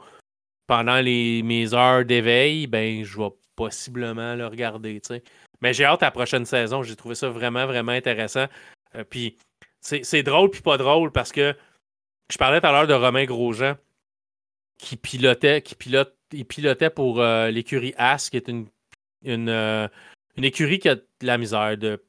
[0.68, 5.02] pendant les, mes heures d'éveil, ben je vais possiblement le regarder.
[5.62, 6.84] Mais j'ai hâte à la prochaine saison.
[6.84, 8.48] J'ai trouvé ça vraiment, vraiment intéressant.
[8.96, 9.38] Euh, puis
[9.80, 11.56] c'est drôle puis pas drôle parce que
[12.32, 13.76] je parlais tout à l'heure de Romain Grosjean
[14.78, 18.68] qui pilotait, qui pilote, il pilotait pour euh, l'écurie As, qui est une,
[19.24, 19.88] une, euh,
[20.38, 22.02] une, écurie qui a de la misère de,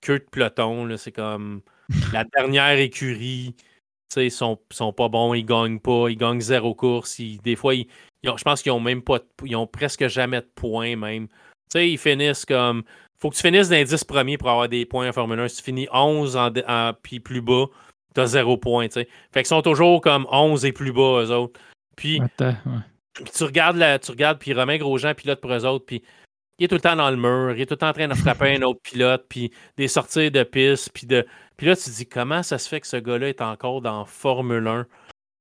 [0.00, 0.96] queue de peloton.
[0.96, 1.62] C'est comme
[2.12, 3.54] la dernière écurie
[4.16, 7.20] ils sont, sont pas bons, ils gagnent pas, ils gagnent zéro course.
[7.20, 7.86] des fois, ils,
[8.24, 11.28] je pense qu'ils ont même pas ils ont presque jamais de points même.
[11.70, 12.82] Sais ils finissent comme.
[13.20, 15.48] Faut que tu finisses dans les 10 premiers pour avoir des points en Formule 1.
[15.48, 17.66] Si tu finis 11 en, puis plus bas,
[18.14, 18.88] tu as zéro point.
[18.88, 21.58] Fait qu'ils sont toujours comme 11 et plus bas, eux autres.
[21.96, 22.20] Puis,
[23.34, 26.04] tu regardes, la, tu regardes, puis Romain Grosjean pilote pour eux autres, puis
[26.58, 28.08] il est tout le temps dans le mur, il est tout le temps en train
[28.08, 31.26] de frapper un autre pilote, puis des sorties de piste, puis de.
[31.56, 34.04] Puis là, tu te dis comment ça se fait que ce gars-là est encore dans
[34.04, 34.86] Formule 1?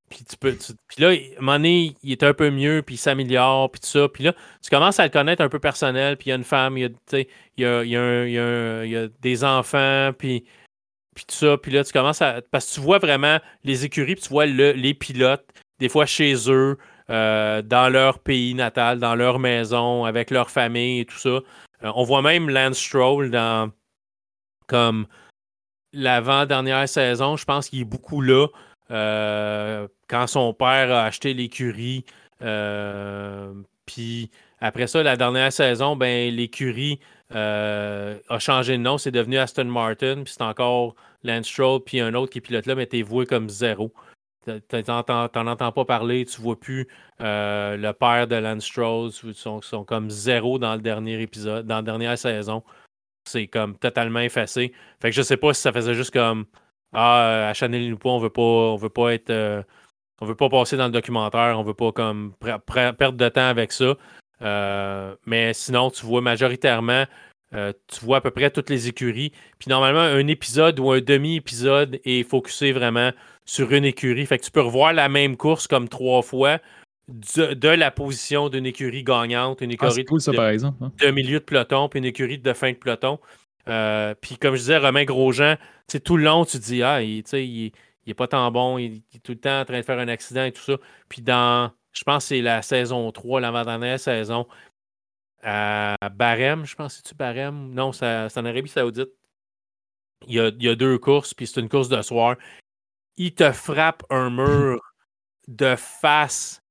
[0.10, 0.56] Puis tu peux.
[0.88, 3.82] puis là, à un moment donné, il est un peu mieux, puis il s'améliore, puis
[3.82, 4.08] tout ça.
[4.08, 6.44] Puis là, tu commences à le connaître un peu personnel, puis il y a une
[6.46, 6.92] femme, il
[7.58, 10.46] y a, des enfants, puis,
[11.14, 11.58] puis tout ça.
[11.58, 12.42] Puis là, tu commences à.
[12.52, 15.46] Parce que tu vois vraiment les écuries, puis tu vois le, les pilotes,
[15.80, 16.78] des fois chez eux,
[17.10, 21.30] euh, dans leur pays natal, dans leur maison, avec leur famille et tout ça.
[21.30, 23.72] Euh, on voit même Lance Stroll dans
[24.68, 25.08] comme
[25.94, 27.38] l'avant-dernière saison.
[27.38, 28.48] Je pense qu'il est beaucoup là.
[28.92, 32.06] Euh, quand son père a acheté l'écurie.
[33.86, 34.30] Puis
[34.60, 37.00] après ça, la dernière saison, ben, l'écurie
[37.32, 38.98] a changé de nom.
[38.98, 40.24] C'est devenu Aston Martin.
[40.24, 41.84] Puis c'est encore Lance Stroll.
[41.84, 43.92] Puis un autre qui pilote là, mais t'es voué comme zéro.
[44.70, 46.88] T'en entends pas parler, tu vois plus
[47.22, 48.72] euh, le père de Lance
[49.24, 52.64] ils sont, sont, comme zéro dans le dernier épisode, dans la dernière saison.
[53.26, 54.74] C'est comme totalement effacé.
[55.02, 56.46] Fait que je sais pas si ça faisait juste comme
[57.00, 59.30] Ah, à Chanel pas, on veut pas, on veut pas être.
[59.30, 59.62] Euh,
[60.20, 63.72] on veut pas passer dans le documentaire, on veut pas comme perdre de temps avec
[63.72, 63.96] ça.
[64.42, 67.06] Euh, mais sinon, tu vois majoritairement
[67.52, 69.32] tu vois à peu près toutes les écuries.
[69.58, 73.12] Puis normalement, un épisode ou un demi-épisode est focusé vraiment
[73.46, 74.26] sur une écurie.
[74.26, 76.60] Fait que tu peux revoir la même course comme trois fois
[77.08, 80.92] de, la position d'une écurie gagnante, une ah, écurie de, par exemple, hein.
[81.00, 83.20] de, milieu de peloton, puis une écurie de fin de peloton.
[83.68, 85.56] Euh, puis comme je disais, Romain Grosjean,
[86.04, 87.72] tout le long, tu dis, ah, il, il,
[88.06, 90.08] il est pas tant bon, il, est tout le temps en train de faire un
[90.08, 90.78] accident et tout ça.
[91.10, 94.48] Puis dans, je pense que c'est la saison 3, l'avant-dernière saison,
[95.44, 97.74] à Barème, je pense, c'est-tu Barème?
[97.74, 99.10] Non, c'est en Arabie Saoudite.
[100.28, 102.36] Il y, a, il y a deux courses, puis c'est une course de soir
[103.18, 104.80] il te frappe un mur
[105.48, 106.62] de face,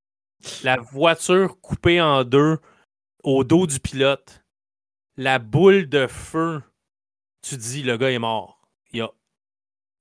[0.63, 2.57] la voiture coupée en deux
[3.23, 4.43] au dos du pilote,
[5.17, 6.61] la boule de feu,
[7.47, 8.61] tu dis le gars est mort.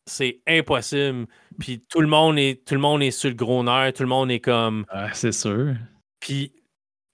[0.09, 1.27] C'est impossible.
[1.59, 4.09] Puis tout le monde est tout le monde est sur le gros nerf, tout le
[4.09, 4.87] monde est comme.
[4.89, 5.75] Ah, c'est sûr.
[6.21, 6.53] Puis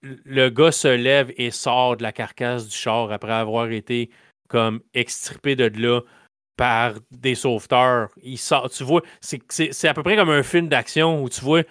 [0.02, 4.10] le gars se lève et sort de la carcasse du char après avoir été
[4.48, 6.02] comme extirpé de là
[6.56, 8.10] par des sauveteurs.
[8.22, 11.62] Il sort, tu vois, c'est à peu près comme un film d'action où tu vois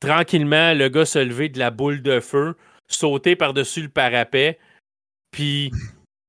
[0.00, 2.56] tranquillement le gars se lever de la boule de feu,
[2.88, 4.58] sauter par-dessus le parapet,
[5.30, 5.70] puis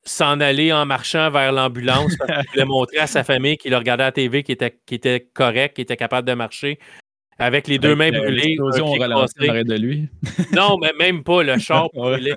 [0.03, 4.03] s'en aller en marchant vers l'ambulance parce qu'il voulait montrer à sa famille qu'il regardait
[4.03, 6.79] à la TV, qui était, qui était correct, qui était capable de marcher.
[7.37, 8.55] Avec les deux mains brûlées.
[8.55, 10.09] de lui.
[10.53, 12.33] non, mais même pas le char brûlé.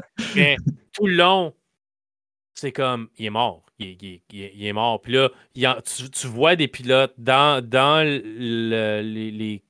[0.93, 1.55] tout le long,
[2.55, 4.21] c'est comme, il est mort il,
[4.67, 5.01] est mort.
[5.01, 9.63] Puis là, tu, vois des pilotes dans, dans les,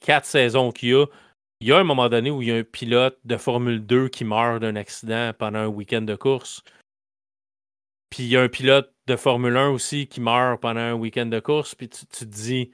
[0.00, 1.06] quatre saisons qu'il y a.
[1.60, 4.08] Il y a un moment donné où il y a un pilote de Formule 2
[4.08, 6.62] qui meurt d'un accident pendant un week-end de course.
[8.10, 11.26] Puis il y a un pilote de Formule 1 aussi qui meurt pendant un week-end
[11.26, 11.74] de course.
[11.74, 12.70] Puis tu, te dis,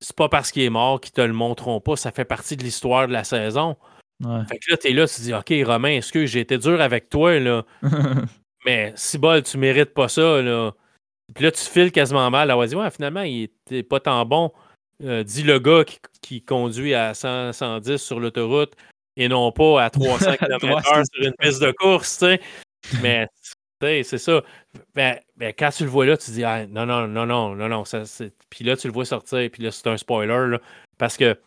[0.00, 1.96] c'est pas parce qu'il est mort qu'ils te le montreront pas.
[1.96, 3.76] Ça fait partie de l'histoire de la saison.
[4.48, 6.80] Fait que là, t'es là, tu te dis, OK, Romain, est-ce que j'ai été dur
[6.80, 7.64] avec toi, là?
[8.66, 10.72] mais si bol, tu mérites pas ça, là.
[11.34, 12.50] Puis là, tu files quasiment mal.
[12.50, 14.52] Alors, dit, ouais, finalement, il était pas tant bon.
[15.02, 15.84] Euh, dit le gars
[16.20, 18.74] qui, conduit à 100, 110 sur l'autoroute
[19.16, 22.40] et non pas à 300 km/h sur une piste de course, tu sais.
[23.02, 23.26] Mais,
[23.80, 24.42] c'est ça.
[24.94, 27.68] Ben, ben, quand tu le vois là, tu dis, ah, non, non, non, non, non,
[27.68, 27.84] non.
[27.84, 28.02] Ça,
[28.50, 30.60] puis là, tu le vois sortir, puis là, c'est un spoiler, là,
[30.98, 31.38] parce que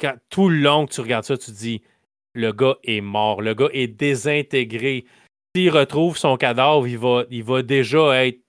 [0.00, 1.82] quand, tout le long que tu regardes ça, tu te dis,
[2.34, 5.04] le gars est mort, le gars est désintégré.
[5.54, 8.40] S'il retrouve son cadavre, il va, il va déjà être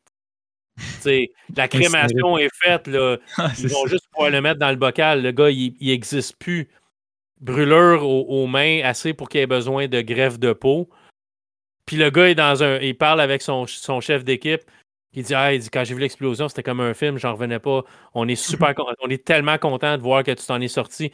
[1.56, 2.88] la crémation est faite.
[2.88, 3.18] Là.
[3.38, 5.22] Ah, Ils vont juste pouvoir le mettre dans le bocal.
[5.22, 6.70] Le gars, il n'existe plus.
[7.42, 10.90] Brûlure aux, mains, assez pour qu'il ait besoin de greffe de peau.
[11.90, 12.78] Puis le gars est dans un.
[12.82, 14.62] Il parle avec son, son chef d'équipe.
[15.16, 17.58] Il dit, ah, il dit Quand j'ai vu l'explosion, c'était comme un film, j'en revenais
[17.58, 17.82] pas.
[18.14, 21.12] On est super on est tellement content de voir que tu t'en es sorti.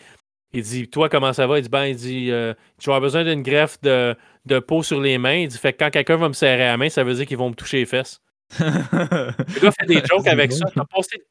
[0.51, 1.59] Il dit Toi, comment ça va?
[1.59, 4.83] Il dit Ben, il dit euh, Tu vas avoir besoin d'une greffe de, de, peau
[4.83, 5.35] sur les mains.
[5.35, 7.37] Il dit Fait que quand quelqu'un va me serrer la main, ça veut dire qu'ils
[7.37, 8.19] vont me toucher les fesses
[8.59, 10.65] le gars fait des jokes avec ça.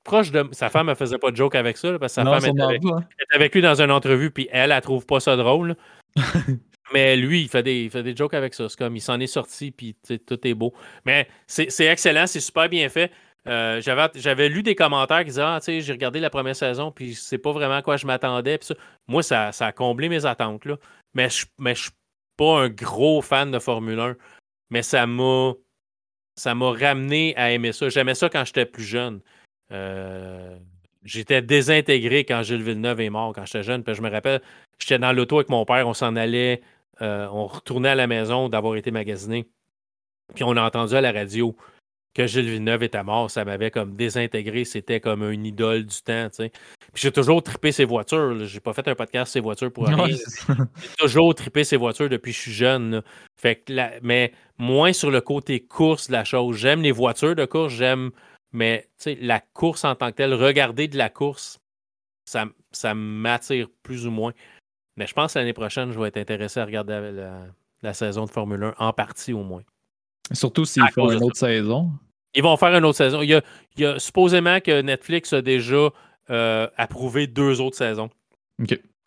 [0.05, 0.49] proche de.
[0.53, 2.83] Sa femme ne faisait pas de joke avec ça, parce que sa femme était avec,
[2.83, 5.77] était avec, lui dans une entrevue, puis elle, elle trouve pas ça drôle.
[6.95, 8.69] Mais lui, il fait des, il fait des jokes avec ça.
[8.69, 9.97] C'est comme il s'en est sorti, puis
[10.27, 10.73] tout est beau.
[11.05, 13.11] Mais c'est excellent, c'est super bien fait.
[13.49, 13.83] Euh,
[14.15, 17.15] J'avais lu des commentaires qui disaient Ah, tu sais, j'ai regardé la première saison, puis
[17.15, 18.61] c'est pas vraiment à quoi je m'attendais.
[19.09, 20.65] Moi, ça, ça, a comblé mes attentes.
[20.65, 20.77] Là.
[21.15, 21.91] Mais je ne suis
[22.37, 24.17] pas un gros fan de Formule 1.
[24.71, 25.53] Mais ça m'a
[26.37, 27.89] ça m'a ramené à aimer ça.
[27.89, 29.21] J'aimais ça quand j'étais plus jeune.
[29.73, 30.57] Euh,
[31.05, 33.85] j'étais désintégré quand Gilles Villeneuve est mort, quand j'étais jeune.
[33.85, 34.41] Puis je me rappelle,
[34.79, 36.63] j'étais dans l'auto avec mon père, on s'en allait,
[37.03, 39.49] euh, on retournait à la maison d'avoir été magasiné.
[40.35, 41.57] Puis on a entendu à la radio
[42.15, 46.29] que Gilles Villeneuve était mort, ça m'avait comme désintégré, c'était comme une idole du temps,
[46.31, 46.53] tu sais.
[46.93, 50.07] Puis j'ai toujours trippé ses voitures, j'ai pas fait un podcast ses voitures pour rien.
[50.07, 53.03] j'ai toujours trippé ses voitures depuis que je suis jeune.
[53.37, 53.73] Fait que
[54.03, 56.57] mais moins sur le côté course de la chose.
[56.57, 58.13] J'aime les voitures de course, j'aime
[58.53, 61.59] mais la course en tant que telle, regarder de la course,
[62.25, 64.33] ça, ça m'attire plus ou moins.
[64.97, 67.13] Mais je pense que l'année prochaine, je vais être intéressé à regarder
[67.83, 69.63] la, saison de Formule 1 en partie au moins.
[70.33, 71.91] Surtout s'ils font une autre saison.
[72.35, 73.23] Ils vont faire une autre saison.
[73.23, 73.41] Il
[73.77, 75.91] y a, supposément que Netflix a déjà
[76.31, 78.11] euh, approuvé deux autres saisons.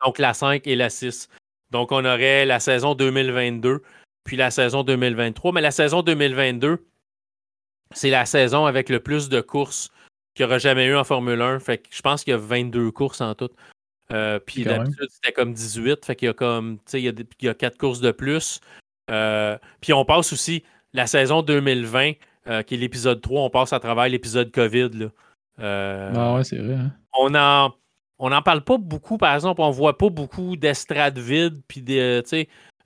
[0.06, 1.30] Donc la 5 et la 6.
[1.72, 3.82] Donc on aurait la saison 2022
[4.28, 5.54] puis la saison 2023.
[5.54, 6.86] Mais la saison 2022,
[7.92, 9.90] c'est la saison avec le plus de courses
[10.36, 11.60] qu'il n'y aura jamais eu en Formule 1.
[11.60, 13.50] Fait que je pense qu'il y a 22 courses en tout.
[14.12, 16.06] Euh, puis d'habitude, c'était comme 18.
[16.06, 18.62] Fait qu'il y a comme, tu sais, il, y a 4 courses de plus.
[19.10, 20.64] Euh, puis on passe aussi
[20.94, 22.14] la saison 2020
[22.48, 24.90] euh, qui est l'épisode 3, on passe à travers l'épisode COVID.
[24.94, 26.12] Là.
[26.16, 26.76] Ah ouais, c'est vrai.
[26.76, 26.94] Hein.
[27.18, 27.74] On en.
[28.20, 31.86] On n'en parle pas beaucoup, par exemple, on voit pas beaucoup d'estrades vides, puis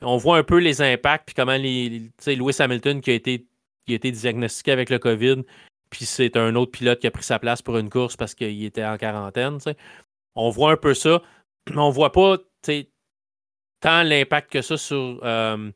[0.02, 3.48] on voit un peu les impacts, puis comment les, Lewis Hamilton qui a été
[3.86, 5.44] qui a été diagnostiqué avec le COVID,
[5.92, 8.64] puis c'est un autre pilote qui a pris sa place pour une course parce qu'il
[8.64, 9.60] était en quarantaine.
[10.36, 11.22] On voit un peu ça,
[11.70, 12.38] mais on voit pas
[13.82, 15.72] tant l'impact que ça sur, euh,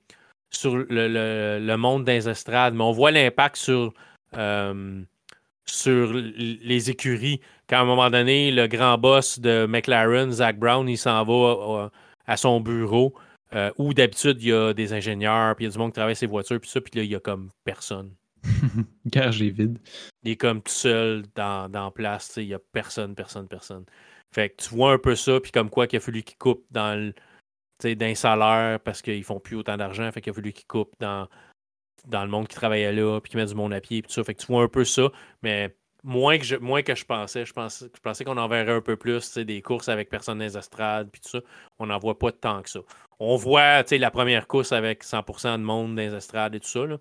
[0.52, 3.94] sur le, monde des estrades, mais on voit l'impact sur,
[4.38, 5.02] euh,
[5.66, 7.42] sur les écuries.
[7.68, 11.90] Quand à un moment donné, le grand boss de McLaren, Zach Brown, il s'en va
[12.28, 13.16] à, son bureau,
[13.54, 15.96] euh, où d'habitude, il y a des ingénieurs, puis il y a du monde qui
[15.96, 18.12] travaille ses voitures, puis ça, puis là, il y a comme personne.
[19.08, 19.80] Garage est vide.
[20.24, 23.86] Il est comme tout seul dans, dans place, il n'y a personne, personne, personne.
[24.36, 26.66] Fait que tu vois un peu ça, puis comme quoi qu'il a fallu qu'il coupe
[26.70, 27.14] dans le
[27.84, 31.30] d'un salaire parce qu'ils font plus autant d'argent, fait qu'il a fallu qu'ils coupent dans,
[32.06, 34.14] dans le monde qui travaillait là, puis qu'ils mettent du monde à pied, puis tout
[34.14, 34.26] ça.
[34.26, 35.10] Fait que tu vois un peu ça,
[35.42, 37.46] mais moins que je, moins que je pensais.
[37.46, 40.44] Je pensais, je pensais qu'on en verrait un peu plus, des courses avec personne dans
[40.44, 41.40] les estrades, puis tout ça.
[41.80, 42.82] On n'en voit pas tant que ça.
[43.20, 46.86] On voit la première course avec 100% de monde dans les estrades et tout ça.
[46.86, 46.98] Là.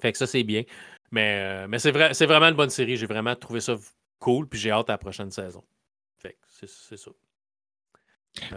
[0.00, 0.62] Fait que ça, c'est bien.
[1.10, 2.96] Mais, euh, mais c'est, vrai, c'est vraiment une bonne série.
[2.96, 3.76] J'ai vraiment trouvé ça
[4.20, 5.62] cool, puis j'ai hâte à la prochaine saison.
[6.66, 7.10] C'est ça.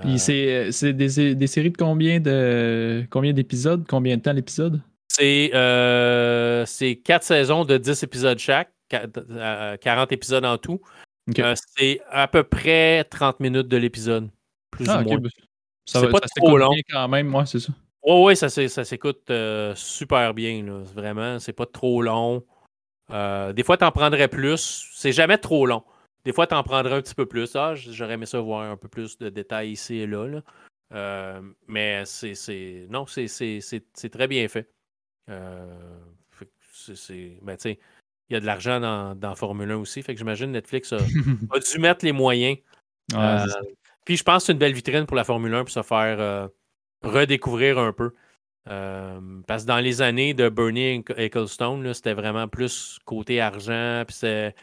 [0.01, 3.85] Puis euh, c'est des, séries de combien de combien d'épisodes?
[3.87, 4.81] Combien de temps l'épisode?
[5.15, 10.81] C'est euh, 4 saisons de 10 épisodes chaque, 40 euh, épisodes en tout.
[11.37, 14.29] Euh, c'est à peu près 30 minutes de l'épisode,
[14.71, 15.17] plus ah, ou moins.
[15.19, 15.29] Ben,
[15.85, 16.71] c'est pas trop long.
[16.89, 17.71] quand même, moi, c'est ça.
[18.03, 19.31] Oui, oui, ça, ça s'écoute
[19.75, 20.63] super bien.
[20.63, 20.79] Là.
[20.95, 22.43] Vraiment, c'est pas trop long.
[23.09, 24.89] des fois, tu en prendrais plus.
[24.95, 25.83] C'est jamais trop long.
[26.25, 27.55] Des fois, tu en prendrais un petit peu plus.
[27.55, 30.41] Ah, j'aurais aimé ça voir un peu plus de détails ici et là.
[30.93, 32.87] Euh, mais c'est.
[32.89, 34.69] Non, c'est très bien fait.
[35.29, 35.99] Euh,
[36.71, 37.39] c'est.
[37.41, 40.01] Ben, il y a de l'argent dans, dans, Formule 1 aussi.
[40.01, 40.97] Fait que j'imagine Netflix a,
[41.73, 42.57] dû mettre les moyens.
[43.13, 43.45] Euh,
[44.05, 46.49] puis je pense que c'est une belle vitrine pour la Formule 1 pour se faire
[47.03, 48.13] redécouvrir un peu.
[48.65, 54.03] Parce que dans les années de Bernie Ecclestone, c'était vraiment plus côté argent.
[54.07, 54.55] Puis c'est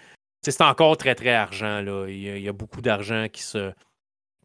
[0.61, 1.81] encore très, très argent.
[1.81, 2.07] Là.
[2.09, 3.73] Il, y a, beaucoup d'argent qui se,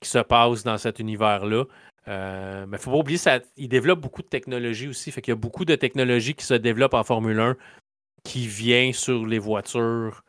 [0.01, 1.65] qui se passe dans cet univers-là.
[2.07, 5.11] mais il ne faut pas oublier, ça, il développe beaucoup de technologies aussi.
[5.11, 7.57] Fait qu'il y a beaucoup de technologies qui se développent en Formule 1
[8.25, 10.23] qui vient sur les voitures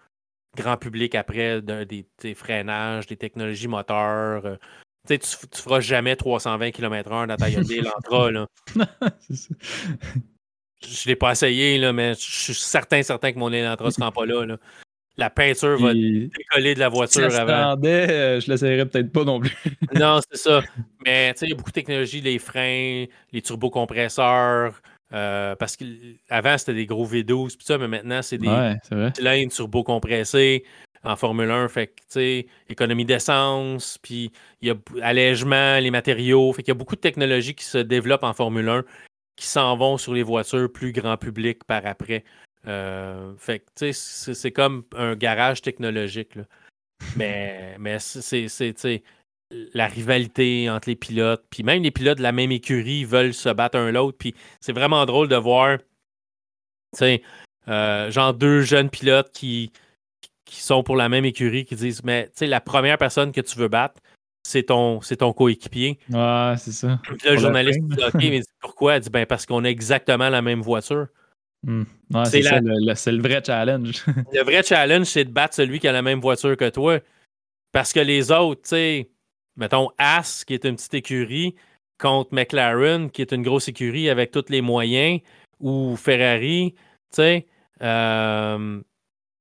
[0.56, 4.46] grand public après, des, freinages, des technologies moteurs.
[4.46, 4.56] Euh,
[5.06, 8.30] tu, ne feras jamais 320 km/h dans ta Hyundai Elantra.
[8.30, 8.46] Là.
[10.82, 14.00] je l'ai pas essayé, là, mais je suis certain, certain que mon Elantra ne se
[14.00, 14.56] rend pas là.
[15.18, 17.76] La peinture va décoller de la voiture si avant.
[17.84, 19.56] Euh, je l'essayerais peut-être pas non plus.
[19.94, 20.62] non, c'est ça.
[21.04, 24.80] Mais il y a beaucoup de technologies, les freins, les turbocompresseurs,
[25.12, 28.74] euh, parce qu'avant, c'était des gros V12, ça, mais maintenant, c'est des
[29.14, 30.64] cylindres turbo-compressés
[31.02, 31.68] en Formule 1.
[31.68, 36.52] Fait que, tu sais, économie d'essence, puis il y a allègement, les matériaux.
[36.52, 38.84] Fait qu'il y a beaucoup de technologies qui se développent en Formule 1
[39.36, 42.24] qui s'en vont sur les voitures plus grand public par après.
[42.66, 46.38] Euh, fait que, tu sais, c'est comme un garage technologique.
[47.16, 49.02] mais mais c'est,
[49.50, 51.44] la rivalité entre les pilotes.
[51.50, 54.18] Puis même les pilotes de la même écurie veulent se battre un l'autre.
[54.18, 55.84] Puis c'est vraiment drôle de voir, tu
[56.94, 57.22] sais,
[57.68, 59.72] euh, genre deux jeunes pilotes qui,
[60.44, 63.40] qui sont pour la même écurie qui disent Mais tu sais, la première personne que
[63.40, 64.00] tu veux battre,
[64.42, 65.98] c'est ton, c'est ton coéquipier.
[66.08, 67.00] Ouais, c'est ça.
[67.02, 68.96] Puis le journaliste dit OK, mais pourquoi?
[68.96, 71.08] Il dit Ben parce qu'on a exactement la même voiture.
[71.66, 71.82] Hmm.
[72.26, 74.04] c'est, le, vrai challenge.
[74.32, 77.00] le vrai challenge, c'est de battre celui qui a la même voiture que toi.
[77.72, 79.10] Parce que les autres, tu sais,
[79.56, 81.56] mettons, As, qui est une petite écurie,
[81.98, 85.20] contre McLaren, qui est une grosse écurie avec tous les moyens,
[85.58, 87.46] ou Ferrari, tu sais,
[87.82, 88.80] euh,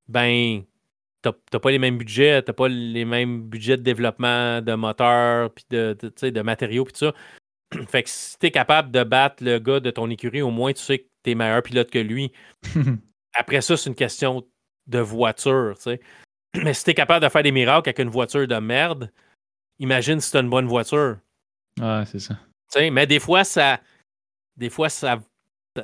[0.07, 0.63] ben,
[1.21, 5.65] t'as pas les mêmes budgets, t'as pas les mêmes budgets de développement de moteurs, puis
[5.69, 7.13] de, de, de matériaux, puis tout ça.
[7.87, 10.81] fait que si t'es capable de battre le gars de ton écurie, au moins tu
[10.81, 12.31] sais que t'es meilleur pilote que lui.
[13.33, 14.45] Après ça, c'est une question
[14.87, 16.01] de voiture, tu sais.
[16.63, 19.11] Mais si t'es capable de faire des miracles avec une voiture de merde,
[19.79, 21.17] imagine si tu as une bonne voiture.
[21.81, 22.37] Ouais, c'est ça.
[22.89, 23.81] mais des fois, ça.
[24.55, 25.19] Des fois, ça,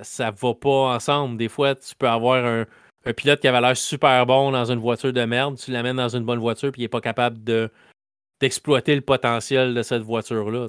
[0.02, 1.36] ça, va pas ensemble.
[1.36, 2.66] Des fois, tu peux avoir un,
[3.14, 6.24] pilote qui avait l'air super bon dans une voiture de merde, tu l'amènes dans une
[6.24, 7.70] bonne voiture, puis il n'est pas capable de,
[8.40, 10.68] d'exploiter le potentiel de cette voiture-là.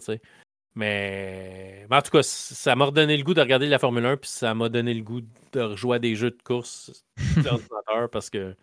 [0.74, 1.86] Mais...
[1.90, 4.30] mais, en tout cas, ça m'a redonné le goût de regarder la Formule 1, puis
[4.30, 5.20] ça m'a donné le goût
[5.52, 7.04] de rejouer des jeux de course
[7.44, 8.56] d'ordinateur parce que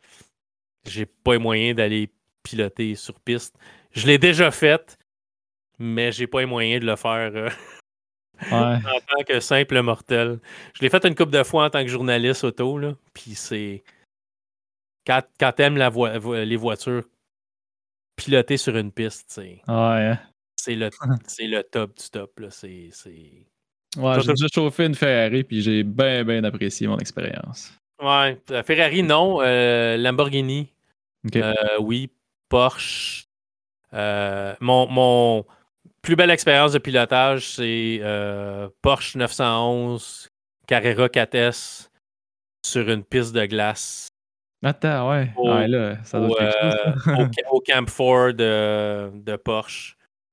[0.86, 2.10] j'ai pas les moyens d'aller
[2.44, 3.56] piloter sur piste.
[3.92, 4.98] Je l'ai déjà fait,
[5.78, 7.50] mais j'ai pas les moyens de le faire euh,
[8.52, 10.40] en tant que simple mortel.
[10.74, 13.84] Je l'ai fait une couple de fois en tant que journaliste auto, là, puis c'est...
[15.06, 15.90] Quand, quand t'aimes la
[16.44, 17.04] les voitures
[18.16, 19.62] pilotées sur une piste, c'est...
[19.68, 20.18] Hein.
[20.64, 20.90] C'est le,
[21.40, 22.48] le top du top, là.
[22.50, 22.90] C'est...
[23.98, 27.72] Ouais, j'ai déjà chauffé une Ferrari, puis j'ai bien, bien apprécié mon expérience.
[28.02, 29.42] Ouais, Ferrari, non.
[29.42, 30.72] Euh, Lamborghini,
[31.36, 32.10] euh, oui.
[32.50, 33.26] Porsche,
[33.94, 35.46] euh, mon,
[36.02, 38.02] plus belle expérience de pilotage, c'est
[38.82, 40.30] Porsche 911
[40.66, 41.90] Carrera 4S
[42.64, 44.10] sur une piste de glace.
[44.64, 45.32] Attends, ouais.
[45.38, 46.94] Au, là, ça doit euh,
[47.52, 49.36] au, Camp 4 de, de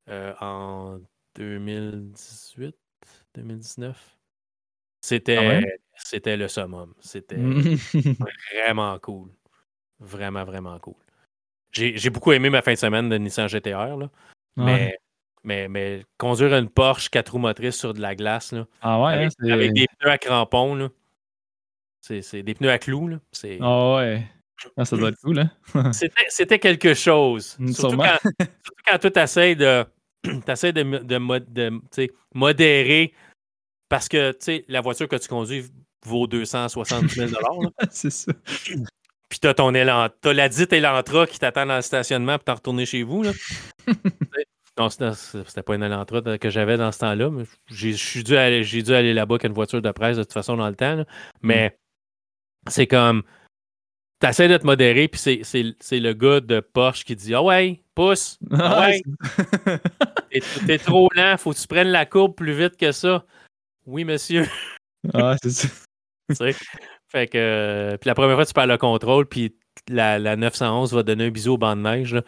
[0.09, 1.01] Porsche en
[1.35, 2.77] 2018,
[3.35, 4.17] 2019.
[5.01, 5.67] C'était, ah
[5.97, 6.95] c'était le summum.
[7.01, 7.37] C'était
[8.53, 9.31] vraiment cool.
[10.01, 10.95] Vraiment, vraiment cool.
[11.73, 13.97] J'ai beaucoup aimé ma fin de semaine de Nissan GTR.
[13.97, 14.11] Là.
[14.57, 14.99] Mais,
[15.45, 19.13] mais, mais, conduire une Porsche 4 roues motrices sur de la glace, là, ah ouais,
[19.13, 20.91] avec, avec, des pneus à crampons,
[22.01, 23.09] c'est des pneus à clous.
[23.09, 23.19] Là.
[23.61, 24.27] Ah ouais.
[24.77, 25.93] Ah, ça doit être cool, hein?
[26.29, 27.59] C'était quelque chose.
[27.73, 29.85] Surtout quand, surtout quand, tu essaies de,
[30.49, 33.13] essaies de, de, de modérer
[33.89, 34.37] parce que
[34.69, 35.65] la voiture que tu conduis
[36.05, 37.31] vaut 260 000
[37.91, 38.33] C'est ça.
[39.29, 42.55] Puis t'as ton élan, t'as la dite Elantra qui t'attend dans le stationnement pour t'en
[42.55, 43.25] retourner chez vous.
[43.25, 43.33] Là.
[44.79, 47.31] non, c'était pas une Elantra que j'avais dans ce temps-là.
[47.69, 50.77] J'ai dû aller, aller là-bas avec une voiture de presse de toute façon dans le
[50.77, 51.05] temps.
[51.43, 52.71] Mais mm.
[52.71, 53.23] c'est comme.
[54.19, 58.39] T'essaies de te modérer, puis c'est le gars de Porsche qui dit Ah ouais, pousse.
[58.53, 59.03] Ah ouais.
[60.67, 63.25] T'es trop lent, faut que tu prennes la courbe plus vite que ça.
[63.87, 64.47] Oui, monsieur.
[65.15, 65.69] Ah, c'est ça.
[67.09, 69.55] Fait que, euh, puis la première fois, tu perds le contrôle, puis
[69.89, 72.21] la, la 911 va donner un bisou au banc de neige.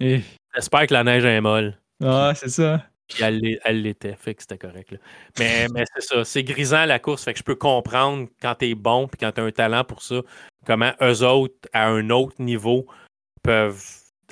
[0.00, 0.22] Et...
[0.52, 1.78] J'espère que la neige est molle.
[2.02, 2.84] Ah, c'est ça.
[3.08, 4.94] Puis elle l'était, fait que c'était correct.
[5.38, 8.74] Mais, mais c'est ça, c'est grisant la course, fait que je peux comprendre quand t'es
[8.74, 10.22] bon puis quand t'as un talent pour ça,
[10.66, 12.86] comment eux autres, à un autre niveau,
[13.42, 13.82] peuvent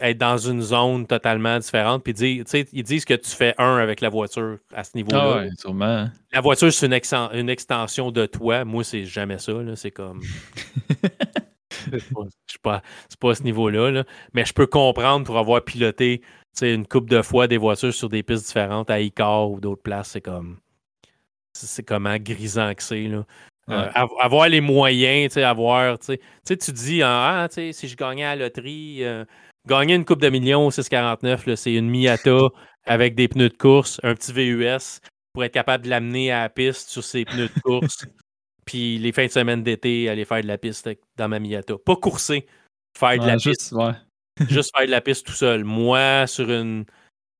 [0.00, 2.02] être dans une zone totalement différente.
[2.02, 5.22] Puis dire, ils disent que tu fais un avec la voiture à ce niveau-là.
[5.22, 6.08] Ah ouais, sûrement.
[6.32, 8.64] La voiture, c'est une, une, extension de toi.
[8.64, 9.52] Moi, c'est jamais ça.
[9.76, 10.20] C'est comme.
[11.90, 12.82] c'est pas,
[13.20, 13.90] pas à ce niveau-là.
[13.90, 14.04] Là.
[14.34, 16.22] Mais je peux comprendre pour avoir piloté
[16.60, 20.10] une coupe de fois des voitures sur des pistes différentes à Icar ou d'autres places.
[20.10, 20.58] C'est comme.
[21.54, 23.10] C'est comment grisant que c'est.
[23.68, 23.88] Euh,
[24.18, 29.04] avoir les moyens, avoir, tu sais, tu dis, ah, si je gagnais à la loterie,
[29.04, 29.24] euh,
[29.68, 32.48] gagner une coupe de millions au 649, c'est une Miata
[32.86, 35.00] avec des pneus de course, un petit VUS
[35.32, 38.04] pour être capable de l'amener à la piste sur ses pneus de course.
[38.66, 41.74] puis les fins de semaine d'été, aller faire de la piste dans ma Miata.
[41.78, 42.46] Pas courser,
[42.98, 43.74] faire de la juste, piste.
[44.48, 45.64] Juste faire de la piste tout seul.
[45.64, 46.84] Moi, sur une,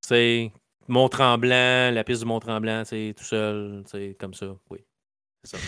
[0.07, 0.51] tu
[0.89, 3.85] Mont-Tremblant, la piste du Mont-Tremblant, tout seul,
[4.19, 4.55] comme ça.
[4.71, 4.85] Oui,
[5.45, 5.63] c'est ça.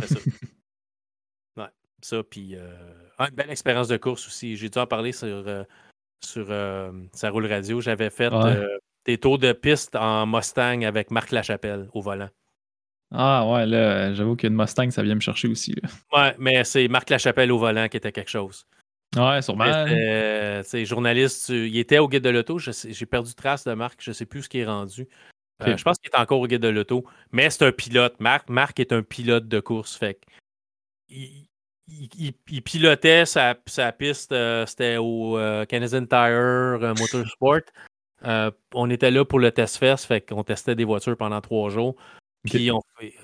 [0.00, 0.20] C'est ça.
[1.56, 1.70] ouais,
[2.02, 2.74] ça, puis euh,
[3.18, 4.56] une belle expérience de course aussi.
[4.56, 5.64] J'ai dû en parler sur, euh,
[6.24, 7.80] sur euh, sa roule radio.
[7.80, 8.30] J'avais fait
[9.04, 12.30] des tours de piste en Mustang avec Marc Lachapelle au volant.
[13.12, 15.74] Ah ouais, là, j'avoue qu'une Mustang, ça vient me chercher aussi.
[16.12, 18.66] Ouais, mais c'est Marc Lachapelle au volant qui était quelque chose.
[19.16, 19.86] Ouais, sûrement.
[20.64, 22.58] C'est journaliste, il était au guide de l'auto.
[22.58, 25.08] J'ai perdu trace de Marc, je ne sais plus ce qui est rendu.
[25.64, 28.14] je pense qu'il est encore au guide de l'auto, mais c'est un pilote.
[28.18, 29.96] Marc, Marc est un pilote de course.
[29.96, 30.18] Fait
[31.08, 31.48] il,
[31.88, 33.54] il, pilotait sa,
[33.96, 37.60] piste, euh, c'était au euh, Canadian Tire euh, Motorsport.
[38.74, 41.96] on était là pour le test fest, fait qu'on testait des voitures pendant trois jours.
[42.44, 42.70] Puis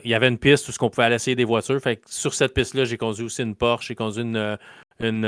[0.02, 1.80] il y avait une piste où on pouvait aller essayer des voitures.
[1.80, 4.56] Fait sur cette piste-là, j'ai conduit aussi une Porsche, j'ai conduit une,
[5.00, 5.24] une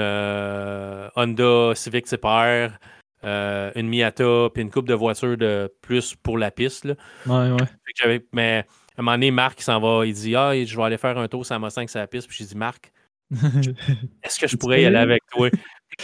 [1.16, 2.78] Honda Civic Super,
[3.22, 6.84] une Miata, puis une coupe de voitures de plus pour la piste.
[6.84, 6.94] Là.
[7.26, 8.26] Ouais, ouais.
[8.32, 8.64] mais
[8.96, 11.28] à un moment donné, Marc s'en va, il dit Ah, je vais aller faire un
[11.28, 12.28] tour sur la Mustang sur la piste.
[12.28, 12.92] Puis j'ai dit Marc,
[14.22, 15.48] est-ce que je pourrais y aller avec toi?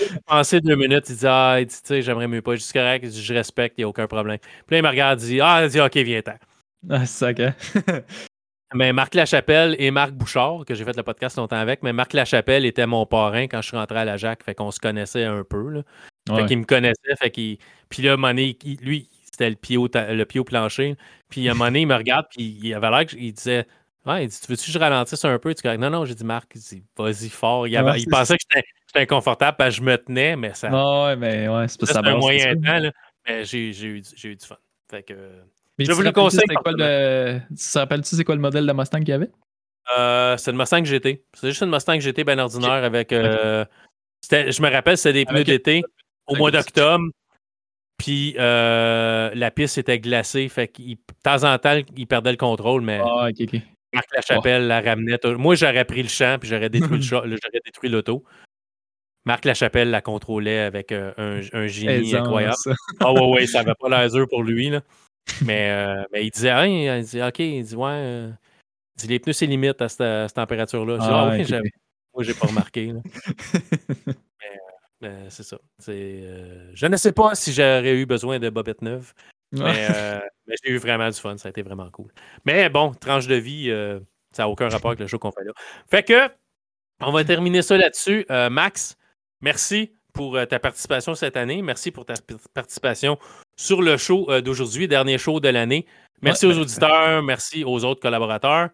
[0.01, 2.55] Il pensé deux minutes, il dit Ah, tu sais, j'aimerais mieux pas.
[2.55, 4.39] Je dis correct, je respecte, il n'y a aucun problème.
[4.39, 6.37] Puis là, il me regarde, il dit Ah, il dit Ok, viens-t'en.
[6.89, 7.53] Ah, c'est ça,
[8.75, 12.13] Mais Marc Lachapelle et Marc Bouchard, que j'ai fait le podcast longtemps avec, mais Marc
[12.13, 15.25] Lachapelle était mon parrain quand je suis rentré à la Jacques, fait qu'on se connaissait
[15.25, 15.71] un peu.
[15.71, 15.83] Là.
[16.37, 17.59] Fait qu'il me connaissait, fait qu'il.
[17.89, 20.97] Puis là, Monet, lui, c'était le pied au, le pied au plancher.
[21.31, 23.67] Puis à un moment donné, il me regarde, puis il avait l'air qu'il disait
[24.07, 26.25] Ouais, il dit Tu veux-tu que je ralentisse un peu tu Non, non, j'ai dit
[26.25, 26.55] Marc,
[26.97, 27.67] vas-y fort.
[27.67, 30.71] Il, pensait que j'étais inconfortable parce que je me tenais, mais ça.
[30.71, 32.01] Non, ouais, mais ouais, c'est pas ça.
[32.05, 32.93] un moyen temps, là,
[33.27, 34.57] mais j'ai eu, eu, du fun.
[34.91, 35.15] Fait que.
[35.79, 36.43] Mais je vous le conseille.
[36.49, 37.39] Le...
[37.49, 39.31] Tu te rappelles-tu c'est quoi le modèle de Mustang qu'il y avait?
[39.97, 41.25] Euh, C'est une Mustang GT.
[41.35, 43.13] C'est juste une Mustang GT bien ordinaire avec.
[43.13, 43.65] Euh,
[44.31, 45.83] je me rappelle, c'était des pneus d'été
[46.27, 47.05] au mois d'octobre.
[47.97, 50.49] Puis euh, la piste était glacée.
[50.49, 53.01] Fait que de temps en temps, il perdait le contrôle, mais.
[53.03, 53.61] Ah, ok, ok.
[53.95, 55.19] Marc Lachapelle la ramenait.
[55.39, 57.29] Moi, j'aurais pris le champ puis j'aurais détruit j'aurais
[57.65, 58.25] détruit l'auto.
[59.25, 62.57] Marc Lachapelle la contrôlait avec un, génie incroyable.
[63.01, 64.71] Ah ouais, ouais, ça n'avait pas l'air pour lui.
[64.71, 64.83] Là.
[65.45, 68.31] Mais, euh, mais il disait, il dit, OK, il dit, ouais, euh,
[68.97, 70.95] dit, les pneus, c'est limite à cette, température-là.
[70.95, 71.71] Je dis, ah, oui, okay.
[72.15, 72.93] moi, j'ai pas remarqué.
[75.01, 75.59] mais, c'est ça.
[75.87, 79.13] je ne sais pas si j'aurais eu besoin de bobettes neuves.
[79.55, 81.37] Euh, mais, j'ai eu vraiment du fun.
[81.37, 82.13] Ça a été vraiment cool.
[82.45, 84.01] Mais bon, tranche de vie, euh,
[84.33, 85.53] ça n'a aucun rapport avec le show qu'on fait là.
[85.91, 86.29] Fait que,
[87.01, 88.27] on va terminer ça là-dessus.
[88.31, 88.97] Euh, Max,
[89.41, 91.63] merci pour ta participation cette année.
[91.63, 92.15] Merci pour ta
[92.53, 93.19] participation
[93.59, 95.85] sur le show d'aujourd'hui, dernier show de l'année.
[96.23, 98.71] Merci aux auditeurs, merci aux autres collaborateurs.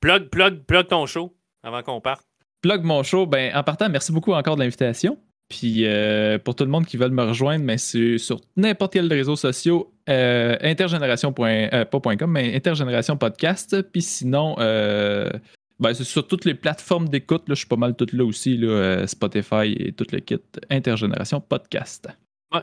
[0.00, 2.24] Plug, plug, plug ton show avant qu'on parte.
[2.60, 3.26] Plug mon show.
[3.26, 5.18] Ben, en partant, merci beaucoup encore de l'invitation.
[5.48, 9.12] Puis euh, pour tout le monde qui veut me rejoindre, mais c'est sur n'importe quel
[9.12, 11.32] réseau social, euh, intergénération.
[11.38, 11.84] Euh,
[12.26, 13.80] mais intergénération podcast.
[13.92, 17.44] Puis sinon, ben, c'est sur toutes les plateformes d'écoute.
[17.48, 18.60] Je suis pas mal toutes là aussi,
[19.06, 20.40] Spotify et tout le kit.
[20.70, 22.08] Intergénération podcast.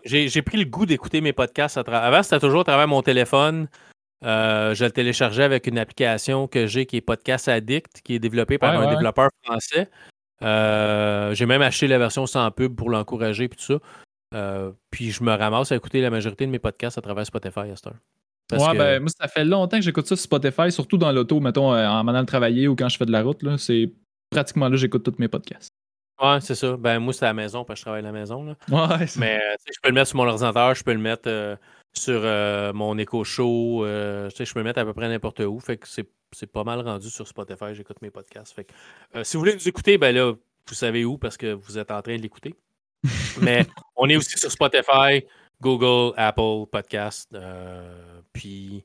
[0.05, 1.77] J'ai pris le goût d'écouter mes podcasts.
[1.77, 3.67] À Avant, c'était toujours à travers mon téléphone.
[4.23, 8.57] je le téléchargeais avec une application que j'ai qui est Podcast Addict, qui est développée
[8.57, 9.89] par un développeur français.
[10.43, 13.79] Euh, j'ai même acheté la version sans pub pour l'encourager puis tout ça.
[14.35, 17.59] Euh, puis je me ramasse à écouter la majorité de mes podcasts à travers Spotify
[17.59, 17.93] à cette
[18.51, 21.73] Ouais, ben, moi, ça fait longtemps que j'écoute ça sur Spotify, surtout dans l'auto, mettons,
[21.73, 23.39] euh, en m'en travailler ou quand je fais de la route.
[23.57, 23.91] C'est
[24.29, 25.69] pratiquement là que j'écoute tous mes podcasts.
[26.21, 26.77] Ouais, c'est ça.
[26.77, 28.43] Ben, moi, c'est à la maison parce que je travaille à la maison.
[28.43, 28.55] Là.
[28.69, 31.57] Ouais, Mais je peux le mettre sur mon ordinateur, je peux le mettre
[31.93, 32.21] sur
[32.73, 35.59] mon Echo Show, je peux le mettre à peu près n'importe où.
[35.59, 37.73] Fait que c'est c'est pas mal rendu sur Spotify.
[37.73, 38.53] J'écoute mes podcasts.
[38.53, 38.67] Fait
[39.15, 40.33] euh, si vous voulez nous écouter, ben là,
[40.67, 42.55] vous savez où parce que vous êtes en train de l'écouter.
[43.41, 43.65] Mais
[43.95, 45.25] on est aussi sur Spotify,
[45.61, 47.29] Google, Apple Podcast.
[47.33, 48.83] Euh, puis,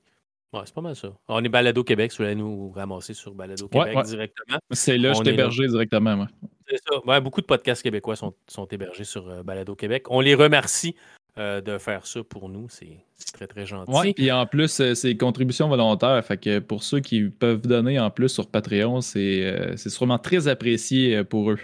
[0.53, 1.09] ouais, c'est pas mal ça.
[1.29, 4.59] On est Balado Québec, si vous voulez nous ramasser sur Balado Québec directement.
[4.70, 6.16] C'est là, je suis hébergé directement.
[6.16, 6.29] Moi.
[6.69, 7.07] C'est ça.
[7.07, 10.07] Ouais, beaucoup de podcasts québécois sont, sont hébergés sur euh, Balado Québec.
[10.11, 10.95] On les remercie
[11.39, 12.69] euh, de faire ça pour nous.
[12.69, 12.99] C'est
[13.33, 13.93] très, très gentil.
[13.95, 16.23] Oui, et en plus, euh, c'est contribution volontaire.
[16.25, 21.25] Fait que pour ceux qui peuvent donner en plus sur Patreon, c'est sûrement très apprécié
[21.25, 21.59] pour eux.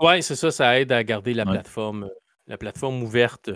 [0.00, 0.50] Oui, c'est ça.
[0.50, 2.08] Ça aide à garder la plateforme,
[2.46, 3.50] la plateforme ouverte.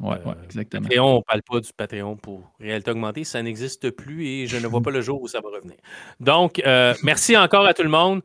[0.00, 0.88] Oui, ouais, exactement.
[0.88, 3.24] Patreon, on ne parle pas du Patreon pour réalité augmentée.
[3.24, 5.76] Ça n'existe plus et je ne vois pas le jour où ça va revenir.
[6.20, 6.62] Donc,
[7.02, 8.22] merci encore à tout le monde.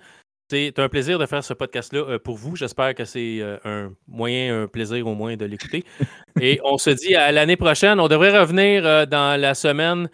[0.48, 2.56] C'est un plaisir de faire ce podcast-là euh, pour vous.
[2.56, 5.84] J'espère que c'est euh, un moyen, un plaisir au moins de l'écouter.
[6.40, 8.00] Et on se dit à l'année prochaine.
[8.00, 10.08] On devrait revenir euh, dans la semaine,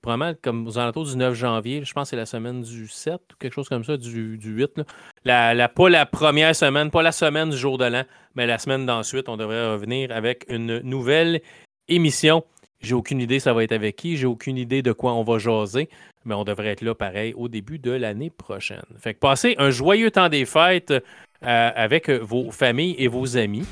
[0.00, 1.84] probablement comme aux alentours du 9 janvier.
[1.84, 4.82] Je pense que c'est la semaine du 7 ou quelque chose comme ça, du, 8.
[5.24, 8.58] La, la, pas la première semaine, pas la semaine du jour de l'an, mais la
[8.58, 9.28] semaine d'ensuite.
[9.28, 11.40] On devrait revenir avec une nouvelle
[11.88, 12.44] émission.
[12.80, 15.38] J'ai aucune idée ça va être avec qui, j'ai aucune idée de quoi on va
[15.38, 15.88] jaser,
[16.24, 18.84] mais on devrait être là pareil au début de l'année prochaine.
[18.98, 23.64] Fait que passez un joyeux temps des fêtes euh, avec vos familles et vos amis.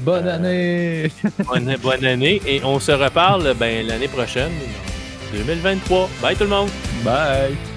[0.00, 1.10] Bonne euh, année!
[1.82, 4.52] bonne, année et on se reparle ben, l'année prochaine,
[5.32, 6.08] 2023.
[6.22, 6.68] Bye tout le monde!
[7.04, 7.69] Bye!